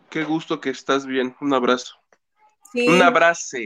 Qué 0.10 0.24
gusto 0.24 0.60
que 0.60 0.70
estás 0.70 1.06
bien. 1.06 1.36
Un 1.42 1.54
abrazo. 1.54 1.96
Un 2.74 3.02
abrazo. 3.02 3.58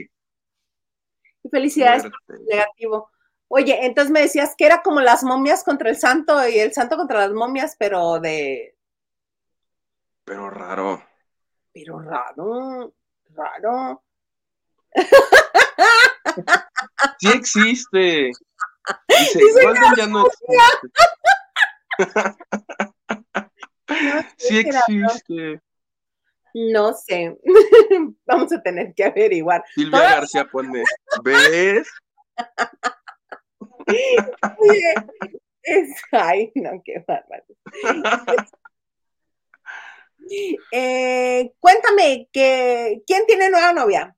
Felicidades, 1.49 2.03
negativo. 2.49 3.09
Oye, 3.49 3.85
entonces 3.85 4.11
me 4.11 4.21
decías 4.21 4.55
que 4.57 4.65
era 4.65 4.81
como 4.81 4.99
las 4.99 5.23
momias 5.23 5.63
contra 5.63 5.89
el 5.89 5.97
santo 5.97 6.45
y 6.47 6.59
el 6.59 6.73
santo 6.73 6.97
contra 6.97 7.19
las 7.19 7.31
momias, 7.31 7.75
pero 7.79 8.19
de. 8.19 8.75
Pero 10.25 10.49
raro. 10.49 11.01
Pero 11.71 11.99
raro, 11.99 12.93
raro. 13.29 14.03
Sí 17.19 17.29
existe. 17.29 18.31
Dice, 19.07 19.39
ya 19.97 20.07
no 20.07 20.27
existe. 20.27 20.57
sí 24.37 24.59
existe. 24.59 25.61
No 26.53 26.93
sé. 26.93 27.37
Vamos 28.25 28.51
a 28.51 28.61
tener 28.61 28.93
que 28.93 29.05
averiguar. 29.05 29.63
Silvia 29.73 29.99
García 29.99 30.45
pone, 30.45 30.83
¿ves? 31.23 31.87
Es, 35.63 35.89
ay, 36.11 36.51
no, 36.55 36.81
qué 36.83 37.03
bárbaro. 37.07 37.45
Eh, 40.71 41.53
cuéntame, 41.59 42.27
que, 42.31 43.01
¿quién 43.07 43.25
tiene 43.25 43.49
nueva 43.49 43.73
novia? 43.73 44.15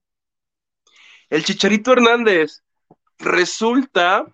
El 1.30 1.43
Chicharito 1.43 1.93
Hernández. 1.93 2.63
Resulta, 3.20 4.26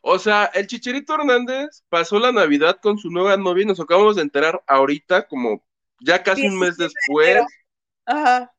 o 0.00 0.18
sea, 0.18 0.46
el 0.54 0.66
Chicharito 0.66 1.14
Hernández 1.14 1.82
pasó 1.88 2.18
la 2.18 2.32
Navidad 2.32 2.78
con 2.80 2.98
su 2.98 3.10
nueva 3.10 3.36
novia 3.36 3.64
y 3.64 3.66
nos 3.66 3.80
acabamos 3.80 4.16
de 4.16 4.22
enterar 4.22 4.62
ahorita, 4.66 5.26
como 5.26 5.62
ya 6.00 6.22
casi 6.22 6.46
un 6.46 6.58
mes 6.58 6.76
después. 6.76 7.42
Ajá. 8.06 8.52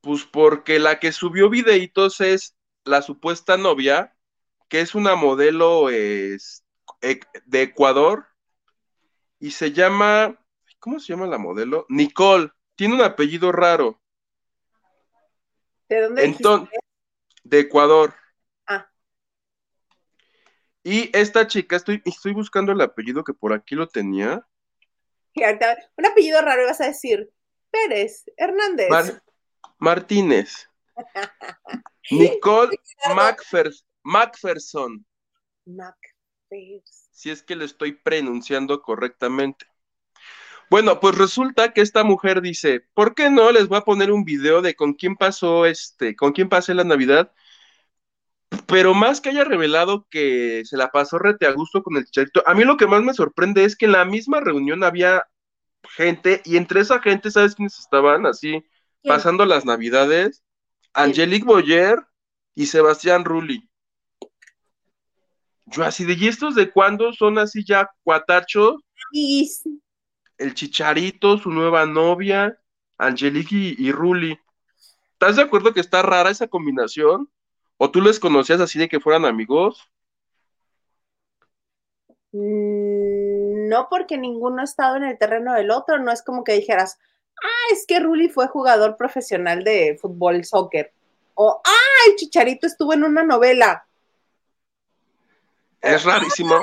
Pues 0.00 0.24
porque 0.24 0.78
la 0.80 0.98
que 0.98 1.12
subió 1.12 1.48
videitos 1.48 2.20
es 2.20 2.56
la 2.84 3.02
supuesta 3.02 3.56
novia, 3.56 4.16
que 4.68 4.80
es 4.80 4.94
una 4.94 5.14
modelo 5.14 5.90
es, 5.90 6.64
de 7.00 7.62
Ecuador, 7.62 8.26
y 9.38 9.50
se 9.50 9.72
llama, 9.72 10.38
¿cómo 10.78 11.00
se 11.00 11.12
llama 11.12 11.26
la 11.26 11.38
modelo? 11.38 11.86
Nicole, 11.88 12.50
tiene 12.76 12.94
un 12.94 13.02
apellido 13.02 13.52
raro. 13.52 14.00
¿De 15.88 16.00
dónde? 16.00 16.24
Entonces, 16.24 16.78
de 17.42 17.60
Ecuador. 17.60 18.14
Ah. 18.66 18.90
Y 20.82 21.10
esta 21.16 21.46
chica, 21.46 21.76
estoy, 21.76 22.02
estoy 22.04 22.32
buscando 22.32 22.72
el 22.72 22.80
apellido 22.80 23.24
que 23.24 23.34
por 23.34 23.52
aquí 23.52 23.74
lo 23.74 23.88
tenía. 23.88 24.46
Un 25.34 26.06
apellido 26.06 26.40
raro 26.40 26.64
vas 26.66 26.80
a 26.80 26.86
decir 26.86 27.30
Pérez, 27.70 28.24
Hernández. 28.36 28.88
Martínez. 29.78 30.68
Nicole 32.10 32.76
Macpherson. 34.02 35.04
Si 37.10 37.30
es 37.30 37.42
que 37.42 37.56
lo 37.56 37.64
estoy 37.64 37.92
pronunciando 37.92 38.82
correctamente. 38.82 39.66
Bueno, 40.70 41.00
pues 41.00 41.16
resulta 41.16 41.72
que 41.72 41.82
esta 41.82 42.02
mujer 42.02 42.40
dice, 42.40 42.80
¿por 42.94 43.14
qué 43.14 43.28
no 43.28 43.52
les 43.52 43.68
voy 43.68 43.78
a 43.78 43.84
poner 43.84 44.10
un 44.10 44.24
video 44.24 44.62
de 44.62 44.74
con 44.74 44.94
quién 44.94 45.16
pasó 45.16 45.66
este, 45.66 46.16
con 46.16 46.32
quién 46.32 46.48
pasé 46.48 46.72
la 46.72 46.84
Navidad? 46.84 47.30
Pero 48.66 48.94
más 48.94 49.20
que 49.20 49.30
haya 49.30 49.44
revelado 49.44 50.06
que 50.10 50.62
se 50.64 50.76
la 50.76 50.90
pasó 50.90 51.18
rete 51.18 51.46
a 51.46 51.52
gusto 51.52 51.82
con 51.82 51.96
el 51.96 52.04
chicharito, 52.06 52.42
a 52.46 52.54
mí 52.54 52.64
lo 52.64 52.76
que 52.76 52.86
más 52.86 53.02
me 53.02 53.14
sorprende 53.14 53.64
es 53.64 53.76
que 53.76 53.84
en 53.84 53.92
la 53.92 54.04
misma 54.04 54.40
reunión 54.40 54.82
había 54.82 55.24
gente, 55.94 56.40
y 56.44 56.56
entre 56.56 56.80
esa 56.80 57.00
gente, 57.00 57.30
¿sabes 57.30 57.54
quiénes 57.54 57.78
estaban 57.78 58.24
así 58.26 58.64
pasando 59.02 59.44
las 59.44 59.64
navidades? 59.64 60.42
Angelique 60.94 61.44
Boyer 61.44 61.98
y 62.54 62.66
Sebastián 62.66 63.24
Rulli. 63.24 63.68
Yo 65.66 65.84
así 65.84 66.04
de, 66.04 66.14
¿y 66.14 66.28
estos 66.28 66.54
de 66.54 66.70
cuándo 66.70 67.12
son 67.12 67.38
así 67.38 67.64
ya 67.64 67.90
cuatachos? 68.02 68.82
El 70.38 70.54
Chicharito, 70.54 71.38
su 71.38 71.50
nueva 71.50 71.86
novia, 71.86 72.58
Angelique 72.98 73.54
y, 73.54 73.76
y 73.78 73.92
Ruli. 73.92 74.38
¿Estás 75.12 75.36
de 75.36 75.42
acuerdo 75.42 75.72
que 75.72 75.80
está 75.80 76.02
rara 76.02 76.30
esa 76.30 76.48
combinación? 76.48 77.30
¿O 77.76 77.90
tú 77.90 78.00
les 78.00 78.20
conocías 78.20 78.60
así 78.60 78.78
de 78.78 78.88
que 78.88 79.00
fueran 79.00 79.24
amigos? 79.24 79.88
Mm, 82.32 83.68
no, 83.68 83.88
porque 83.88 84.18
ninguno 84.18 84.60
ha 84.60 84.64
estado 84.64 84.96
en 84.96 85.04
el 85.04 85.18
terreno 85.18 85.54
del 85.54 85.70
otro. 85.70 85.98
No 85.98 86.10
es 86.10 86.22
como 86.22 86.44
que 86.44 86.52
dijeras, 86.54 86.98
ah, 87.42 87.72
es 87.72 87.86
que 87.86 88.00
Ruli 88.00 88.28
fue 88.28 88.48
jugador 88.48 88.96
profesional 88.96 89.64
de 89.64 89.98
fútbol, 90.00 90.44
soccer. 90.44 90.92
O, 91.34 91.60
ah, 91.64 92.08
el 92.08 92.16
Chicharito 92.16 92.66
estuvo 92.66 92.92
en 92.92 93.04
una 93.04 93.22
novela. 93.22 93.86
Es 95.80 96.04
rarísimo. 96.04 96.60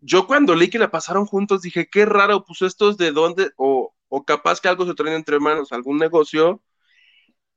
Yo 0.00 0.26
cuando 0.26 0.54
leí 0.54 0.68
que 0.70 0.78
la 0.78 0.90
pasaron 0.90 1.26
juntos 1.26 1.62
dije, 1.62 1.88
qué 1.90 2.04
raro, 2.04 2.44
pues 2.44 2.62
estos 2.62 2.96
de 2.96 3.12
dónde, 3.12 3.52
o, 3.56 3.94
o 4.08 4.24
capaz 4.24 4.60
que 4.60 4.68
algo 4.68 4.86
se 4.86 4.94
traen 4.94 5.14
entre 5.14 5.40
manos, 5.40 5.72
algún 5.72 5.98
negocio. 5.98 6.62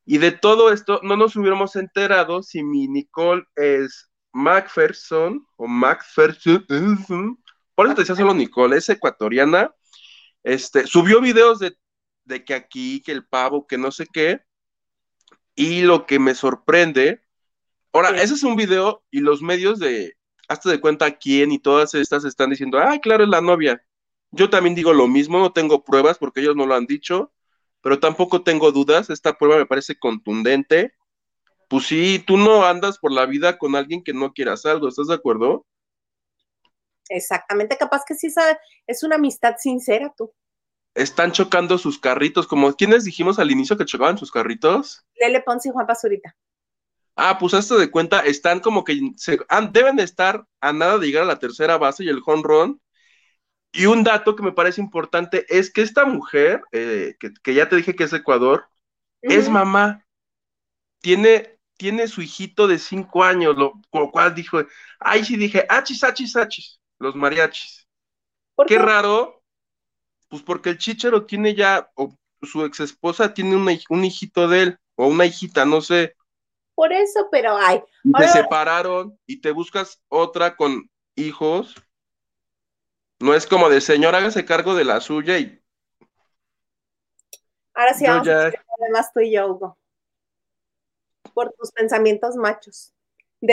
Y 0.05 0.20
de 0.20 0.32
todo 0.32 0.72
esto 0.72 1.01
no 1.03 1.18
nos 1.18 1.36
hubiéramos 1.36 1.76
enterado 1.76 2.41
si 2.41 2.64
mi 2.64 2.88
Nicole 2.88 3.43
es 3.55 4.10
Macpherson 4.32 5.45
o 5.55 5.68
Macpherson, 5.68 6.66
por 7.76 7.86
eso 7.86 7.95
te 7.95 8.01
decía 8.01 8.16
solo 8.16 8.34
Nicole, 8.34 8.78
es 8.78 8.88
ecuatoriana, 8.88 9.74
este, 10.43 10.88
subió 10.88 11.20
videos 11.20 11.60
de, 11.60 11.76
de 12.28 12.43
que 12.43 12.53
aquí, 12.53 13.01
que 13.01 13.11
el 13.11 13.25
pavo, 13.25 13.67
que 13.67 13.78
no 13.78 13.91
sé 13.91 14.05
qué, 14.11 14.41
y 15.55 15.82
lo 15.82 16.05
que 16.05 16.19
me 16.19 16.36
sorprende, 16.36 17.21
ahora, 17.91 18.09
ese 18.21 18.36
es 18.36 18.43
un 18.43 18.55
video 18.55 19.03
y 19.09 19.21
los 19.21 19.41
medios 19.41 19.80
de, 19.80 20.13
hasta 20.47 20.69
de 20.69 20.80
cuenta 20.80 21.17
quién 21.17 21.51
y 21.51 21.59
todas 21.59 21.93
estas 21.95 22.25
están 22.25 22.49
diciendo, 22.49 22.80
ay, 22.80 22.99
claro, 22.99 23.23
es 23.23 23.30
la 23.30 23.41
novia. 23.41 23.82
Yo 24.32 24.49
también 24.49 24.75
digo 24.75 24.93
lo 24.93 25.07
mismo, 25.07 25.39
no 25.39 25.53
tengo 25.53 25.84
pruebas 25.84 26.17
porque 26.17 26.41
ellos 26.41 26.55
no 26.55 26.65
lo 26.65 26.75
han 26.75 26.86
dicho, 26.86 27.32
pero 27.82 27.99
tampoco 27.99 28.43
tengo 28.43 28.71
dudas, 28.71 29.09
esta 29.09 29.38
prueba 29.38 29.57
me 29.57 29.65
parece 29.65 29.97
contundente. 29.97 30.93
Pues 31.69 31.88
sí, 31.88 32.23
tú 32.25 32.38
no 32.38 32.65
andas 32.65 32.97
por 32.99 33.11
la 33.11 33.25
vida 33.25 33.57
con 33.57 33.75
alguien 33.75 34.03
que 34.03 34.13
no 34.13 34.34
quieras 34.34 34.65
algo, 34.65 34.88
¿estás 34.88 35.07
de 35.07 35.15
acuerdo? 35.15 35.65
Exactamente, 37.09 37.78
capaz 37.78 38.03
que 38.05 38.15
sí 38.15 38.28
es 38.86 39.03
una 39.03 39.15
amistad 39.15 39.55
sincera 39.57 40.13
tú. 40.15 40.32
Están 40.97 41.31
chocando 41.31 41.77
sus 41.77 41.99
carritos, 41.99 42.47
como 42.47 42.73
quienes 42.73 43.03
dijimos 43.03 43.37
al 43.37 43.51
inicio 43.51 43.77
que 43.77 43.85
chocaban 43.85 44.17
sus 44.17 44.31
carritos. 44.31 45.05
Lele 45.19 45.41
Ponce 45.41 45.69
y 45.69 45.71
Juan 45.71 45.85
Pazurita. 45.85 46.35
Ah, 47.15 47.37
pues 47.39 47.53
hasta 47.53 47.75
de 47.77 47.89
cuenta, 47.89 48.19
están 48.21 48.59
como 48.59 48.83
que 48.83 48.99
se, 49.15 49.39
deben 49.71 49.99
estar 49.99 50.45
a 50.59 50.73
nada 50.73 50.97
de 50.97 51.07
llegar 51.07 51.23
a 51.23 51.27
la 51.27 51.39
tercera 51.39 51.77
base 51.77 52.03
y 52.03 52.09
el 52.09 52.21
home 52.25 52.43
run, 52.43 52.81
y 53.71 53.85
un 53.85 54.03
dato 54.03 54.35
que 54.35 54.43
me 54.43 54.51
parece 54.51 54.81
importante 54.81 55.45
es 55.49 55.71
que 55.71 55.81
esta 55.81 56.05
mujer, 56.05 56.63
eh, 56.71 57.15
que, 57.19 57.53
ya 57.53 57.69
te 57.69 57.75
dije 57.75 57.95
que 57.95 58.05
es 58.05 58.13
Ecuador, 58.13 58.67
es 59.21 59.49
mamá. 59.49 60.05
Tiene, 60.99 61.59
tiene 61.77 62.07
su 62.07 62.21
hijito 62.21 62.67
de 62.67 62.79
cinco 62.79 63.23
años, 63.23 63.55
lo, 63.55 63.73
cual 64.11 64.33
dijo, 64.33 64.63
ay, 64.99 65.23
sí 65.25 65.37
dije, 65.37 65.65
achis, 65.69 66.03
achis, 66.03 66.35
achis, 66.35 66.79
los 66.97 67.15
mariachis. 67.15 67.87
qué? 68.67 68.79
raro, 68.79 69.36
pues 70.28 70.41
porque 70.41 70.71
el 70.71 70.78
chichero 70.78 71.25
tiene 71.25 71.55
ya, 71.55 71.89
o 71.95 72.13
su 72.41 72.63
ex 72.65 72.80
esposa 72.80 73.34
tiene 73.34 73.55
un 73.55 74.05
hijito 74.05 74.47
de 74.47 74.61
él, 74.63 74.80
o 74.95 75.07
una 75.07 75.25
hijita, 75.25 75.65
no 75.65 75.82
sé. 75.82 76.15
Por 76.75 76.93
eso, 76.93 77.28
pero 77.32 77.57
ay. 77.57 77.82
Se 78.19 78.28
separaron 78.28 79.17
y 79.25 79.41
te 79.41 79.51
buscas 79.51 80.01
otra 80.09 80.55
con 80.55 80.89
hijos 81.15 81.75
no 83.19 83.34
es 83.34 83.47
como 83.47 83.69
de 83.69 83.82
señor, 83.82 84.15
hágase 84.15 84.45
cargo 84.45 84.75
de 84.75 84.86
la 84.86 85.01
suya 85.01 85.39
y. 85.39 85.59
Ahora 87.73 87.93
sí, 87.93 88.05
vamos 88.05 88.28
ya... 88.28 88.51
además 88.80 89.11
tú 89.13 89.19
y 89.21 89.34
yo, 89.34 89.47
Hugo. 89.47 89.78
Por 91.34 91.51
tus 91.53 91.71
pensamientos 91.71 92.36
machos 92.36 92.93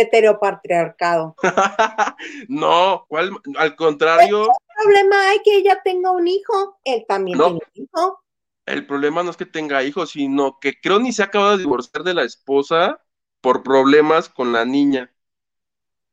heteropatriarcado. 0.03 1.35
no, 2.49 3.05
¿cuál? 3.09 3.31
Al 3.57 3.77
contrario. 3.77 4.47
¿Qué 4.47 4.83
problema 4.83 5.31
hay 5.31 5.39
que 5.43 5.57
ella 5.57 5.81
tenga 5.85 6.11
un 6.11 6.27
hijo? 6.27 6.79
Él 6.85 7.05
también 7.09 7.39
tiene 7.39 7.53
un 7.53 7.61
hijo. 7.75 8.21
El 8.67 8.87
problema 8.87 9.23
no 9.23 9.31
es 9.31 9.37
que 9.37 9.47
tenga 9.47 9.83
hijos, 9.83 10.11
sino 10.11 10.59
que 10.59 10.81
creo 10.81 10.99
ni 10.99 11.13
se 11.13 11.23
ha 11.23 11.27
acabado 11.27 11.53
de 11.53 11.65
divorciar 11.65 12.03
de 12.03 12.15
la 12.15 12.23
esposa 12.23 13.01
por 13.41 13.63
problemas 13.63 14.29
con 14.29 14.53
la 14.53 14.65
niña. 14.65 15.15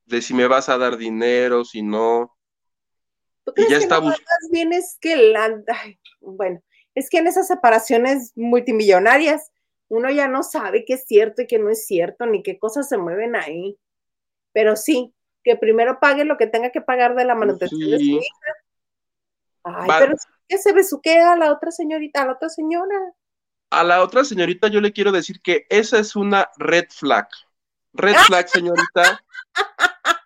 De 0.05 0.21
si 0.21 0.34
me 0.34 0.47
vas 0.47 0.67
a 0.67 0.77
dar 0.77 0.97
dinero, 0.97 1.63
si 1.63 1.82
no 1.82 2.36
y 3.55 3.69
ya 3.69 3.77
está 3.77 3.99
Más 4.01 4.19
bien 4.51 4.73
es 4.73 4.97
que 4.99 5.15
la, 5.15 5.61
bueno, 6.19 6.61
es 6.95 7.09
que 7.09 7.17
en 7.17 7.27
esas 7.27 7.47
separaciones 7.47 8.34
multimillonarias 8.36 9.51
uno 9.92 10.10
ya 10.10 10.30
no 10.30 10.42
sabe 10.42 10.86
qué 10.86 10.94
es 10.94 11.06
cierto 11.06 11.42
y 11.42 11.48
qué 11.48 11.60
no 11.60 11.70
es 11.70 11.86
cierto, 11.86 12.26
ni 12.26 12.42
qué 12.44 12.58
cosas 12.58 12.88
se 12.88 12.98
mueven 12.98 13.36
ahí. 13.36 13.78
Pero 14.54 14.78
sí, 14.78 15.14
que 15.44 15.58
primero 15.58 16.00
pague 16.00 16.24
lo 16.24 16.38
que 16.38 16.48
tenga 16.48 16.72
que 16.72 16.80
pagar 16.80 17.14
de 17.14 17.26
la 17.26 17.36
manutención 17.36 17.92
de 17.92 17.98
su 17.98 18.04
hija. 18.04 18.26
Ay, 19.64 19.89
pero 20.00 20.16
que 20.48 20.58
se 20.58 20.72
besuquea 20.72 21.34
a 21.34 21.38
la 21.38 21.52
otra 21.52 21.72
señorita, 21.72 22.22
a 22.22 22.26
la 22.26 22.34
otra 22.34 22.48
señora. 22.48 23.14
A 23.70 23.84
la 23.84 24.02
otra 24.02 24.24
señorita 24.24 24.70
yo 24.70 24.80
le 24.80 24.94
quiero 24.94 25.12
decir 25.12 25.42
que 25.42 25.66
esa 25.70 26.00
es 26.00 26.16
una 26.16 26.50
red 26.56 26.86
flag. 26.89 27.28
Red 27.92 28.16
flag, 28.28 28.48
señorita. 28.48 29.22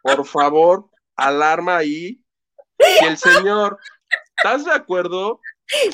Por 0.03 0.25
favor, 0.27 0.91
alarma 1.15 1.77
ahí 1.77 2.23
y 3.01 3.05
el 3.05 3.17
señor, 3.17 3.79
¿estás 4.37 4.63
de 4.63 4.73
acuerdo? 4.73 5.41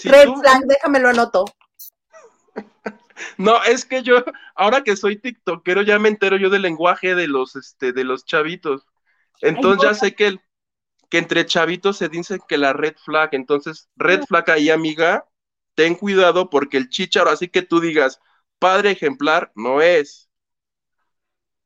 Red 0.04 0.30
flag, 0.34 0.66
déjame 0.66 1.00
lo 1.00 1.08
anoto. 1.08 1.46
No, 3.38 3.64
es 3.64 3.86
que 3.86 4.04
yo, 4.04 4.24
ahora 4.56 4.84
que 4.84 4.96
soy 4.96 5.18
tiktokero, 5.18 5.82
ya 5.82 6.00
me 6.00 6.10
entero 6.10 6.38
yo 6.38 6.50
del 6.50 6.62
lenguaje 6.64 7.16
de 7.16 7.28
los, 7.28 7.56
este, 7.56 7.94
de 7.94 8.04
los 8.04 8.26
chavitos. 8.26 8.86
Entonces 9.42 9.84
ya 9.84 9.94
sé 9.94 10.16
que, 10.16 10.38
que 11.10 11.18
entre 11.18 11.46
chavitos 11.46 11.98
se 11.98 12.10
dice 12.10 12.40
que 12.48 12.58
la 12.58 12.74
red 12.74 12.96
flag, 13.04 13.30
entonces, 13.34 13.90
red 13.96 14.24
flag 14.24 14.50
ahí, 14.52 14.70
amiga, 14.70 15.26
ten 15.76 15.96
cuidado 15.96 16.50
porque 16.50 16.78
el 16.78 16.90
chicharo, 16.90 17.30
así 17.30 17.48
que 17.48 17.62
tú 17.62 17.80
digas, 17.80 18.20
padre 18.60 18.92
ejemplar, 18.92 19.52
no 19.56 19.82
es 19.82 20.32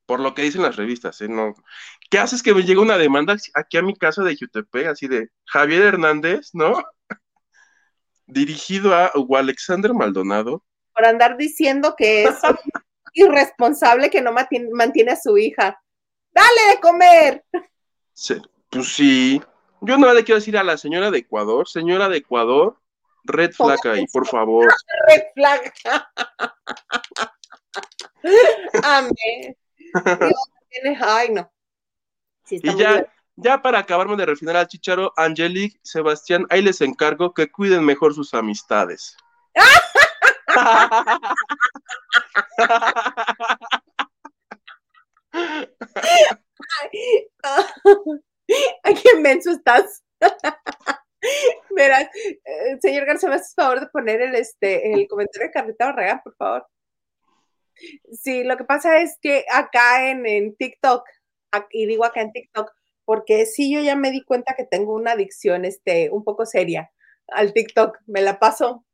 por 0.05 0.19
lo 0.19 0.33
que 0.33 0.43
dicen 0.43 0.61
las 0.61 0.75
revistas, 0.75 1.19
¿eh? 1.21 1.27
No. 1.27 1.55
¿Qué 2.09 2.19
haces 2.19 2.43
que 2.43 2.53
me 2.53 2.63
llegue 2.63 2.79
una 2.79 2.97
demanda 2.97 3.35
aquí 3.55 3.77
a 3.77 3.81
mi 3.81 3.95
casa 3.95 4.23
de 4.23 4.37
Jutepec, 4.37 4.87
así 4.87 5.07
de 5.07 5.29
Javier 5.45 5.83
Hernández, 5.83 6.51
¿no? 6.53 6.83
Dirigido 8.27 8.93
a 8.95 9.11
Alexander 9.37 9.93
Maldonado. 9.93 10.63
Por 10.95 11.05
andar 11.05 11.37
diciendo 11.37 11.95
que 11.97 12.23
es 12.23 12.35
irresponsable 13.13 14.09
que 14.09 14.21
no 14.21 14.31
mantiene 14.31 15.11
a 15.11 15.21
su 15.21 15.37
hija. 15.37 15.81
¡Dale 16.31 16.73
de 16.73 16.79
comer! 16.79 17.45
Sí, 18.13 18.41
pues 18.69 18.93
sí. 18.93 19.41
Yo 19.81 19.97
no 19.97 20.13
le 20.13 20.23
quiero 20.23 20.39
decir 20.39 20.57
a 20.57 20.63
la 20.63 20.77
señora 20.77 21.11
de 21.11 21.19
Ecuador, 21.19 21.67
señora 21.67 22.09
de 22.09 22.17
Ecuador, 22.17 22.77
red 23.23 23.51
flag 23.51 23.79
ahí, 23.87 24.05
por 24.07 24.25
favor. 24.27 24.67
Red 25.07 25.23
flag. 25.33 25.73
Amén. 28.83 29.55
Ay, 31.01 31.29
no. 31.31 31.51
y 32.49 32.75
ya, 32.75 33.05
ya 33.35 33.61
para 33.61 33.79
acabarme 33.79 34.15
de 34.15 34.25
refinar 34.25 34.55
al 34.55 34.67
chicharo, 34.67 35.13
Angelique, 35.15 35.79
Sebastián, 35.83 36.45
ahí 36.49 36.61
les 36.61 36.81
encargo 36.81 37.33
que 37.33 37.51
cuiden 37.51 37.85
mejor 37.85 38.13
sus 38.13 38.33
amistades. 38.33 39.15
Ay, 48.83 48.93
qué 48.95 49.09
inmenso 49.17 49.51
estás. 49.51 50.03
Mira, 51.71 52.01
eh, 52.01 52.77
señor 52.81 53.05
García, 53.05 53.29
¿me 53.29 53.35
haces 53.35 53.53
favor 53.55 53.79
de 53.79 53.87
poner 53.87 54.21
el, 54.21 54.35
este, 54.35 54.93
el 54.93 55.07
comentario 55.07 55.47
de 55.47 55.53
Carlita 55.53 55.85
Barragán, 55.85 56.21
por 56.23 56.35
favor? 56.35 56.67
Sí, 58.11 58.43
lo 58.43 58.57
que 58.57 58.63
pasa 58.63 59.01
es 59.01 59.17
que 59.21 59.45
acá 59.51 60.09
en, 60.09 60.55
TikTok, 60.55 61.03
y 61.71 61.85
digo 61.85 62.05
acá 62.05 62.21
en 62.21 62.31
TikTok, 62.31 62.71
porque 63.03 63.45
sí 63.45 63.73
yo 63.73 63.81
ya 63.81 63.95
me 63.95 64.11
di 64.11 64.23
cuenta 64.23 64.55
que 64.55 64.65
tengo 64.65 64.93
una 64.93 65.11
adicción 65.11 65.65
este, 65.65 66.09
un 66.11 66.23
poco 66.23 66.45
seria 66.45 66.91
al 67.27 67.53
TikTok, 67.53 67.99
me 68.07 68.21
la 68.21 68.39
paso. 68.39 68.85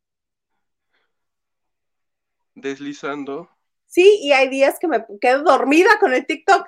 Deslizando. 2.62 3.50
Sí, 3.88 4.20
y 4.22 4.32
hay 4.32 4.48
días 4.48 4.78
que 4.80 4.88
me 4.88 5.06
quedo 5.20 5.44
dormida 5.44 5.90
con 6.00 6.14
el 6.14 6.26
TikTok. 6.26 6.68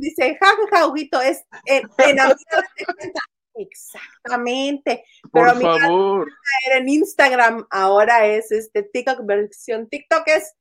dice, 0.00 0.38
jajaja, 0.40 0.92
ja, 1.12 1.22
es 1.24 1.44
en, 1.66 1.88
en 1.98 2.18
Exactamente. 3.54 5.04
Por 5.30 5.52
Pero 5.52 5.60
favor. 5.60 6.30
Era 6.66 6.78
en 6.78 6.88
Instagram, 6.88 7.66
ahora 7.70 8.26
es 8.26 8.52
este 8.52 8.84
TikTok 8.84 9.26
versión 9.26 9.88
TikTok 9.88 10.22
es, 10.28 10.54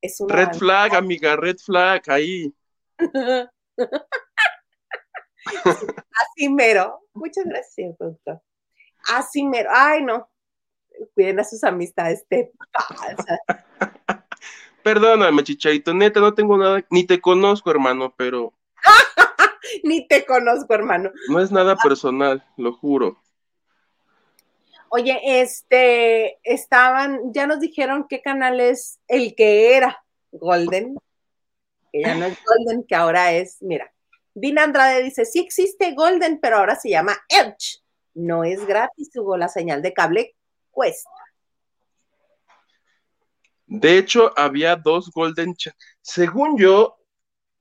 es 0.00 0.18
Red 0.28 0.54
flag, 0.54 0.94
amiga, 0.94 1.36
red 1.36 1.56
flag, 1.56 2.02
ahí. 2.08 2.54
Así 5.46 6.48
mero. 6.48 7.00
Muchas 7.12 7.44
gracias, 7.44 7.96
doctor. 7.98 8.40
Así 9.12 9.44
mero. 9.44 9.70
Ay, 9.72 10.02
no. 10.02 10.30
Cuiden 11.14 11.40
a 11.40 11.44
sus 11.44 11.64
amistades, 11.64 12.24
te 12.28 12.52
pasa. 12.72 13.38
Perdóname, 14.82 15.42
chicharito, 15.42 15.94
neta, 15.94 16.20
no 16.20 16.34
tengo 16.34 16.58
nada, 16.58 16.84
ni 16.90 17.04
te 17.04 17.20
conozco, 17.20 17.70
hermano, 17.70 18.14
pero. 18.16 18.52
ni 19.82 20.06
te 20.06 20.26
conozco, 20.26 20.74
hermano. 20.74 21.10
No 21.28 21.40
es 21.40 21.50
nada 21.50 21.74
personal, 21.76 22.44
lo 22.58 22.74
juro. 22.74 23.18
Oye, 24.90 25.18
este, 25.40 26.38
estaban, 26.44 27.32
ya 27.32 27.46
nos 27.46 27.60
dijeron 27.60 28.06
qué 28.08 28.20
canal 28.20 28.60
es 28.60 29.00
el 29.08 29.34
que 29.34 29.74
era 29.74 30.04
Golden, 30.30 30.96
que 31.90 32.02
ya 32.02 32.14
no 32.14 32.26
es 32.26 32.38
Golden, 32.44 32.84
que 32.84 32.94
ahora 32.94 33.32
es, 33.32 33.56
mira, 33.60 33.90
Dina 34.34 34.64
Andrade 34.64 35.02
dice, 35.02 35.24
sí 35.24 35.40
existe 35.40 35.94
Golden, 35.94 36.38
pero 36.40 36.58
ahora 36.58 36.76
se 36.76 36.90
llama 36.90 37.16
Edge. 37.28 37.82
No 38.14 38.44
es 38.44 38.64
gratis, 38.66 39.10
Hugo, 39.16 39.36
la 39.36 39.48
señal 39.48 39.80
de 39.80 39.94
cable 39.94 40.36
cuesta. 40.74 41.10
De 43.66 43.98
hecho, 43.98 44.32
había 44.36 44.76
dos 44.76 45.10
Golden. 45.10 45.54
Según 46.02 46.58
yo, 46.58 46.96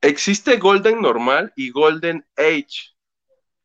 existe 0.01 0.57
Golden 0.57 1.01
normal 1.01 1.53
y 1.55 1.71
Golden 1.71 2.25
Age. 2.37 2.93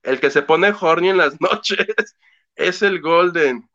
El 0.02 0.20
que 0.20 0.30
se 0.30 0.42
pone 0.42 0.72
horny 0.78 1.10
en 1.10 1.16
las 1.16 1.40
noches 1.40 2.16
es 2.54 2.82
el 2.82 3.00
Golden. 3.00 3.68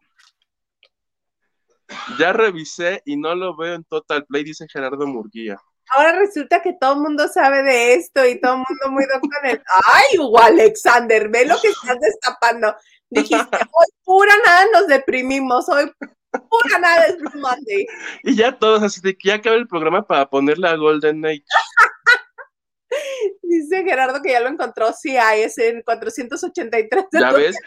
Ya 2.17 2.33
revisé 2.33 3.01
y 3.05 3.17
no 3.17 3.35
lo 3.35 3.55
veo 3.55 3.75
en 3.75 3.83
Total 3.83 4.25
Play, 4.25 4.43
dice 4.43 4.65
Gerardo 4.71 5.05
Murguía. 5.05 5.57
Ahora 5.89 6.13
resulta 6.13 6.61
que 6.61 6.73
todo 6.73 6.93
el 6.93 7.01
mundo 7.01 7.27
sabe 7.27 7.61
de 7.61 7.93
esto 7.95 8.25
y 8.25 8.39
todo 8.39 8.53
el 8.53 8.57
mundo 8.59 8.89
muy 8.89 9.05
con 9.07 9.45
el. 9.49 9.61
¡Ay, 9.67 10.17
Alexander! 10.41 11.29
Ve 11.29 11.45
lo 11.45 11.59
que 11.61 11.67
estás 11.67 11.99
destapando. 11.99 12.75
Dijiste, 13.13 13.57
hoy 13.57 13.87
pura 14.03 14.33
nada 14.45 14.65
nos 14.73 14.87
deprimimos, 14.87 15.69
hoy 15.69 15.91
pura 16.31 16.79
nada 16.79 17.05
es 17.07 17.17
Blue 17.17 17.39
Monday. 17.39 17.85
Y 18.23 18.35
ya 18.35 18.57
todos, 18.57 18.81
así 18.83 19.01
de 19.01 19.17
que 19.17 19.29
ya 19.29 19.35
acaba 19.35 19.55
el 19.55 19.67
programa 19.67 20.05
para 20.05 20.29
ponerle 20.29 20.67
a 20.67 20.75
Golden 20.75 21.25
Age. 21.25 21.43
Dice 23.41 23.83
Gerardo 23.83 24.21
que 24.21 24.31
ya 24.31 24.39
lo 24.39 24.49
encontró, 24.49 24.93
sí 24.93 25.17
hay, 25.17 25.41
es 25.41 25.57
el 25.57 25.83
483. 25.83 27.05
¿Ya 27.11 27.31
ves? 27.31 27.57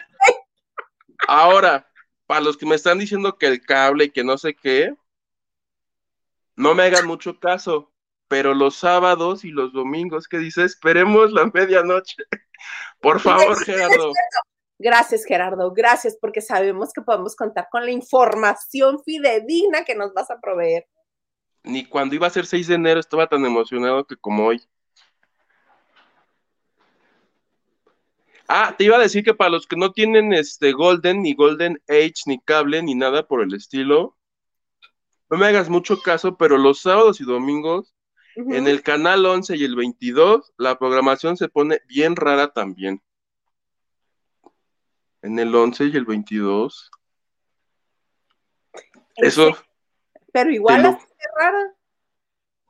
Ahora, 1.27 1.87
para 2.25 2.41
los 2.41 2.57
que 2.57 2.65
me 2.65 2.75
están 2.75 2.99
diciendo 2.99 3.37
que 3.37 3.47
el 3.47 3.61
cable 3.61 4.05
y 4.05 4.09
que 4.11 4.23
no 4.23 4.37
sé 4.37 4.55
qué, 4.55 4.93
no 6.55 6.73
me 6.73 6.83
hagan 6.83 7.05
mucho 7.05 7.39
caso, 7.39 7.91
pero 8.27 8.53
los 8.53 8.75
sábados 8.75 9.45
y 9.45 9.51
los 9.51 9.71
domingos 9.73 10.27
que 10.27 10.37
dice, 10.37 10.63
esperemos 10.63 11.31
la 11.31 11.49
medianoche. 11.53 12.23
Por 12.99 13.19
favor, 13.19 13.63
Gerardo. 13.63 14.11
Gracias, 14.79 15.25
Gerardo. 15.25 15.73
Gracias, 15.73 16.17
porque 16.19 16.41
sabemos 16.41 16.93
que 16.93 17.01
podemos 17.01 17.35
contar 17.35 17.67
con 17.71 17.85
la 17.85 17.91
información 17.91 18.99
fidedigna 19.03 19.83
que 19.83 19.95
nos 19.95 20.13
vas 20.13 20.29
a 20.29 20.39
proveer. 20.39 20.85
Ni 21.63 21.85
cuando 21.85 22.15
iba 22.15 22.27
a 22.27 22.31
ser 22.31 22.45
6 22.45 22.67
de 22.67 22.75
enero 22.75 22.99
estaba 22.99 23.27
tan 23.27 23.43
emocionado 23.45 24.05
que 24.05 24.15
como 24.15 24.45
hoy. 24.45 24.61
Ah, 28.47 28.73
te 28.77 28.85
iba 28.85 28.95
a 28.95 29.01
decir 29.01 29.25
que 29.25 29.33
para 29.33 29.49
los 29.49 29.67
que 29.67 29.75
no 29.75 29.91
tienen 29.91 30.31
este 30.31 30.71
Golden, 30.71 31.21
ni 31.21 31.33
Golden 31.33 31.81
Age, 31.89 32.13
ni 32.27 32.39
cable, 32.39 32.81
ni 32.81 32.95
nada 32.95 33.27
por 33.27 33.41
el 33.41 33.53
estilo, 33.53 34.15
no 35.29 35.37
me 35.37 35.47
hagas 35.47 35.69
mucho 35.69 36.01
caso, 36.01 36.37
pero 36.37 36.57
los 36.57 36.79
sábados 36.81 37.19
y 37.19 37.25
domingos, 37.25 37.93
en 38.37 38.67
el 38.67 38.83
canal 38.83 39.25
11 39.25 39.57
y 39.57 39.65
el 39.65 39.75
22, 39.75 40.53
la 40.57 40.77
programación 40.77 41.37
se 41.37 41.49
pone 41.49 41.81
bien 41.87 42.15
rara 42.15 42.53
también. 42.53 43.01
En 45.21 45.39
el 45.39 45.53
11 45.53 45.85
y 45.85 45.97
el 45.97 46.05
22. 46.05 46.91
Eso. 49.17 49.57
Pero 50.31 50.51
igual 50.51 50.85
es 50.85 50.95
rara. 51.39 51.73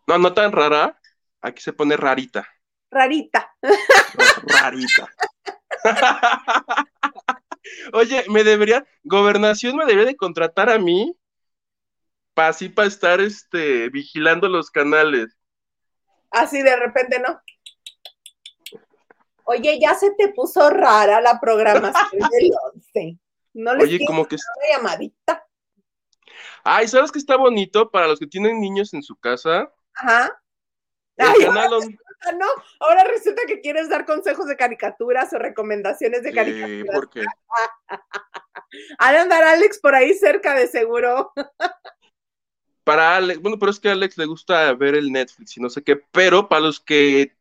No, 0.08 0.18
no 0.18 0.34
tan 0.34 0.52
rara. 0.52 1.00
Aquí 1.42 1.62
se 1.62 1.74
pone 1.74 1.98
rarita. 1.98 2.48
Rarita. 2.90 3.54
Rarita. 4.44 5.14
Oye, 7.94 8.26
me 8.30 8.44
debería, 8.44 8.86
gobernación 9.04 9.76
me 9.76 9.86
debería 9.86 10.06
de 10.06 10.16
contratar 10.16 10.70
a 10.70 10.80
mí 10.80 11.18
para 12.34 12.50
así 12.50 12.70
para 12.70 12.88
estar 12.88 13.20
este 13.20 13.90
vigilando 13.90 14.48
los 14.48 14.70
canales. 14.70 15.38
Así 16.30 16.62
de 16.62 16.76
repente, 16.76 17.20
¿no? 17.20 17.42
Oye, 19.50 19.80
ya 19.80 19.96
se 19.96 20.12
te 20.12 20.28
puso 20.34 20.70
rara 20.70 21.22
la 21.22 21.40
programación 21.40 22.22
del 22.32 22.52
11. 22.74 23.18
No 23.54 23.74
les 23.76 23.86
Oye, 23.86 24.06
como 24.06 24.26
que 24.26 24.36
una 24.36 24.78
llamadita. 24.78 25.46
Ay, 26.64 26.88
¿sabes 26.90 27.12
qué 27.14 27.20
está 27.20 27.38
bonito 27.38 27.90
para 27.90 28.08
los 28.08 28.20
que 28.20 28.28
tienen 28.28 28.60
niños 28.60 28.94
en 28.94 29.02
su 29.02 29.16
casa? 29.16 29.72
Ajá. 29.94 30.38
El 31.16 31.46
canal 31.46 31.70
no, 32.38 32.48
ahora 32.80 33.04
resulta 33.06 33.44
que 33.48 33.62
quieres 33.62 33.90
dar 33.90 34.06
consejos 34.06 34.48
de 34.48 34.58
caricaturas 34.58 35.32
o 35.34 35.38
recomendaciones 35.38 36.24
de 36.24 36.30
sí, 36.30 36.36
caricaturas. 36.36 36.96
¿por 36.96 37.10
qué? 37.10 37.26
Ha 39.00 39.14
de 39.14 39.20
andar 39.20 39.44
Alex 39.44 39.80
por 39.80 39.96
ahí 39.96 40.14
cerca 40.14 40.54
de 40.54 40.68
seguro. 40.68 41.32
Para 42.84 43.16
Alex, 43.16 43.40
bueno, 43.40 43.58
pero 43.58 43.72
es 43.72 43.80
que 43.80 43.88
a 43.88 43.94
Alex 43.94 44.18
le 44.18 44.26
gusta 44.26 44.74
ver 44.74 44.96
el 44.96 45.10
Netflix 45.10 45.56
y 45.56 45.62
no 45.62 45.70
sé 45.70 45.84
qué, 45.84 45.96
pero 46.12 46.50
para 46.50 46.62
los 46.62 46.82
que 46.82 47.37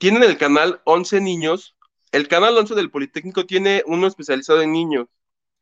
tienen 0.00 0.24
el 0.24 0.36
canal 0.36 0.82
11 0.84 1.20
niños, 1.20 1.76
el 2.10 2.26
canal 2.26 2.58
11 2.58 2.74
del 2.74 2.90
Politécnico 2.90 3.46
tiene 3.46 3.84
uno 3.86 4.08
especializado 4.08 4.60
en 4.62 4.72
niños. 4.72 5.06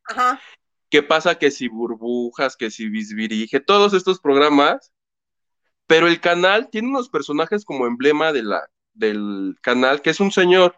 Ajá. 0.04 0.40
¿Qué 0.88 1.02
pasa? 1.02 1.38
Que 1.38 1.50
si 1.50 1.68
burbujas, 1.68 2.56
que 2.56 2.70
si 2.70 2.88
bisbirige, 2.88 3.60
todos 3.60 3.92
estos 3.92 4.18
programas 4.20 4.94
pero 5.88 6.06
el 6.06 6.20
canal 6.20 6.68
tiene 6.70 6.88
unos 6.88 7.08
personajes 7.08 7.64
como 7.64 7.86
emblema 7.86 8.30
de 8.32 8.42
la, 8.42 8.68
del 8.92 9.56
canal, 9.62 10.02
que 10.02 10.10
es 10.10 10.20
un 10.20 10.30
señor. 10.30 10.76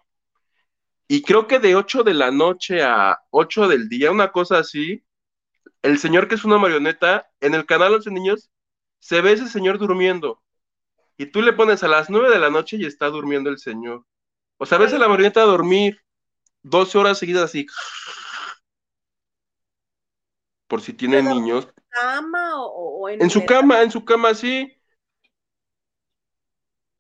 Y 1.09 1.23
creo 1.23 1.49
que 1.49 1.59
de 1.59 1.75
8 1.75 2.05
de 2.05 2.15
la 2.15 2.31
noche 2.31 2.83
a 2.85 3.19
8 3.31 3.67
del 3.67 3.89
día, 3.89 4.13
una 4.13 4.31
cosa 4.31 4.59
así, 4.59 5.05
el 5.83 5.99
señor 5.99 6.29
que 6.29 6.37
es 6.37 6.45
una 6.45 6.59
marioneta, 6.59 7.29
en 7.41 7.55
el 7.55 7.67
canal 7.67 7.95
11 7.95 8.11
Niños, 8.13 8.51
se 9.01 9.21
ve 9.21 9.33
ese 9.33 9.49
señor 9.49 9.79
durmiendo. 9.79 10.41
Y 11.21 11.27
tú 11.27 11.43
le 11.43 11.53
pones 11.53 11.83
a 11.83 11.89
las 11.89 12.09
9 12.09 12.31
de 12.31 12.39
la 12.39 12.49
noche 12.49 12.77
y 12.79 12.87
está 12.87 13.07
durmiendo 13.09 13.51
el 13.51 13.59
señor. 13.59 14.07
O 14.57 14.65
sea, 14.65 14.79
ves 14.79 14.95
a 14.95 14.99
la 14.99 15.09
marioneta 15.09 15.43
dormir 15.43 16.01
12 16.63 16.97
horas 16.97 17.19
seguidas 17.19 17.45
así. 17.45 17.67
Por 20.67 20.81
si 20.81 20.95
tiene 20.95 21.23
niños. 21.23 21.67
¿En 21.67 21.73
su 21.73 21.89
cama 21.91 22.65
o, 22.65 23.09
en, 23.09 23.23
en 23.23 23.31
su 23.31 23.45
cama, 23.45 23.83
en 23.83 23.91
su 23.91 24.05
cama, 24.05 24.33
sí 24.35 24.81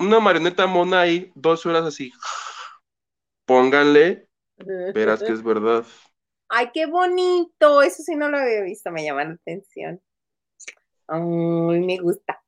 una 0.00 0.18
marioneta 0.18 0.66
mona 0.66 1.02
ahí, 1.02 1.30
dos 1.34 1.64
horas 1.66 1.84
así. 1.84 2.10
Pónganle, 3.44 4.28
verás 4.94 5.22
que 5.22 5.32
es 5.32 5.42
verdad. 5.42 5.84
Ay, 6.48 6.70
qué 6.72 6.86
bonito. 6.86 7.82
Eso 7.82 8.02
sí 8.02 8.16
no 8.16 8.28
lo 8.28 8.38
había 8.38 8.62
visto, 8.62 8.90
me 8.90 9.04
llama 9.04 9.24
la 9.24 9.34
atención. 9.34 10.00
Ay, 11.06 11.20
me 11.20 11.98
gusta. 11.98 12.39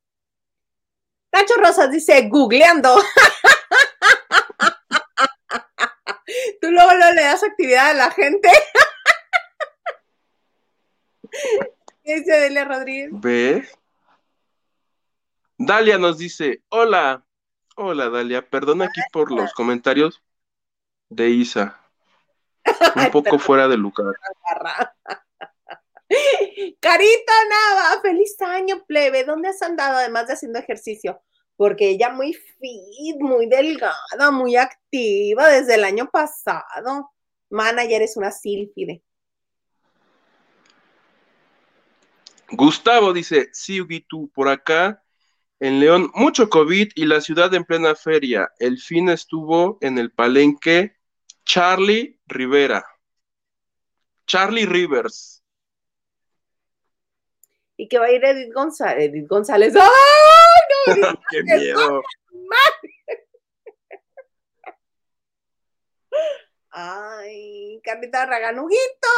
Nacho 1.32 1.54
Rosas 1.56 1.90
dice, 1.90 2.28
googleando. 2.28 2.96
Tú 6.60 6.70
luego 6.70 6.90
le 7.14 7.22
das 7.22 7.42
actividad 7.42 7.90
a 7.90 7.94
la 7.94 8.10
gente. 8.10 8.48
¿Qué 12.04 12.16
dice 12.16 12.32
Delia 12.32 12.64
Rodríguez? 12.64 13.10
¿Ves? 13.12 13.78
Dalia 15.56 15.98
nos 15.98 16.18
dice, 16.18 16.62
hola, 16.68 17.24
Hola, 17.74 18.10
Dalia. 18.10 18.48
Perdona 18.48 18.86
aquí 18.86 19.00
por 19.12 19.32
los 19.32 19.52
comentarios 19.54 20.22
de 21.08 21.30
Isa. 21.30 21.80
Un 22.96 23.04
poco 23.12 23.38
fuera 23.38 23.66
de 23.66 23.78
lugar. 23.78 24.14
Carita 26.80 27.32
Nava, 27.48 28.00
feliz 28.02 28.40
año, 28.40 28.84
plebe. 28.86 29.24
¿Dónde 29.24 29.48
has 29.48 29.62
andado 29.62 29.98
además 29.98 30.26
de 30.26 30.34
haciendo 30.34 30.58
ejercicio? 30.58 31.20
Porque 31.56 31.90
ella 31.90 32.10
muy 32.10 32.32
fit, 32.32 33.16
muy 33.20 33.46
delgada, 33.46 34.30
muy 34.30 34.56
activa 34.56 35.48
desde 35.48 35.76
el 35.76 35.84
año 35.84 36.08
pasado. 36.10 37.10
Manager 37.50 38.02
es 38.02 38.16
una 38.16 38.30
sílfide. 38.30 39.02
Gustavo 42.50 43.12
dice, 43.12 43.48
sí, 43.52 43.80
tú 44.08 44.30
por 44.34 44.48
acá 44.48 45.02
en 45.62 45.78
León, 45.78 46.10
mucho 46.14 46.50
COVID 46.50 46.90
y 46.96 47.04
la 47.04 47.20
ciudad 47.20 47.54
en 47.54 47.64
plena 47.64 47.94
feria. 47.94 48.50
El 48.58 48.78
fin 48.78 49.08
estuvo 49.08 49.78
en 49.80 49.96
el 49.96 50.10
palenque 50.10 50.96
Charlie 51.44 52.20
Rivera. 52.26 52.84
Charlie 54.26 54.66
Rivers. 54.66 55.41
Y 57.76 57.88
que 57.88 57.98
va 57.98 58.06
a 58.06 58.12
ir 58.12 58.24
Edith 58.24 58.52
González. 58.52 59.10
Edith 59.10 59.28
González. 59.28 59.74
¡Ay, 59.76 61.00
no! 61.00 61.20
¡Qué 61.30 61.42
miedo! 61.42 62.02
Carlita 67.82 68.26
Raganuguito, 68.26 69.08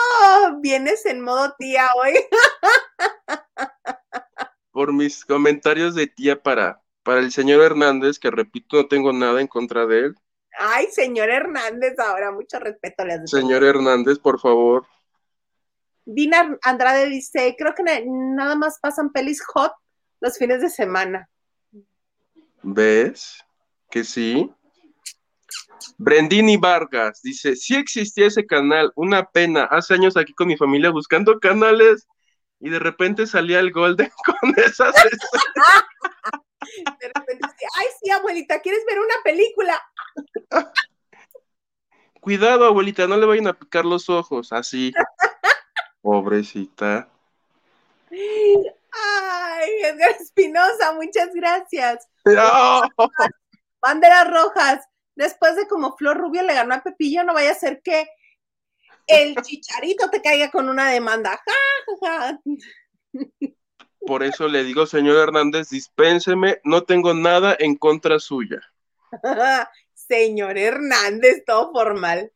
vienes 0.61 1.05
en 1.07 1.21
modo 1.21 1.55
tía 1.59 1.89
hoy. 1.97 2.15
Por 4.73 4.93
mis 4.93 5.25
comentarios 5.25 5.95
de 5.95 6.07
tía 6.07 6.43
para, 6.43 6.83
para 7.03 7.21
el 7.21 7.31
señor 7.31 7.63
Hernández, 7.63 8.19
que 8.19 8.31
repito, 8.31 8.77
no 8.77 8.89
tengo 8.89 9.13
nada 9.13 9.41
en 9.41 9.47
contra 9.47 9.87
de 9.87 10.07
él. 10.07 10.15
Ay, 10.59 10.87
señor 10.91 11.31
Hernández, 11.31 11.99
ahora 11.99 12.33
mucho 12.33 12.59
respeto 12.59 13.05
le 13.05 13.27
Señor 13.27 13.65
Hernández, 13.65 14.19
por 14.19 14.41
favor. 14.41 14.87
Dina 16.05 16.59
Andrade 16.63 17.09
dice, 17.09 17.55
creo 17.59 17.75
que 17.75 17.83
nada 18.07 18.55
más 18.57 18.79
pasan 18.81 19.11
pelis 19.13 19.43
hot 19.47 19.73
los 20.21 20.39
fines 20.39 20.61
de 20.61 20.71
semana. 20.71 21.29
¿Ves? 22.63 23.45
Que 23.91 24.05
sí. 24.05 24.51
Brendini 25.99 26.57
Vargas 26.57 27.21
dice, 27.23 27.57
si 27.57 27.77
existía 27.77 28.27
ese 28.27 28.47
canal, 28.47 28.93
una 28.97 29.25
pena, 29.31 29.65
hace 29.65 29.95
años 29.95 30.17
aquí 30.17 30.33
con 30.35 30.49
mi 30.49 30.57
familia 30.57 30.91
buscando 30.91 31.39
canales 31.39 32.07
y 32.61 32.71
de 32.71 32.79
repente 32.79 33.27
salía 33.27 33.61
el 33.61 33.73
Golden 33.73 34.11
con 34.41 34.59
esas 34.59 34.95
De 37.01 37.09
repente, 37.15 37.47
ay 37.77 37.87
sí, 38.03 38.11
abuelita, 38.11 38.61
¿quieres 38.61 38.85
ver 38.87 38.99
una 38.99 39.15
película? 39.23 39.81
Cuidado, 42.21 42.65
abuelita, 42.65 43.07
no 43.07 43.19
le 43.19 43.27
vayan 43.27 43.49
a 43.49 43.59
picar 43.59 43.85
los 43.85 44.09
ojos, 44.09 44.53
así. 44.53 44.93
Pobrecita. 46.05 47.09
Ay, 48.11 49.71
Edgar 49.85 50.11
Espinosa, 50.21 50.93
muchas 50.93 51.31
gracias. 51.33 52.07
Banderas 53.81 54.31
rojas. 54.31 54.87
Después 55.15 55.57
de 55.57 55.67
como 55.67 55.97
Flor 55.97 56.19
Rubio 56.19 56.43
le 56.43 56.53
ganó 56.53 56.75
a 56.75 56.83
Pepillo, 56.83 57.25
no 57.25 57.33
vaya 57.33 57.53
a 57.53 57.55
ser 57.55 57.81
que 57.83 58.07
el 59.07 59.35
chicharito 59.37 60.11
te 60.11 60.21
caiga 60.21 60.51
con 60.51 60.69
una 60.69 60.91
demanda. 60.91 61.41
Por 64.07 64.25
eso 64.25 64.47
le 64.47 64.63
digo, 64.63 64.85
señor 64.85 65.17
Hernández, 65.17 65.71
dispénseme, 65.71 66.61
no 66.65 66.85
tengo 66.85 67.15
nada 67.15 67.57
en 67.59 67.77
contra 67.77 68.19
suya. 68.19 68.61
señor 69.95 70.59
Hernández, 70.59 71.45
todo 71.47 71.73
formal. 71.73 72.31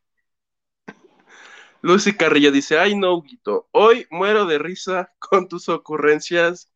Lucy 1.81 2.17
Carrillo 2.17 2.51
dice, 2.51 2.79
ay 2.79 2.97
no, 2.97 3.21
Guito, 3.23 3.69
hoy 3.73 4.07
muero 4.11 4.47
de 4.47 4.59
risa 4.59 5.13
con 5.19 5.49
tus 5.49 5.69
ocurrencias 5.69 6.73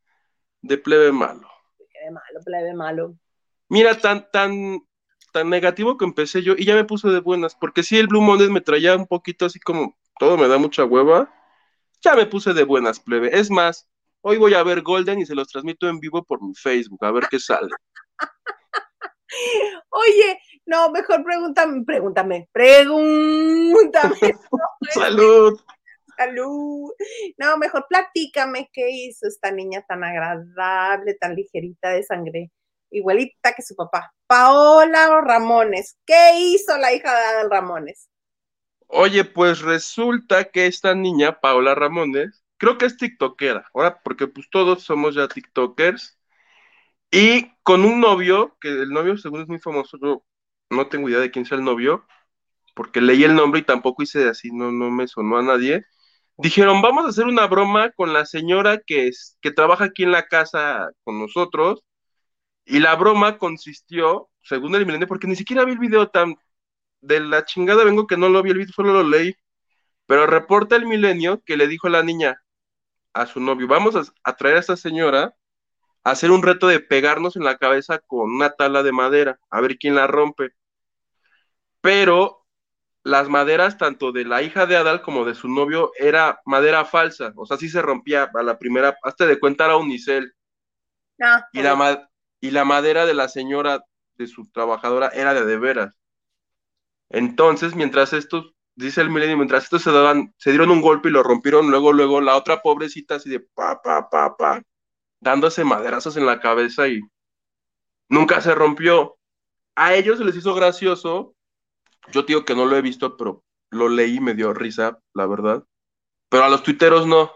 de 0.60 0.78
plebe 0.78 1.12
malo. 1.12 1.48
Plebe 1.76 2.10
malo, 2.10 2.40
plebe 2.44 2.74
malo. 2.74 3.14
Mira, 3.68 3.98
tan, 3.98 4.30
tan, 4.30 4.86
tan 5.32 5.50
negativo 5.50 5.96
que 5.96 6.04
empecé 6.04 6.42
yo 6.42 6.54
y 6.56 6.64
ya 6.64 6.74
me 6.74 6.84
puse 6.84 7.08
de 7.08 7.20
buenas, 7.20 7.54
porque 7.56 7.82
si 7.82 7.98
el 7.98 8.06
Blue 8.06 8.20
Monday 8.20 8.48
me 8.48 8.60
traía 8.60 8.96
un 8.96 9.06
poquito 9.06 9.46
así 9.46 9.58
como 9.58 9.96
todo 10.18 10.36
me 10.36 10.46
da 10.46 10.58
mucha 10.58 10.84
hueva, 10.84 11.32
ya 12.00 12.14
me 12.14 12.26
puse 12.26 12.52
de 12.52 12.64
buenas, 12.64 13.00
plebe. 13.00 13.36
Es 13.36 13.50
más, 13.50 13.88
hoy 14.20 14.36
voy 14.36 14.54
a 14.54 14.62
ver 14.62 14.82
Golden 14.82 15.20
y 15.20 15.26
se 15.26 15.34
los 15.34 15.48
transmito 15.48 15.88
en 15.88 16.00
vivo 16.00 16.22
por 16.24 16.42
mi 16.42 16.54
Facebook, 16.54 17.04
a 17.04 17.10
ver 17.10 17.26
qué 17.28 17.40
sale. 17.40 17.70
Oye, 19.90 20.38
no, 20.66 20.90
mejor 20.90 21.24
pregúntame, 21.24 21.84
pregúntame, 21.84 22.48
pregúntame. 22.52 24.16
Salud. 24.94 25.60
Salud. 26.16 26.92
No, 27.38 27.56
mejor 27.58 27.86
platícame 27.88 28.70
qué 28.72 28.90
hizo 28.90 29.26
esta 29.26 29.50
niña 29.50 29.84
tan 29.88 30.04
agradable, 30.04 31.14
tan 31.14 31.34
ligerita 31.34 31.90
de 31.90 32.02
sangre, 32.02 32.50
igualita 32.90 33.52
que 33.54 33.62
su 33.62 33.74
papá. 33.74 34.12
Paola 34.26 35.20
Ramones. 35.22 35.98
¿Qué 36.06 36.32
hizo 36.36 36.76
la 36.78 36.92
hija 36.92 37.12
de 37.12 37.48
Ramones? 37.48 38.08
Oye, 38.86 39.24
pues 39.24 39.62
resulta 39.62 40.44
que 40.44 40.66
esta 40.66 40.94
niña, 40.94 41.40
Paola 41.40 41.74
Ramones, 41.74 42.44
creo 42.58 42.78
que 42.78 42.86
es 42.86 42.96
tiktokera, 42.98 43.66
ahora 43.74 44.00
porque 44.04 44.28
pues 44.28 44.48
todos 44.50 44.82
somos 44.84 45.14
ya 45.14 45.28
tiktokers, 45.28 46.18
y 47.10 47.54
con 47.62 47.84
un 47.84 48.00
novio, 48.00 48.56
que 48.60 48.68
el 48.68 48.90
novio 48.90 49.16
según 49.16 49.42
es 49.42 49.48
muy 49.48 49.58
famoso, 49.58 49.98
yo 50.00 50.24
no 50.72 50.88
tengo 50.88 51.08
idea 51.08 51.20
de 51.20 51.30
quién 51.30 51.44
sea 51.44 51.58
el 51.58 51.64
novio, 51.64 52.06
porque 52.74 53.00
leí 53.00 53.24
el 53.24 53.34
nombre 53.34 53.60
y 53.60 53.64
tampoco 53.64 54.02
hice 54.02 54.28
así, 54.28 54.50
no, 54.52 54.72
no 54.72 54.90
me 54.90 55.08
sonó 55.08 55.38
a 55.38 55.42
nadie. 55.42 55.84
Dijeron, 56.36 56.82
vamos 56.82 57.06
a 57.06 57.08
hacer 57.10 57.26
una 57.26 57.46
broma 57.46 57.90
con 57.92 58.12
la 58.12 58.26
señora 58.26 58.78
que, 58.78 59.08
es, 59.08 59.38
que 59.42 59.52
trabaja 59.52 59.84
aquí 59.86 60.04
en 60.04 60.12
la 60.12 60.26
casa 60.28 60.90
con 61.04 61.18
nosotros. 61.18 61.82
Y 62.64 62.80
la 62.80 62.96
broma 62.96 63.38
consistió, 63.38 64.30
según 64.42 64.74
el 64.74 64.86
milenio, 64.86 65.08
porque 65.08 65.26
ni 65.26 65.36
siquiera 65.36 65.64
vi 65.64 65.72
el 65.72 65.78
video 65.78 66.08
tan 66.10 66.36
de 67.02 67.20
la 67.20 67.44
chingada 67.44 67.84
vengo 67.84 68.06
que 68.06 68.16
no 68.16 68.28
lo 68.28 68.42
vi 68.42 68.50
el 68.52 68.58
video, 68.58 68.72
solo 68.74 68.92
lo 68.92 69.04
leí. 69.04 69.34
Pero 70.06 70.26
reporta 70.26 70.76
el 70.76 70.86
milenio 70.86 71.42
que 71.44 71.56
le 71.56 71.68
dijo 71.68 71.88
a 71.88 71.90
la 71.90 72.02
niña, 72.02 72.42
a 73.14 73.26
su 73.26 73.40
novio, 73.40 73.68
vamos 73.68 73.96
a, 74.24 74.36
traer 74.36 74.56
a 74.56 74.60
esta 74.60 74.76
señora 74.76 75.34
a 76.04 76.10
hacer 76.12 76.30
un 76.30 76.42
reto 76.42 76.68
de 76.68 76.80
pegarnos 76.80 77.36
en 77.36 77.44
la 77.44 77.58
cabeza 77.58 77.98
con 78.00 78.32
una 78.32 78.50
tabla 78.50 78.82
de 78.82 78.92
madera, 78.92 79.38
a 79.50 79.60
ver 79.60 79.78
quién 79.78 79.94
la 79.94 80.06
rompe 80.06 80.52
pero 81.82 82.46
las 83.02 83.28
maderas 83.28 83.76
tanto 83.76 84.12
de 84.12 84.24
la 84.24 84.42
hija 84.42 84.64
de 84.64 84.76
Adal 84.76 85.02
como 85.02 85.24
de 85.24 85.34
su 85.34 85.48
novio 85.48 85.90
era 85.98 86.40
madera 86.46 86.84
falsa, 86.84 87.32
o 87.36 87.44
sea, 87.44 87.58
sí 87.58 87.68
se 87.68 87.82
rompía 87.82 88.30
a 88.32 88.42
la 88.42 88.58
primera, 88.58 88.96
hasta 89.02 89.26
de 89.26 89.38
cuenta 89.38 89.66
era 89.66 89.76
unicel. 89.76 90.32
Ah, 91.20 91.44
y, 91.52 91.62
la 91.62 92.08
y 92.40 92.50
la 92.52 92.64
madera 92.64 93.04
de 93.04 93.14
la 93.14 93.28
señora, 93.28 93.84
de 94.14 94.26
su 94.26 94.48
trabajadora, 94.50 95.08
era 95.08 95.34
de 95.34 95.44
de 95.44 95.58
veras. 95.58 95.98
Entonces, 97.10 97.74
mientras 97.74 98.12
estos, 98.12 98.54
dice 98.76 99.00
el 99.00 99.10
milenio, 99.10 99.36
mientras 99.36 99.64
estos 99.64 99.82
se 99.82 99.90
daban, 99.90 100.32
se 100.38 100.50
dieron 100.50 100.70
un 100.70 100.80
golpe 100.80 101.08
y 101.08 101.12
lo 101.12 101.22
rompieron, 101.22 101.70
luego, 101.70 101.92
luego 101.92 102.20
la 102.20 102.36
otra 102.36 102.62
pobrecita 102.62 103.16
así 103.16 103.28
de 103.28 103.40
pa, 103.40 103.82
pa, 103.82 104.08
pa, 104.08 104.36
pa, 104.36 104.62
dándose 105.20 105.64
maderazos 105.64 106.16
en 106.16 106.26
la 106.26 106.40
cabeza 106.40 106.88
y 106.88 107.00
nunca 108.08 108.40
se 108.40 108.54
rompió. 108.54 109.16
A 109.74 109.94
ellos 109.94 110.18
se 110.18 110.24
les 110.24 110.36
hizo 110.36 110.54
gracioso 110.54 111.34
yo 112.10 112.22
digo 112.22 112.44
que 112.44 112.54
no 112.54 112.64
lo 112.64 112.76
he 112.76 112.82
visto, 112.82 113.16
pero 113.16 113.44
lo 113.70 113.88
leí 113.88 114.16
y 114.16 114.20
me 114.20 114.34
dio 114.34 114.52
risa, 114.52 114.98
la 115.14 115.26
verdad. 115.26 115.64
Pero 116.28 116.44
a 116.44 116.48
los 116.48 116.62
tuiteros 116.62 117.06
no. 117.06 117.30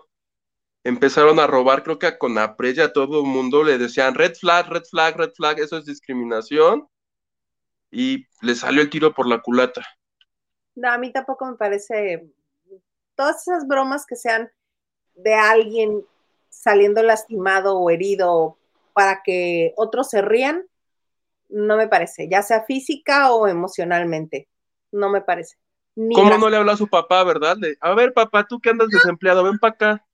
Empezaron 0.85 1.41
a 1.41 1.47
robar, 1.47 1.83
creo 1.83 1.99
que 1.99 2.07
a 2.07 2.19
Conapres 2.19 2.77
y 2.77 2.81
a 2.81 2.93
todo 2.93 3.21
el 3.21 3.27
mundo 3.27 3.65
le 3.65 3.79
decían 3.79 4.15
red 4.15 4.35
flag, 4.35 4.69
red 4.69 4.85
flag, 4.85 5.17
red 5.17 5.33
flag, 5.35 5.59
eso 5.59 5.77
es 5.79 5.85
discriminación. 5.85 6.87
Y 7.91 8.27
le 8.43 8.55
salió 8.55 8.83
el 8.83 8.91
tiro 8.91 9.15
por 9.15 9.27
la 9.27 9.41
culata. 9.41 9.85
No, 10.75 10.91
a 10.91 10.99
mí 10.99 11.13
tampoco 11.13 11.47
me 11.47 11.57
parece. 11.57 12.31
Todas 13.15 13.43
esas 13.43 13.67
bromas 13.67 14.05
que 14.07 14.17
sean 14.17 14.51
de 15.15 15.35
alguien 15.35 16.05
saliendo 16.51 17.03
lastimado 17.03 17.79
o 17.79 17.91
herido 17.91 18.59
para 18.93 19.23
que 19.23 19.73
otros 19.77 20.11
se 20.11 20.23
rían, 20.23 20.67
no 21.49 21.77
me 21.77 21.89
parece, 21.89 22.29
ya 22.29 22.43
sea 22.43 22.65
física 22.65 23.33
o 23.33 23.47
emocionalmente 23.47 24.49
no 24.93 25.09
me 25.09 25.21
parece. 25.21 25.57
¿Cómo 26.15 26.37
no 26.37 26.51
le 26.51 26.59
habla 26.59 26.73
a 26.73 26.77
su 26.77 26.89
papá, 26.89 27.25
verdad? 27.25 27.57
a 27.81 27.95
ver, 27.95 28.13
papá, 28.13 28.47
tú 28.47 28.61
que 28.61 28.69
andas 28.69 28.89
desempleado, 28.89 29.45
ven 29.45 29.59
para 29.59 29.75
acá. 29.75 30.07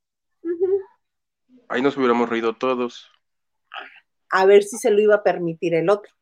Ahí 1.68 1.82
nos 1.82 1.96
hubiéramos 1.96 2.28
reído 2.28 2.54
todos. 2.54 3.10
A 4.30 4.46
ver 4.46 4.62
si 4.62 4.78
se 4.78 4.90
lo 4.90 5.00
iba 5.00 5.16
a 5.16 5.22
permitir 5.22 5.74
el 5.74 5.90
otro. 5.90 6.12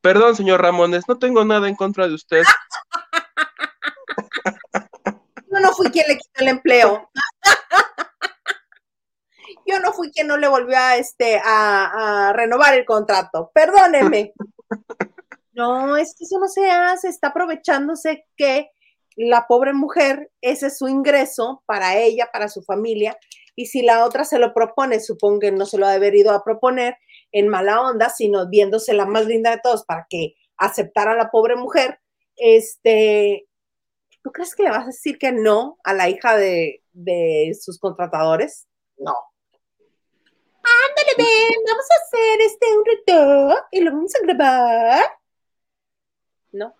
Perdón, 0.00 0.36
señor 0.36 0.62
Ramones, 0.62 1.04
no 1.06 1.18
tengo 1.18 1.44
nada 1.44 1.68
en 1.68 1.74
contra 1.74 2.08
de 2.08 2.14
usted. 2.14 2.44
Yo 5.50 5.60
no 5.60 5.72
fui 5.72 5.90
quien 5.90 6.06
le 6.08 6.16
quitó 6.16 6.40
el 6.40 6.48
empleo. 6.48 7.10
Yo 9.66 9.80
no 9.80 9.92
fui 9.92 10.10
quien 10.10 10.28
no 10.28 10.38
le 10.38 10.48
volvió 10.48 10.78
a, 10.78 10.96
este, 10.96 11.40
a 11.44 12.32
renovar 12.34 12.74
el 12.74 12.86
contrato. 12.86 13.50
Perdóneme. 13.52 14.32
No, 15.58 15.96
es 15.96 16.14
que 16.16 16.22
eso 16.22 16.38
no 16.38 16.46
se 16.46 16.70
hace, 16.70 17.08
está 17.08 17.28
aprovechándose 17.28 18.24
que 18.36 18.70
la 19.16 19.48
pobre 19.48 19.72
mujer, 19.72 20.30
ese 20.40 20.68
es 20.68 20.78
su 20.78 20.86
ingreso 20.86 21.64
para 21.66 21.98
ella, 21.98 22.30
para 22.32 22.48
su 22.48 22.62
familia, 22.62 23.18
y 23.56 23.66
si 23.66 23.82
la 23.82 24.04
otra 24.04 24.22
se 24.22 24.38
lo 24.38 24.54
propone, 24.54 25.00
supongo 25.00 25.40
que 25.40 25.50
no 25.50 25.66
se 25.66 25.76
lo 25.76 25.86
ha 25.86 25.98
debido 25.98 26.30
a 26.30 26.44
proponer 26.44 26.96
en 27.32 27.48
mala 27.48 27.80
onda, 27.80 28.08
sino 28.08 28.48
viéndose 28.48 28.94
la 28.94 29.04
más 29.04 29.26
linda 29.26 29.50
de 29.50 29.60
todos 29.60 29.84
para 29.84 30.06
que 30.08 30.36
aceptara 30.58 31.10
a 31.10 31.16
la 31.16 31.32
pobre 31.32 31.56
mujer, 31.56 31.98
este, 32.36 33.48
¿tú 34.22 34.30
crees 34.30 34.54
que 34.54 34.62
le 34.62 34.70
vas 34.70 34.84
a 34.84 34.86
decir 34.86 35.18
que 35.18 35.32
no 35.32 35.76
a 35.82 35.92
la 35.92 36.08
hija 36.08 36.36
de, 36.36 36.84
de 36.92 37.52
sus 37.60 37.80
contratadores? 37.80 38.68
No. 38.96 39.16
Ándale, 39.82 41.14
ven, 41.18 41.62
vamos 41.66 41.86
a 41.90 42.04
hacer 42.04 42.40
este 42.42 42.66
un 42.76 42.84
reto 42.84 43.66
y 43.72 43.80
lo 43.80 43.90
vamos 43.90 44.14
a 44.14 44.24
grabar 44.24 45.17
no, 46.52 46.74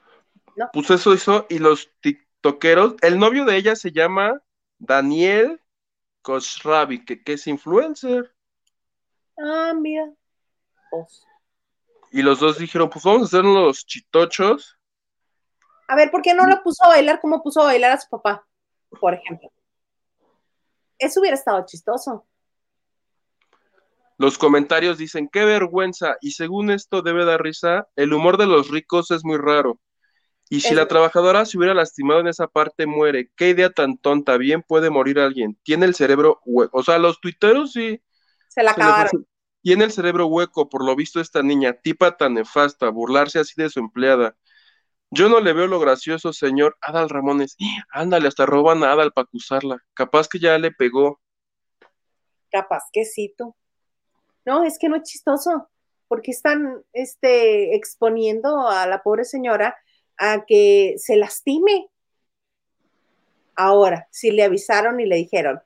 no. 0.57 0.71
Pues 0.73 0.91
eso 0.91 1.15
hizo, 1.15 1.47
y 1.49 1.59
los 1.59 1.91
tiktokeros, 2.01 2.97
el 3.03 3.19
novio 3.19 3.45
de 3.45 3.57
ella 3.57 3.77
se 3.77 3.93
llama 3.93 4.43
Daniel 4.79 5.61
Koshrabi, 6.23 7.05
que, 7.05 7.23
es 7.25 7.47
influencer. 7.47 8.35
Ah, 9.39 9.73
mira. 9.75 10.11
Pues. 10.91 11.25
Y 12.11 12.23
los 12.23 12.41
dos 12.41 12.59
dijeron, 12.59 12.91
pues 12.91 13.05
vamos 13.05 13.23
a 13.23 13.25
hacer 13.25 13.45
los 13.45 13.87
chitochos 13.87 14.79
A 15.87 15.97
ver, 15.97 16.11
¿por 16.11 16.23
qué 16.23 16.35
no 16.35 16.47
lo 16.47 16.63
puso 16.63 16.85
a 16.85 16.89
bailar 16.89 17.21
como 17.21 17.43
puso 17.43 17.63
a 17.63 17.67
bailar 17.67 17.93
a 17.93 18.01
su 18.01 18.09
papá, 18.09 18.47
por 19.01 19.15
ejemplo? 19.15 19.51
Eso 20.99 21.21
hubiera 21.21 21.37
estado 21.37 21.65
chistoso. 21.65 22.28
Los 24.19 24.37
comentarios 24.37 24.99
dicen, 24.99 25.29
qué 25.33 25.45
vergüenza, 25.45 26.17
y 26.21 26.33
según 26.33 26.71
esto 26.71 27.03
debe 27.03 27.25
dar 27.25 27.41
risa, 27.41 27.87
el 27.95 28.13
humor 28.13 28.37
de 28.37 28.47
los 28.47 28.69
ricos 28.69 29.13
es 29.13 29.25
muy 29.25 29.37
raro. 29.39 29.81
Y 30.51 30.61
si 30.61 30.75
la 30.75 30.89
trabajadora 30.89 31.45
se 31.45 31.59
hubiera 31.59 31.75
lastimado 31.75 32.21
en 32.21 32.27
esa 32.27 32.49
parte, 32.49 32.87
muere. 32.87 33.31
Qué 33.37 33.51
idea 33.51 33.71
tan 33.71 33.99
tonta, 33.99 34.37
bien 34.39 34.63
puede 34.63 34.91
morir 34.91 35.21
alguien. 35.21 35.59
Tiene 35.63 35.87
el 35.87 35.95
cerebro 35.95 36.41
hueco. 36.47 36.79
O 36.79 36.83
sea, 36.83 36.99
los 36.99 37.21
tuiteros 37.21 37.73
sí. 37.73 38.03
Se 38.49 38.63
la 38.63 38.73
acabaron. 38.73 39.27
Tiene 39.63 39.85
el 39.85 39.93
cerebro 39.93 40.27
hueco, 40.27 40.69
por 40.69 40.85
lo 40.85 40.97
visto, 40.97 41.21
esta 41.21 41.43
niña, 41.43 41.75
tipa 41.75 42.17
tan 42.17 42.35
nefasta, 42.35 42.89
burlarse 42.89 43.39
así 43.39 43.53
de 43.57 43.69
su 43.69 43.79
empleada. 43.79 44.37
Yo 45.11 45.29
no 45.29 45.41
le 45.41 45.53
veo 45.53 45.67
lo 45.67 45.81
gracioso, 45.81 46.33
señor 46.33 46.77
Adal 46.81 47.09
Ramones. 47.09 47.57
Ándale, 47.91 48.29
hasta 48.29 48.47
roban 48.47 48.83
a 48.83 48.93
Adal 48.93 49.13
para 49.13 49.25
acusarla. 49.25 49.79
Capaz 49.95 50.29
que 50.29 50.39
ya 50.39 50.59
le 50.59 50.73
pegó. 50.73 51.21
Capaz 52.51 52.85
que 52.93 53.05
sí, 53.05 53.35
tú. 53.37 53.55
No, 54.49 54.65
es 54.65 54.79
que 54.79 54.89
no 54.89 54.97
es 54.97 55.03
chistoso, 55.03 55.69
porque 56.09 56.31
están 56.31 56.83
este, 56.95 57.77
exponiendo 57.77 58.67
a 58.67 58.87
la 58.87 59.03
pobre 59.03 59.27
señora 59.27 59.77
a 60.17 60.47
que 60.47 60.95
se 60.97 61.17
lastime. 61.17 61.91
Ahora, 63.55 64.09
si 64.11 64.31
le 64.31 64.45
avisaron 64.45 65.01
y 65.01 65.05
le 65.05 65.17
dijeron, 65.17 65.61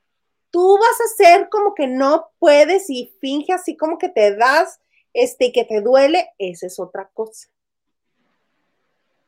tú 0.51 0.77
vas 0.77 0.99
a 0.99 1.05
hacer 1.05 1.47
como 1.47 1.73
que 1.73 1.87
no 1.87 2.31
puedes 2.39 2.89
y 2.89 3.15
finge 3.21 3.53
así 3.53 3.77
como 3.77 3.97
que 3.97 4.09
te 4.09 4.35
das, 4.35 4.81
este, 5.13 5.53
que 5.53 5.63
te 5.63 5.79
duele, 5.79 6.31
esa 6.37 6.67
es 6.67 6.77
otra 6.77 7.09
cosa. 7.13 7.47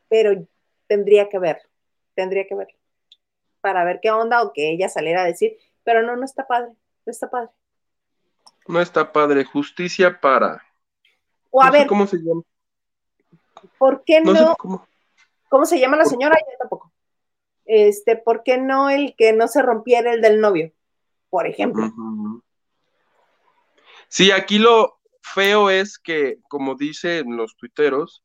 Pero 0.09 0.45
tendría 0.87 1.29
que 1.29 1.39
ver, 1.39 1.61
tendría 2.13 2.45
que 2.45 2.55
ver, 2.55 2.75
para 3.61 3.85
ver 3.85 4.01
qué 4.01 4.11
onda 4.11 4.43
o 4.43 4.51
que 4.51 4.71
ella 4.71 4.89
saliera 4.89 5.21
a 5.21 5.27
decir, 5.27 5.57
pero 5.85 6.03
no, 6.03 6.17
no 6.17 6.25
está 6.25 6.45
padre, 6.45 6.73
no 7.05 7.11
está 7.11 7.29
padre. 7.29 7.51
No 8.67 8.81
está 8.81 9.11
padre. 9.11 9.45
Justicia 9.45 10.19
para. 10.19 10.63
O 11.51 11.61
a 11.61 11.71
ver. 11.71 11.87
¿Cómo 11.87 12.07
se 12.07 12.17
llama? 12.17 12.41
¿Por 13.77 14.03
qué 14.03 14.21
no? 14.21 14.55
cómo... 15.49 15.65
se 15.65 15.79
llama 15.79 15.97
la 15.97 16.05
señora? 16.05 16.37
Yo 16.39 16.57
tampoco. 16.57 16.91
Este, 17.65 18.15
¿por 18.15 18.43
qué 18.43 18.57
no 18.57 18.89
el 18.89 19.15
que 19.17 19.33
no 19.33 19.47
se 19.47 19.61
rompiera 19.61 20.13
el 20.13 20.21
del 20.21 20.39
novio? 20.39 20.71
Por 21.29 21.47
ejemplo. 21.47 21.91
Sí, 24.07 24.31
aquí 24.31 24.59
lo 24.59 24.99
feo 25.21 25.69
es 25.69 25.97
que, 25.97 26.39
como 26.47 26.75
dicen 26.75 27.35
los 27.35 27.57
tuiteros, 27.57 28.23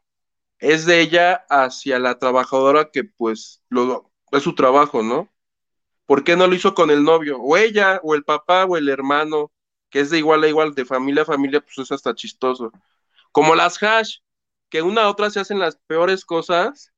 es 0.59 0.85
de 0.85 1.01
ella 1.01 1.47
hacia 1.49 1.99
la 1.99 2.19
trabajadora 2.19 2.91
que 2.91 3.05
pues 3.05 3.63
lo, 3.71 4.11
es 4.31 4.43
su 4.43 4.55
trabajo, 4.55 5.03
¿no? 5.03 5.29
¿Por 6.07 6.23
qué 6.23 6.37
no 6.37 6.47
lo 6.47 6.55
hizo 6.55 6.75
con 6.75 6.91
el 6.91 7.03
novio? 7.03 7.39
O 7.41 7.57
ella, 7.57 8.01
o 8.03 8.15
el 8.15 8.25
papá, 8.25 8.67
o 8.67 8.77
el 8.77 8.89
hermano, 8.89 9.51
que 9.91 10.01
es 10.01 10.11
de 10.11 10.19
igual 10.19 10.45
a 10.45 10.49
igual, 10.49 10.75
de 10.75 10.85
familia 10.85 11.23
a 11.23 11.27
familia, 11.27 11.61
pues 11.61 11.79
es 11.79 11.93
hasta 11.93 12.15
chistoso. 12.15 12.73
Como 13.33 13.55
las 13.55 13.83
hash, 13.83 14.19
que 14.71 14.83
una 14.83 15.03
a 15.03 15.11
otra 15.11 15.31
se 15.31 15.41
hacen 15.41 15.59
las 15.59 15.77
peores 15.87 16.25
cosas. 16.25 16.93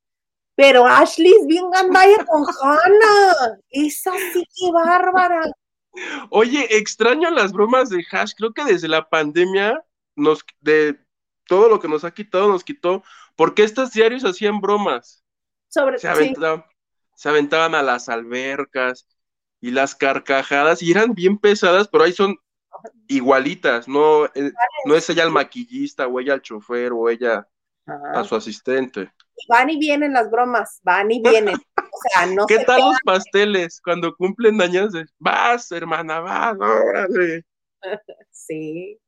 Pero 0.55 0.87
Ashley 0.87 1.33
es 1.33 1.47
bien 1.47 1.71
gandaya 1.71 2.25
con 2.27 2.45
Hannah. 2.45 3.59
Es 3.71 4.07
así 4.07 4.45
que 4.55 4.73
bárbara. 4.73 5.41
Oye, 6.31 6.77
extraño 6.77 7.31
las 7.31 7.53
bromas 7.53 7.89
de 7.89 8.05
hash. 8.11 8.33
Creo 8.37 8.53
que 8.53 8.65
desde 8.65 8.89
la 8.89 9.09
pandemia, 9.09 9.83
nos, 10.15 10.45
de 10.61 10.99
todo 11.47 11.69
lo 11.69 11.81
que 11.81 11.89
nos 11.89 12.05
ha 12.05 12.13
quitado, 12.13 12.49
nos 12.49 12.65
quitó. 12.65 13.03
Porque 13.35 13.63
estos 13.63 13.93
diarios 13.93 14.25
hacían 14.25 14.61
bromas. 14.61 15.25
Sobre 15.69 15.99
se 15.99 16.07
aventaban, 16.07 16.65
se 17.15 17.29
aventaban 17.31 17.75
a 17.75 17.83
las 17.83 18.11
albercas 18.11 19.07
y 19.63 19.71
las 19.71 19.95
carcajadas 19.95 20.83
y 20.83 20.91
eran 20.91 21.15
bien 21.15 21.39
pesadas, 21.39 21.89
pero 21.89 22.05
ahí 22.05 22.13
son 22.13 22.37
igualitas, 23.09 23.89
no, 23.89 24.27
eh, 24.27 24.53
no 24.85 24.95
es 24.95 25.09
ella 25.11 25.25
el 25.25 25.31
maquillista 25.31 26.07
o 26.07 26.21
ella 26.21 26.35
el 26.35 26.43
chofer 26.43 26.93
o 26.93 27.09
ella 27.09 27.47
a 27.87 28.25
su 28.25 28.37
asistente. 28.37 29.13
Van 29.49 29.71
y 29.71 29.79
vienen 29.79 30.13
las 30.13 30.31
bromas, 30.31 30.81
van 30.83 31.11
y 31.11 31.21
vienen. 31.21 31.57
O 31.57 31.99
sea, 32.11 32.27
no 32.27 32.47
¿Qué 32.47 32.61
tal 32.61 32.81
los 32.81 33.01
pasteles 33.05 33.81
cuando 33.83 34.15
cumplen 34.15 34.61
años? 34.61 34.93
Vas, 35.19 35.71
hermana, 35.73 36.21
vas, 36.21 36.57
órale. 36.59 37.45
Sí, 38.31 39.01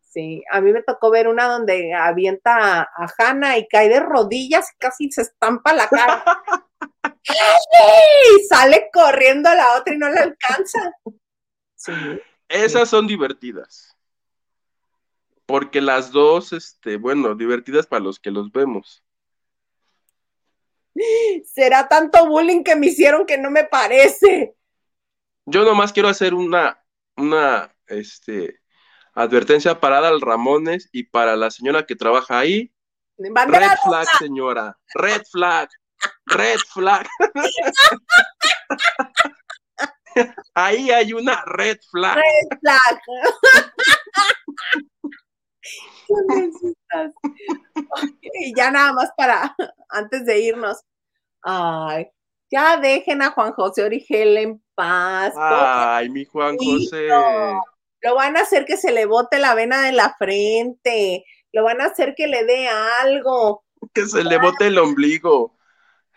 sí. 0.00 0.42
A 0.50 0.60
mí 0.60 0.72
me 0.72 0.82
tocó 0.82 1.10
ver 1.10 1.28
una 1.28 1.46
donde 1.46 1.94
avienta 1.94 2.82
a, 2.82 3.06
Hanna 3.16 3.58
y 3.58 3.68
cae 3.68 3.88
de 3.88 4.00
rodillas 4.00 4.72
y 4.72 4.78
casi 4.78 5.10
se 5.12 5.22
estampa 5.22 5.72
la 5.72 5.88
cara. 5.88 6.24
y 7.24 8.42
sale 8.44 8.88
corriendo 8.92 9.48
a 9.48 9.54
la 9.54 9.78
otra 9.78 9.94
y 9.94 9.98
no 9.98 10.08
le 10.08 10.18
alcanza. 10.18 10.92
Sí. 11.76 11.92
Esas 12.52 12.90
son 12.90 13.06
divertidas. 13.06 13.96
Porque 15.46 15.80
las 15.80 16.12
dos, 16.12 16.52
este, 16.52 16.98
bueno, 16.98 17.34
divertidas 17.34 17.86
para 17.86 18.04
los 18.04 18.20
que 18.20 18.30
los 18.30 18.52
vemos. 18.52 19.02
Será 21.46 21.88
tanto 21.88 22.26
bullying 22.26 22.62
que 22.62 22.76
me 22.76 22.88
hicieron 22.88 23.24
que 23.24 23.38
no 23.38 23.50
me 23.50 23.64
parece. 23.64 24.54
Yo 25.46 25.64
nomás 25.64 25.94
quiero 25.94 26.10
hacer 26.10 26.34
una, 26.34 26.84
una, 27.16 27.74
este, 27.86 28.60
advertencia 29.14 29.80
para 29.80 30.06
al 30.06 30.20
Ramones 30.20 30.90
y 30.92 31.04
para 31.04 31.36
la 31.36 31.50
señora 31.50 31.86
que 31.86 31.96
trabaja 31.96 32.38
ahí. 32.38 32.70
Red 33.16 33.78
flag, 33.82 34.06
señora. 34.18 34.78
Red 34.94 35.22
flag. 35.30 35.70
Red 36.26 36.58
flag. 36.70 37.08
Ahí 40.54 40.90
hay 40.90 41.12
una 41.12 41.42
red 41.46 41.78
flag. 41.90 42.16
Red 42.16 42.58
flag. 42.60 43.00
y 48.34 48.54
ya 48.54 48.70
nada 48.70 48.92
más 48.92 49.10
para, 49.16 49.56
antes 49.88 50.26
de 50.26 50.40
irnos. 50.40 50.82
Ay, 51.42 52.08
ya 52.50 52.76
dejen 52.76 53.22
a 53.22 53.30
Juan 53.30 53.52
José 53.52 53.84
Origel 53.84 54.36
en 54.36 54.62
paz. 54.74 55.32
Ay, 55.36 56.10
mi 56.10 56.24
Juan 56.24 56.56
José. 56.56 57.08
Lo 58.04 58.16
van 58.16 58.36
a 58.36 58.40
hacer 58.40 58.64
que 58.64 58.76
se 58.76 58.92
le 58.92 59.06
bote 59.06 59.38
la 59.38 59.54
vena 59.54 59.82
de 59.82 59.92
la 59.92 60.14
frente. 60.18 61.24
Lo 61.52 61.64
van 61.64 61.80
a 61.80 61.86
hacer 61.86 62.14
que 62.16 62.26
le 62.26 62.44
dé 62.44 62.68
algo. 62.68 63.64
Que 63.94 64.06
se 64.06 64.24
le 64.24 64.38
bote 64.38 64.66
el 64.66 64.78
ombligo. 64.78 65.56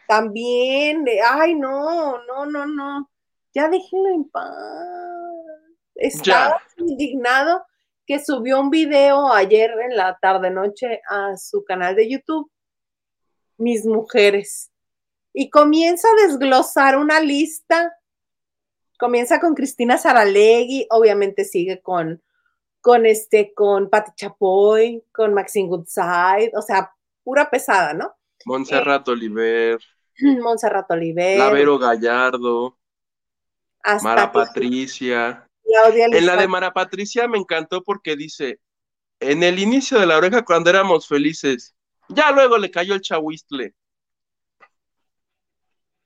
También, 0.07 1.05
ay, 1.27 1.55
no, 1.55 2.23
no, 2.25 2.45
no, 2.45 2.65
no 2.65 3.09
ya 3.55 3.69
déjenlo 3.69 4.09
en 4.09 4.29
paz. 4.29 4.53
Estaba 5.95 6.61
indignado 6.77 7.65
que 8.05 8.23
subió 8.23 8.59
un 8.59 8.69
video 8.69 9.31
ayer 9.31 9.71
en 9.89 9.95
la 9.95 10.19
tarde 10.21 10.51
noche 10.51 11.01
a 11.09 11.37
su 11.37 11.63
canal 11.63 11.95
de 11.95 12.09
YouTube, 12.09 12.51
Mis 13.57 13.85
Mujeres, 13.85 14.71
y 15.33 15.49
comienza 15.49 16.07
a 16.09 16.27
desglosar 16.27 16.97
una 16.97 17.21
lista. 17.21 17.97
Comienza 18.99 19.39
con 19.39 19.55
Cristina 19.55 19.97
Saralegui, 19.97 20.87
obviamente 20.89 21.45
sigue 21.45 21.81
con, 21.81 22.21
con 22.81 23.05
este, 23.05 23.53
con 23.53 23.89
Pati 23.89 24.11
Chapoy, 24.15 25.03
con 25.13 25.33
Maxine 25.33 25.69
Goodside, 25.69 26.51
o 26.55 26.61
sea, 26.61 26.93
pura 27.23 27.49
pesada, 27.49 27.93
¿no? 27.93 28.13
Montserrat 28.45 29.07
Oliver. 29.07 29.79
Montserrat 30.43 30.91
Oliver. 30.91 31.39
Lavero 31.39 31.79
Gallardo. 31.79 32.77
Mara 34.01 34.31
Patricia. 34.31 35.47
En 35.63 36.25
la 36.25 36.35
de 36.35 36.47
Mara 36.47 36.73
Patricia 36.73 37.27
me 37.27 37.37
encantó 37.37 37.83
porque 37.83 38.15
dice, 38.15 38.59
en 39.19 39.43
el 39.43 39.59
inicio 39.59 39.99
de 39.99 40.05
la 40.05 40.17
oreja 40.17 40.43
cuando 40.43 40.69
éramos 40.69 41.07
felices, 41.07 41.75
ya 42.09 42.31
luego 42.31 42.57
le 42.57 42.71
cayó 42.71 42.93
el 42.93 43.01
chahuistle. 43.01 43.73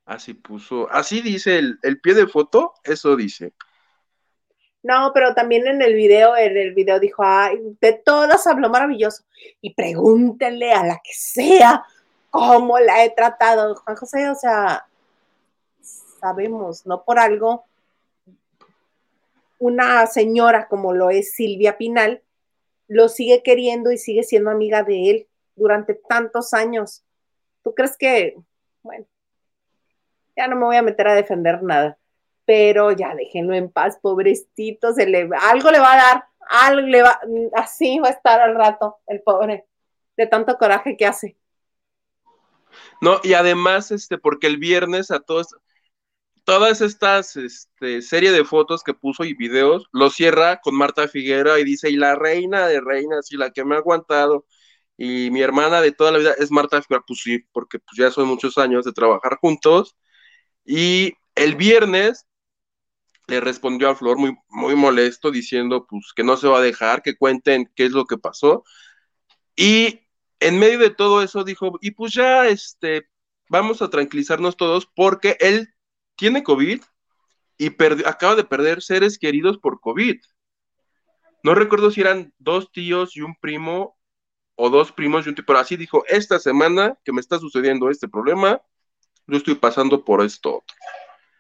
Así 0.06 0.34
puso, 0.34 0.90
así 0.90 1.22
dice 1.22 1.58
el, 1.58 2.02
pie 2.02 2.16
de 2.16 2.28
foto, 2.28 2.74
eso 2.84 3.16
dice. 3.16 3.54
No, 4.82 5.12
pero 5.14 5.36
también 5.36 5.68
en 5.68 5.82
el 5.82 5.94
video, 5.94 6.36
en 6.36 6.58
el 6.58 6.74
video 6.74 7.00
dijo, 7.00 7.22
ay, 7.24 7.60
de 7.82 7.94
todas 7.94 8.48
habló 8.48 8.70
maravilloso. 8.70 9.24
Y 9.62 9.74
pregúntenle 9.74 10.72
a 10.72 10.84
la 10.84 11.00
que 11.04 11.14
sea 11.14 11.84
cómo 12.30 12.80
la 12.80 13.04
he 13.04 13.12
tratado. 13.12 13.76
Juan 13.76 13.98
José, 13.98 14.30
o 14.30 14.36
sea, 14.36 14.88
sabemos, 16.20 16.86
no 16.86 17.04
por 17.04 17.20
algo 17.20 17.69
una 19.60 20.08
señora 20.08 20.68
como 20.68 20.94
lo 20.94 21.12
es 21.12 21.34
Silvia 21.34 21.78
Pinal, 21.78 22.24
lo 22.88 23.08
sigue 23.08 23.44
queriendo 23.44 23.92
y 23.92 23.98
sigue 23.98 24.24
siendo 24.24 24.50
amiga 24.50 24.84
de 24.84 25.12
él 25.12 25.28
durante 25.56 25.94
tantos 25.94 26.54
años. 26.54 27.04
¿Tú 27.64 27.76
crees 27.76 27.96
que, 27.98 28.36
bueno, 28.82 29.06
ya 30.36 30.48
no 30.48 30.56
me 30.56 30.66
voy 30.66 30.78
a 30.78 30.82
meter 30.82 31.08
a 31.08 31.14
defender 31.14 31.62
nada, 31.62 32.00
pero 32.46 32.92
ya 32.92 33.14
déjenlo 33.14 33.54
en 33.54 33.70
paz, 33.70 34.00
pobrecito, 34.02 34.94
se 34.94 35.06
le, 35.06 35.30
algo 35.40 35.70
le 35.70 35.80
va 35.80 35.94
a 35.94 35.98
dar, 35.98 36.24
algo 36.50 36.88
le 36.88 37.04
va, 37.04 37.20
así 37.54 38.00
va 38.00 38.08
a 38.08 38.12
estar 38.12 38.40
al 38.40 38.56
rato 38.56 38.98
el 39.06 39.22
pobre, 39.22 39.68
de 40.18 40.26
tanto 40.26 40.58
coraje 40.58 40.98
que 40.98 41.06
hace. 41.06 41.38
No, 43.02 43.20
y 43.24 43.34
además, 43.34 43.92
este, 43.92 44.18
porque 44.18 44.48
el 44.48 44.58
viernes 44.58 45.12
a 45.12 45.20
todos, 45.20 45.56
todas 46.44 46.82
estas 46.82 47.36
este, 47.36 48.02
serie 48.02 48.32
de 48.32 48.46
fotos 48.46 48.84
que 48.84 48.94
puso 48.94 49.24
y 49.24 49.34
videos, 49.34 49.88
lo 49.92 50.10
cierra 50.10 50.62
con 50.62 50.76
Marta 50.76 51.08
Figuera 51.08 51.60
y 51.60 51.64
dice, 51.64 51.90
y 51.90 51.98
la 51.98 52.16
reina 52.16 52.68
de 52.68 52.82
reinas 52.82 53.32
y 53.32 53.38
la 53.38 53.52
que 53.52 53.66
me 53.66 53.76
ha 53.76 53.80
aguantado, 53.80 54.46
y 54.98 55.32
mi 55.32 55.42
hermana 55.42 55.82
de 55.82 55.92
toda 55.92 56.12
la 56.12 56.20
vida 56.20 56.34
es 56.38 56.52
Marta 56.52 56.82
Figuera, 56.82 57.04
pues 57.08 57.22
sí, 57.22 57.40
porque 57.52 57.80
pues 57.80 57.98
ya 57.98 58.12
son 58.12 58.28
muchos 58.28 58.58
años 58.58 58.86
de 58.86 58.94
trabajar 58.94 59.38
juntos, 59.42 59.96
y 60.66 61.14
el 61.36 61.56
viernes 61.56 62.28
le 63.28 63.40
respondió 63.40 63.90
a 63.90 63.96
Flor 63.96 64.18
muy, 64.18 64.36
muy 64.50 64.76
molesto 64.76 65.32
diciendo 65.32 65.86
pues 65.88 66.14
que 66.16 66.24
no 66.24 66.36
se 66.38 66.48
va 66.48 66.60
a 66.60 66.62
dejar, 66.62 67.02
que 67.02 67.16
cuenten 67.18 67.72
qué 67.76 67.86
es 67.86 67.92
lo 67.92 68.06
que 68.06 68.18
pasó, 68.18 68.64
y 69.56 70.02
en 70.40 70.60
medio 70.60 70.80
de 70.80 70.90
todo 70.90 71.22
eso 71.24 71.44
dijo, 71.44 71.78
y 71.82 71.92
pues 71.92 72.14
ya, 72.14 72.48
este, 72.48 73.10
vamos 73.50 73.82
a 73.82 73.90
tranquilizarnos 73.90 74.56
todos 74.58 74.86
porque 74.96 75.36
él 75.40 75.74
tiene 76.20 76.44
COVID 76.44 76.82
y 77.58 77.68
acaba 78.06 78.36
de 78.36 78.44
perder 78.44 78.82
seres 78.82 79.18
queridos 79.18 79.58
por 79.58 79.80
COVID. 79.80 80.20
No 81.44 81.56
recuerdo 81.56 81.90
si 81.90 82.02
eran 82.02 82.34
dos 82.38 82.72
tíos 82.72 83.16
y 83.16 83.22
un 83.22 83.36
primo 83.36 83.98
o 84.56 84.70
dos 84.70 84.92
primos 84.92 85.26
y 85.26 85.30
un 85.30 85.36
tío, 85.36 85.46
pero 85.48 85.60
así 85.60 85.78
dijo, 85.78 86.04
esta 86.08 86.38
semana 86.38 86.98
que 87.06 87.14
me 87.14 87.22
está 87.22 87.40
sucediendo 87.40 87.90
este 87.90 88.10
problema, 88.10 88.62
yo 89.26 89.38
estoy 89.38 89.56
pasando 89.56 90.04
por 90.04 90.22
esto. 90.22 90.64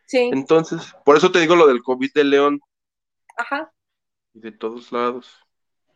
Sí. 0.07 0.29
Entonces, 0.31 0.95
por 1.03 1.17
eso 1.17 1.31
te 1.31 1.39
digo 1.39 1.55
lo 1.55 1.67
del 1.67 1.83
COVID 1.83 2.13
de 2.13 2.23
León. 2.23 2.61
Ajá. 3.37 3.71
Y 4.33 4.39
de 4.39 4.51
todos 4.53 4.91
lados. 4.91 5.29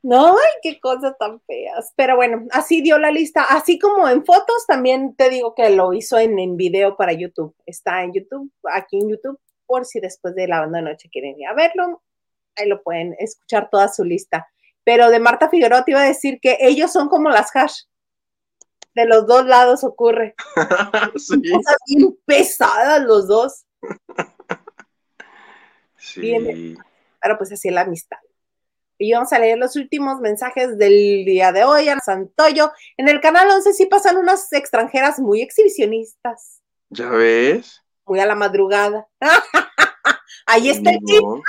No, 0.04 0.34
ay, 0.34 0.54
qué 0.62 0.82
cosas 0.82 1.18
tan 1.18 1.40
feas. 1.42 1.94
Pero 1.96 2.18
bueno, 2.18 2.46
así 2.52 2.82
dio 2.82 3.00
la 3.00 3.10
lista. 3.10 3.46
Así 3.50 3.80
como 3.80 4.10
en 4.10 4.26
fotos, 4.26 4.68
también 4.68 5.16
te 5.16 5.30
digo 5.30 5.56
que 5.56 5.70
lo 5.70 5.94
hizo 5.94 6.20
en, 6.20 6.38
en 6.40 6.58
video 6.58 6.98
para 6.98 7.14
YouTube. 7.14 7.56
Está 7.66 8.04
en 8.04 8.12
YouTube, 8.12 8.52
aquí 8.70 9.00
en 9.00 9.10
YouTube, 9.10 9.40
por 9.66 9.86
si 9.86 10.02
después 10.02 10.36
de 10.36 10.50
la 10.50 10.60
banda 10.60 10.80
de 10.80 10.86
noche 10.86 11.10
quieren 11.10 11.40
ir 11.40 11.48
a 11.48 11.54
verlo. 11.54 12.04
Ahí 12.58 12.68
lo 12.68 12.84
pueden 12.84 13.16
escuchar 13.18 13.70
toda 13.72 13.88
su 13.88 14.04
lista. 14.04 14.46
Pero 14.84 15.10
de 15.10 15.20
Marta 15.20 15.50
Figueroa 15.50 15.86
te 15.86 15.92
iba 15.92 16.02
a 16.02 16.08
decir 16.08 16.40
que 16.42 16.58
ellos 16.60 16.92
son 16.92 17.08
como 17.08 17.30
las 17.30 17.56
hash. 17.56 17.84
De 18.94 19.06
los 19.06 19.26
dos 19.26 19.46
lados 19.46 19.86
ocurre. 19.86 20.36
sí. 21.16 21.42
Cosas 21.50 21.78
bien 21.88 22.18
pesadas 22.26 23.02
los 23.04 23.28
dos. 23.28 23.66
Sí. 26.06 26.20
Bien, 26.20 26.78
pero 27.22 27.38
pues 27.38 27.54
así 27.54 27.70
es 27.70 27.74
la 27.74 27.82
amistad. 27.82 28.18
Y 28.98 29.14
vamos 29.14 29.32
a 29.34 29.40
leer 29.40 29.58
los 29.58 29.76
últimos 29.76 30.20
mensajes 30.20 30.78
del 30.78 31.26
día 31.26 31.52
de 31.52 31.64
hoy 31.64 31.90
a 31.90 32.00
Santoyo. 32.00 32.72
En 32.98 33.10
el 33.10 33.22
canal 33.22 33.50
11 33.50 33.74
sí 33.74 33.88
pasan 33.88 34.18
unas 34.18 34.52
extranjeras 34.54 35.20
muy 35.20 35.42
exhibicionistas. 35.42 36.62
¿Ya 36.90 37.10
ves? 37.10 37.82
Muy 38.06 38.20
a 38.20 38.26
la 38.26 38.36
madrugada. 38.36 39.08
Ahí 40.46 40.70
está 40.70 40.92
el 40.92 41.00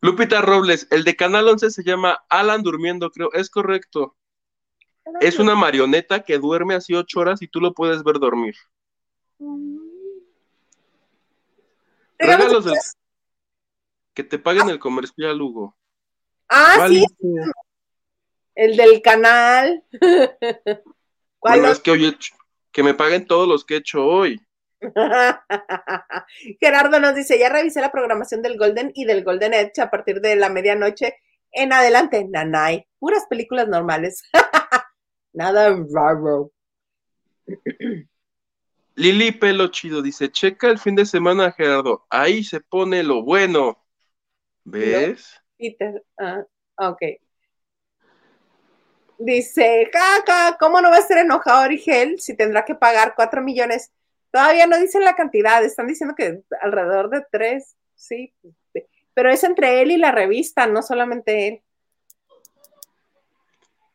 Lupita 0.00 0.40
Robles, 0.40 0.86
el 0.90 1.02
de 1.02 1.16
Canal 1.16 1.48
11 1.48 1.70
se 1.70 1.82
llama 1.82 2.24
Alan 2.28 2.62
Durmiendo, 2.62 3.10
creo. 3.10 3.32
Es 3.32 3.50
correcto. 3.50 4.16
Es 5.20 5.38
una 5.38 5.54
marioneta 5.54 6.22
que 6.22 6.38
duerme 6.38 6.74
así 6.74 6.94
ocho 6.94 7.20
horas 7.20 7.42
y 7.42 7.48
tú 7.48 7.60
lo 7.60 7.74
puedes 7.74 8.04
ver 8.04 8.18
dormir. 8.18 8.54
Mm. 9.38 9.78
Regalos 12.18 12.64
del, 12.64 12.74
que 14.18 14.24
te 14.24 14.40
paguen 14.40 14.68
el 14.68 14.80
comercial, 14.80 15.40
Hugo. 15.40 15.76
Ah, 16.48 16.88
sí. 16.88 17.04
El 18.56 18.76
del 18.76 19.00
canal. 19.00 19.84
¿Cuál 21.38 21.64
es 21.66 21.78
que 21.78 21.92
hoy 21.92 22.18
que 22.72 22.82
me 22.82 22.94
paguen 22.94 23.28
todos 23.28 23.46
los 23.46 23.64
que 23.64 23.74
he 23.74 23.78
hecho 23.78 24.04
hoy. 24.04 24.44
Gerardo 26.60 26.98
nos 26.98 27.14
dice, 27.14 27.38
ya 27.38 27.48
revisé 27.48 27.80
la 27.80 27.92
programación 27.92 28.42
del 28.42 28.58
Golden 28.58 28.90
y 28.92 29.04
del 29.04 29.22
Golden 29.22 29.54
Edge 29.54 29.80
a 29.80 29.88
partir 29.88 30.20
de 30.20 30.34
la 30.34 30.48
medianoche 30.48 31.14
en 31.52 31.72
adelante. 31.72 32.26
Nanay, 32.28 32.88
puras 32.98 33.24
películas 33.30 33.68
normales. 33.68 34.24
Nada 35.32 35.76
raro. 35.94 36.50
Lili 38.96 39.30
Pelo 39.30 39.68
Chido 39.68 40.02
dice, 40.02 40.28
checa 40.28 40.70
el 40.70 40.80
fin 40.80 40.96
de 40.96 41.06
semana, 41.06 41.52
Gerardo. 41.52 42.04
Ahí 42.10 42.42
se 42.42 42.58
pone 42.58 43.04
lo 43.04 43.22
bueno. 43.22 43.78
¿Ves? 44.70 45.40
Peter, 45.56 46.04
ah, 46.18 46.44
ok. 46.76 47.02
Dice, 49.18 49.90
caca, 49.92 50.56
¿cómo 50.58 50.80
no 50.80 50.90
va 50.90 50.96
a 50.96 51.00
estar 51.00 51.18
enojado 51.18 51.64
Origel 51.64 52.20
si 52.20 52.36
tendrá 52.36 52.64
que 52.64 52.74
pagar 52.74 53.14
cuatro 53.16 53.42
millones? 53.42 53.90
Todavía 54.30 54.66
no 54.66 54.78
dicen 54.78 55.02
la 55.02 55.16
cantidad, 55.16 55.64
están 55.64 55.86
diciendo 55.86 56.14
que 56.16 56.42
alrededor 56.60 57.10
de 57.10 57.24
tres, 57.32 57.76
sí. 57.94 58.32
Pero 59.14 59.30
es 59.30 59.42
entre 59.42 59.82
él 59.82 59.90
y 59.90 59.96
la 59.96 60.12
revista, 60.12 60.66
no 60.66 60.82
solamente 60.82 61.48
él. 61.48 61.62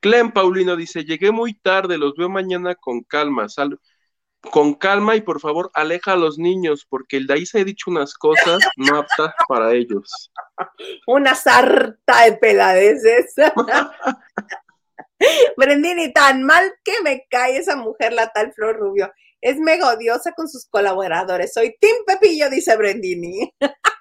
Clem 0.01 0.33
Paulino 0.33 0.75
dice, 0.75 1.05
llegué 1.05 1.31
muy 1.31 1.53
tarde, 1.53 1.97
los 1.97 2.15
veo 2.15 2.27
mañana 2.27 2.75
con 2.75 3.03
calma. 3.03 3.47
Sal 3.47 3.79
con 4.51 4.73
calma 4.73 5.15
y 5.15 5.21
por 5.21 5.39
favor 5.39 5.71
aleja 5.73 6.13
a 6.13 6.17
los 6.17 6.37
niños, 6.37 6.85
porque 6.87 7.17
el 7.17 7.27
de 7.27 7.35
ahí 7.35 7.45
se 7.45 7.59
ha 7.59 7.63
dicho 7.63 7.89
unas 7.89 8.13
cosas 8.15 8.59
no 8.77 8.97
aptas 8.97 9.33
para 9.47 9.73
ellos. 9.73 10.31
Una 11.07 11.35
sarta 11.35 12.25
de 12.25 12.33
peladeces. 12.33 13.35
Brendini, 15.57 16.11
tan 16.11 16.43
mal 16.43 16.73
que 16.83 17.01
me 17.03 17.25
cae 17.29 17.57
esa 17.57 17.75
mujer, 17.75 18.13
la 18.13 18.29
tal 18.29 18.53
Flor 18.53 18.77
Rubio. 18.77 19.11
Es 19.39 19.57
mega 19.57 19.89
odiosa 19.89 20.33
con 20.33 20.47
sus 20.47 20.67
colaboradores. 20.67 21.53
Soy 21.53 21.75
Tim 21.79 21.95
Pepillo, 22.05 22.49
dice 22.49 22.75
Brendini. 22.75 23.53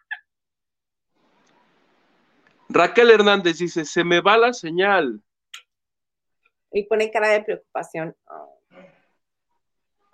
Raquel 2.68 3.10
Hernández 3.10 3.58
dice, 3.58 3.84
se 3.84 4.02
me 4.02 4.20
va 4.20 4.38
la 4.38 4.52
señal. 4.52 5.22
Y 6.72 6.84
pone 6.84 7.10
cara 7.10 7.28
de 7.28 7.42
preocupación. 7.42 8.16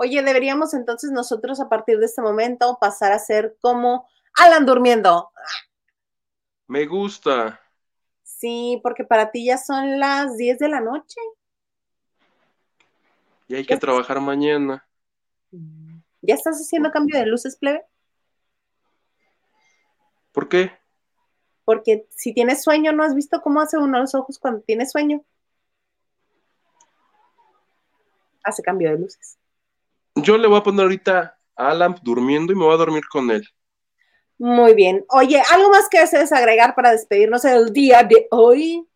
Oye, 0.01 0.23
deberíamos 0.23 0.75
entonces 0.75 1.11
nosotros 1.11 1.59
a 1.59 1.69
partir 1.69 1.99
de 1.99 2.07
este 2.07 2.23
momento 2.23 2.79
pasar 2.81 3.11
a 3.11 3.19
ser 3.19 3.57
como 3.61 4.09
Alan 4.39 4.65
durmiendo. 4.65 5.33
Me 6.69 6.87
gusta. 6.87 7.61
Sí, 8.23 8.79
porque 8.85 9.03
para 9.03 9.33
ti 9.33 9.47
ya 9.47 9.59
son 9.59 9.99
las 9.99 10.37
10 10.37 10.61
de 10.61 10.69
la 10.69 10.81
noche. 10.81 11.21
Y 13.49 13.57
hay 13.57 13.67
que 13.67 13.77
trabajar 13.77 14.21
mañana. 14.21 14.87
¿Ya 16.23 16.35
estás 16.37 16.61
haciendo 16.61 16.93
cambio 16.93 17.19
de 17.19 17.27
luces, 17.27 17.57
plebe? 17.57 17.85
¿Por 20.31 20.49
qué? 20.49 20.79
Porque 21.65 22.07
si 22.11 22.33
tienes 22.33 22.63
sueño, 22.63 22.93
¿no 22.93 23.03
has 23.03 23.17
visto 23.17 23.43
cómo 23.43 23.61
hace 23.61 23.79
uno 23.79 23.99
los 23.99 24.15
ojos 24.15 24.39
cuando 24.39 24.61
tiene 24.61 24.87
sueño? 24.87 25.25
Hace 28.45 28.63
cambio 28.63 28.93
de 28.93 28.99
luces. 28.99 29.39
Yo 30.23 30.39
le 30.39 30.49
voy 30.49 30.59
a 30.59 30.63
poner 30.63 30.83
ahorita 30.83 31.39
a 31.57 31.69
Alan 31.71 31.97
durmiendo 32.03 32.53
y 32.53 32.57
me 32.57 32.65
voy 32.65 32.75
a 32.75 32.79
dormir 32.79 33.05
con 33.11 33.31
él. 33.31 33.49
Muy 34.39 34.75
bien. 34.75 35.05
Oye, 35.09 35.43
¿algo 35.51 35.69
más 35.71 35.89
que 35.89 36.01
desees 36.01 36.33
agregar 36.33 36.75
para 36.75 36.93
despedirnos 36.93 37.45
el 37.45 37.73
día 37.73 38.05
de 38.05 38.29
hoy? 38.31 38.87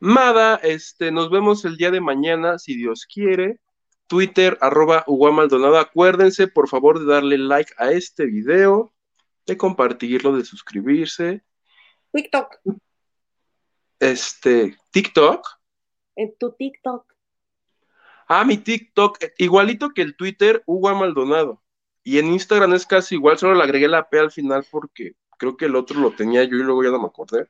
Nada, 0.00 0.56
este, 0.62 1.10
nos 1.10 1.30
vemos 1.30 1.64
el 1.64 1.76
día 1.76 1.90
de 1.90 2.00
mañana, 2.00 2.58
si 2.58 2.76
Dios 2.76 3.06
quiere. 3.06 3.60
Twitter, 4.06 4.58
arroba 4.60 5.04
Maldonado. 5.32 5.78
Acuérdense, 5.78 6.46
por 6.46 6.68
favor, 6.68 7.00
de 7.00 7.06
darle 7.06 7.38
like 7.38 7.72
a 7.78 7.90
este 7.90 8.26
video, 8.26 8.92
de 9.46 9.56
compartirlo, 9.56 10.36
de 10.36 10.44
suscribirse. 10.44 11.42
TikTok. 12.12 12.60
Este, 13.98 14.76
TikTok. 14.90 15.48
En 16.16 16.36
tu 16.38 16.52
TikTok. 16.52 17.13
Ah, 18.36 18.44
mi 18.44 18.58
TikTok, 18.58 19.18
igualito 19.38 19.90
que 19.90 20.02
el 20.02 20.16
Twitter, 20.16 20.64
Hugo 20.66 20.92
Maldonado. 20.92 21.62
Y 22.02 22.18
en 22.18 22.32
Instagram 22.32 22.74
es 22.74 22.84
casi 22.84 23.14
igual, 23.14 23.38
solo 23.38 23.54
le 23.54 23.62
agregué 23.62 23.86
la 23.86 24.08
P 24.10 24.18
al 24.18 24.32
final 24.32 24.66
porque 24.72 25.12
creo 25.38 25.56
que 25.56 25.66
el 25.66 25.76
otro 25.76 26.00
lo 26.00 26.10
tenía 26.16 26.42
yo 26.42 26.56
y 26.56 26.64
luego 26.64 26.82
ya 26.82 26.90
no 26.90 26.98
me 26.98 27.06
acordé. 27.06 27.46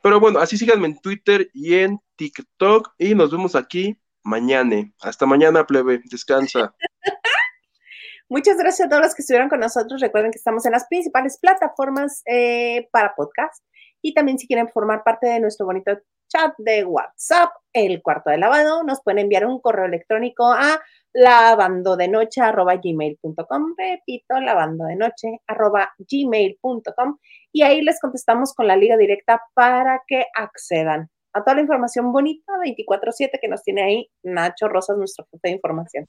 Pero 0.00 0.20
bueno, 0.20 0.38
así 0.38 0.56
síganme 0.56 0.86
en 0.86 1.00
Twitter 1.00 1.50
y 1.52 1.74
en 1.74 1.98
TikTok 2.14 2.94
y 2.96 3.16
nos 3.16 3.32
vemos 3.32 3.56
aquí 3.56 3.98
mañana. 4.22 4.88
Hasta 5.00 5.26
mañana, 5.26 5.66
plebe. 5.66 6.00
Descansa. 6.04 6.72
Muchas 8.28 8.56
gracias 8.56 8.86
a 8.86 8.88
todos 8.88 9.02
los 9.02 9.14
que 9.16 9.22
estuvieron 9.22 9.48
con 9.48 9.58
nosotros. 9.58 10.00
Recuerden 10.00 10.30
que 10.30 10.38
estamos 10.38 10.64
en 10.64 10.72
las 10.72 10.86
principales 10.86 11.38
plataformas 11.40 12.22
eh, 12.24 12.88
para 12.92 13.16
podcast. 13.16 13.64
Y 14.08 14.14
también 14.14 14.38
si 14.38 14.46
quieren 14.46 14.70
formar 14.70 15.04
parte 15.04 15.26
de 15.26 15.38
nuestro 15.38 15.66
bonito 15.66 15.92
chat 16.28 16.54
de 16.56 16.82
WhatsApp, 16.82 17.50
el 17.74 18.00
cuarto 18.00 18.30
de 18.30 18.38
lavado, 18.38 18.82
nos 18.82 19.02
pueden 19.02 19.18
enviar 19.18 19.44
un 19.44 19.60
correo 19.60 19.84
electrónico 19.84 20.50
a 20.50 20.80
lavandodenoche.gmail.com. 21.12 23.74
Repito, 23.76 24.40
lavandodenoche.gmail.com. 24.40 27.18
Y 27.52 27.62
ahí 27.64 27.82
les 27.82 28.00
contestamos 28.00 28.54
con 28.54 28.66
la 28.66 28.76
liga 28.76 28.96
directa 28.96 29.42
para 29.52 30.02
que 30.06 30.24
accedan 30.34 31.10
a 31.34 31.44
toda 31.44 31.56
la 31.56 31.60
información 31.60 32.10
bonita 32.10 32.54
24/7 32.64 33.38
que 33.38 33.48
nos 33.48 33.62
tiene 33.62 33.82
ahí 33.82 34.10
Nacho 34.22 34.68
Rosas, 34.68 34.96
nuestro 34.96 35.26
jefe 35.30 35.48
de 35.48 35.50
información. 35.50 36.08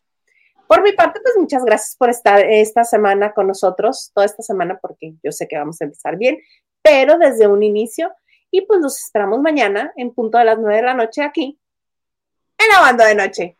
Por 0.70 0.84
mi 0.84 0.94
parte, 0.94 1.20
pues 1.22 1.36
muchas 1.38 1.66
gracias 1.66 1.98
por 1.98 2.10
estar 2.10 2.40
esta 2.40 2.86
semana 2.86 3.34
con 3.34 3.48
nosotros, 3.48 4.12
toda 4.14 4.26
esta 4.26 4.44
semana, 4.44 4.80
porque 4.82 5.16
yo 5.22 5.34
sé 5.34 5.50
que 5.50 5.58
vamos 5.58 5.82
a 5.82 5.84
empezar 5.84 6.16
bien, 6.16 6.38
pero 6.82 7.18
desde 7.18 7.48
un 7.48 7.64
inicio. 7.64 8.12
Y 8.52 8.62
pues 8.62 8.80
nos 8.80 9.00
esperamos 9.00 9.40
mañana 9.42 9.94
en 9.96 10.14
punto 10.14 10.38
de 10.38 10.46
las 10.46 10.58
nueve 10.58 10.78
de 10.78 10.84
la 10.84 10.94
noche 10.96 11.22
aquí 11.22 11.60
en 12.60 12.68
la 12.68 12.82
banda 12.82 13.06
de 13.06 13.16
noche. 13.16 13.59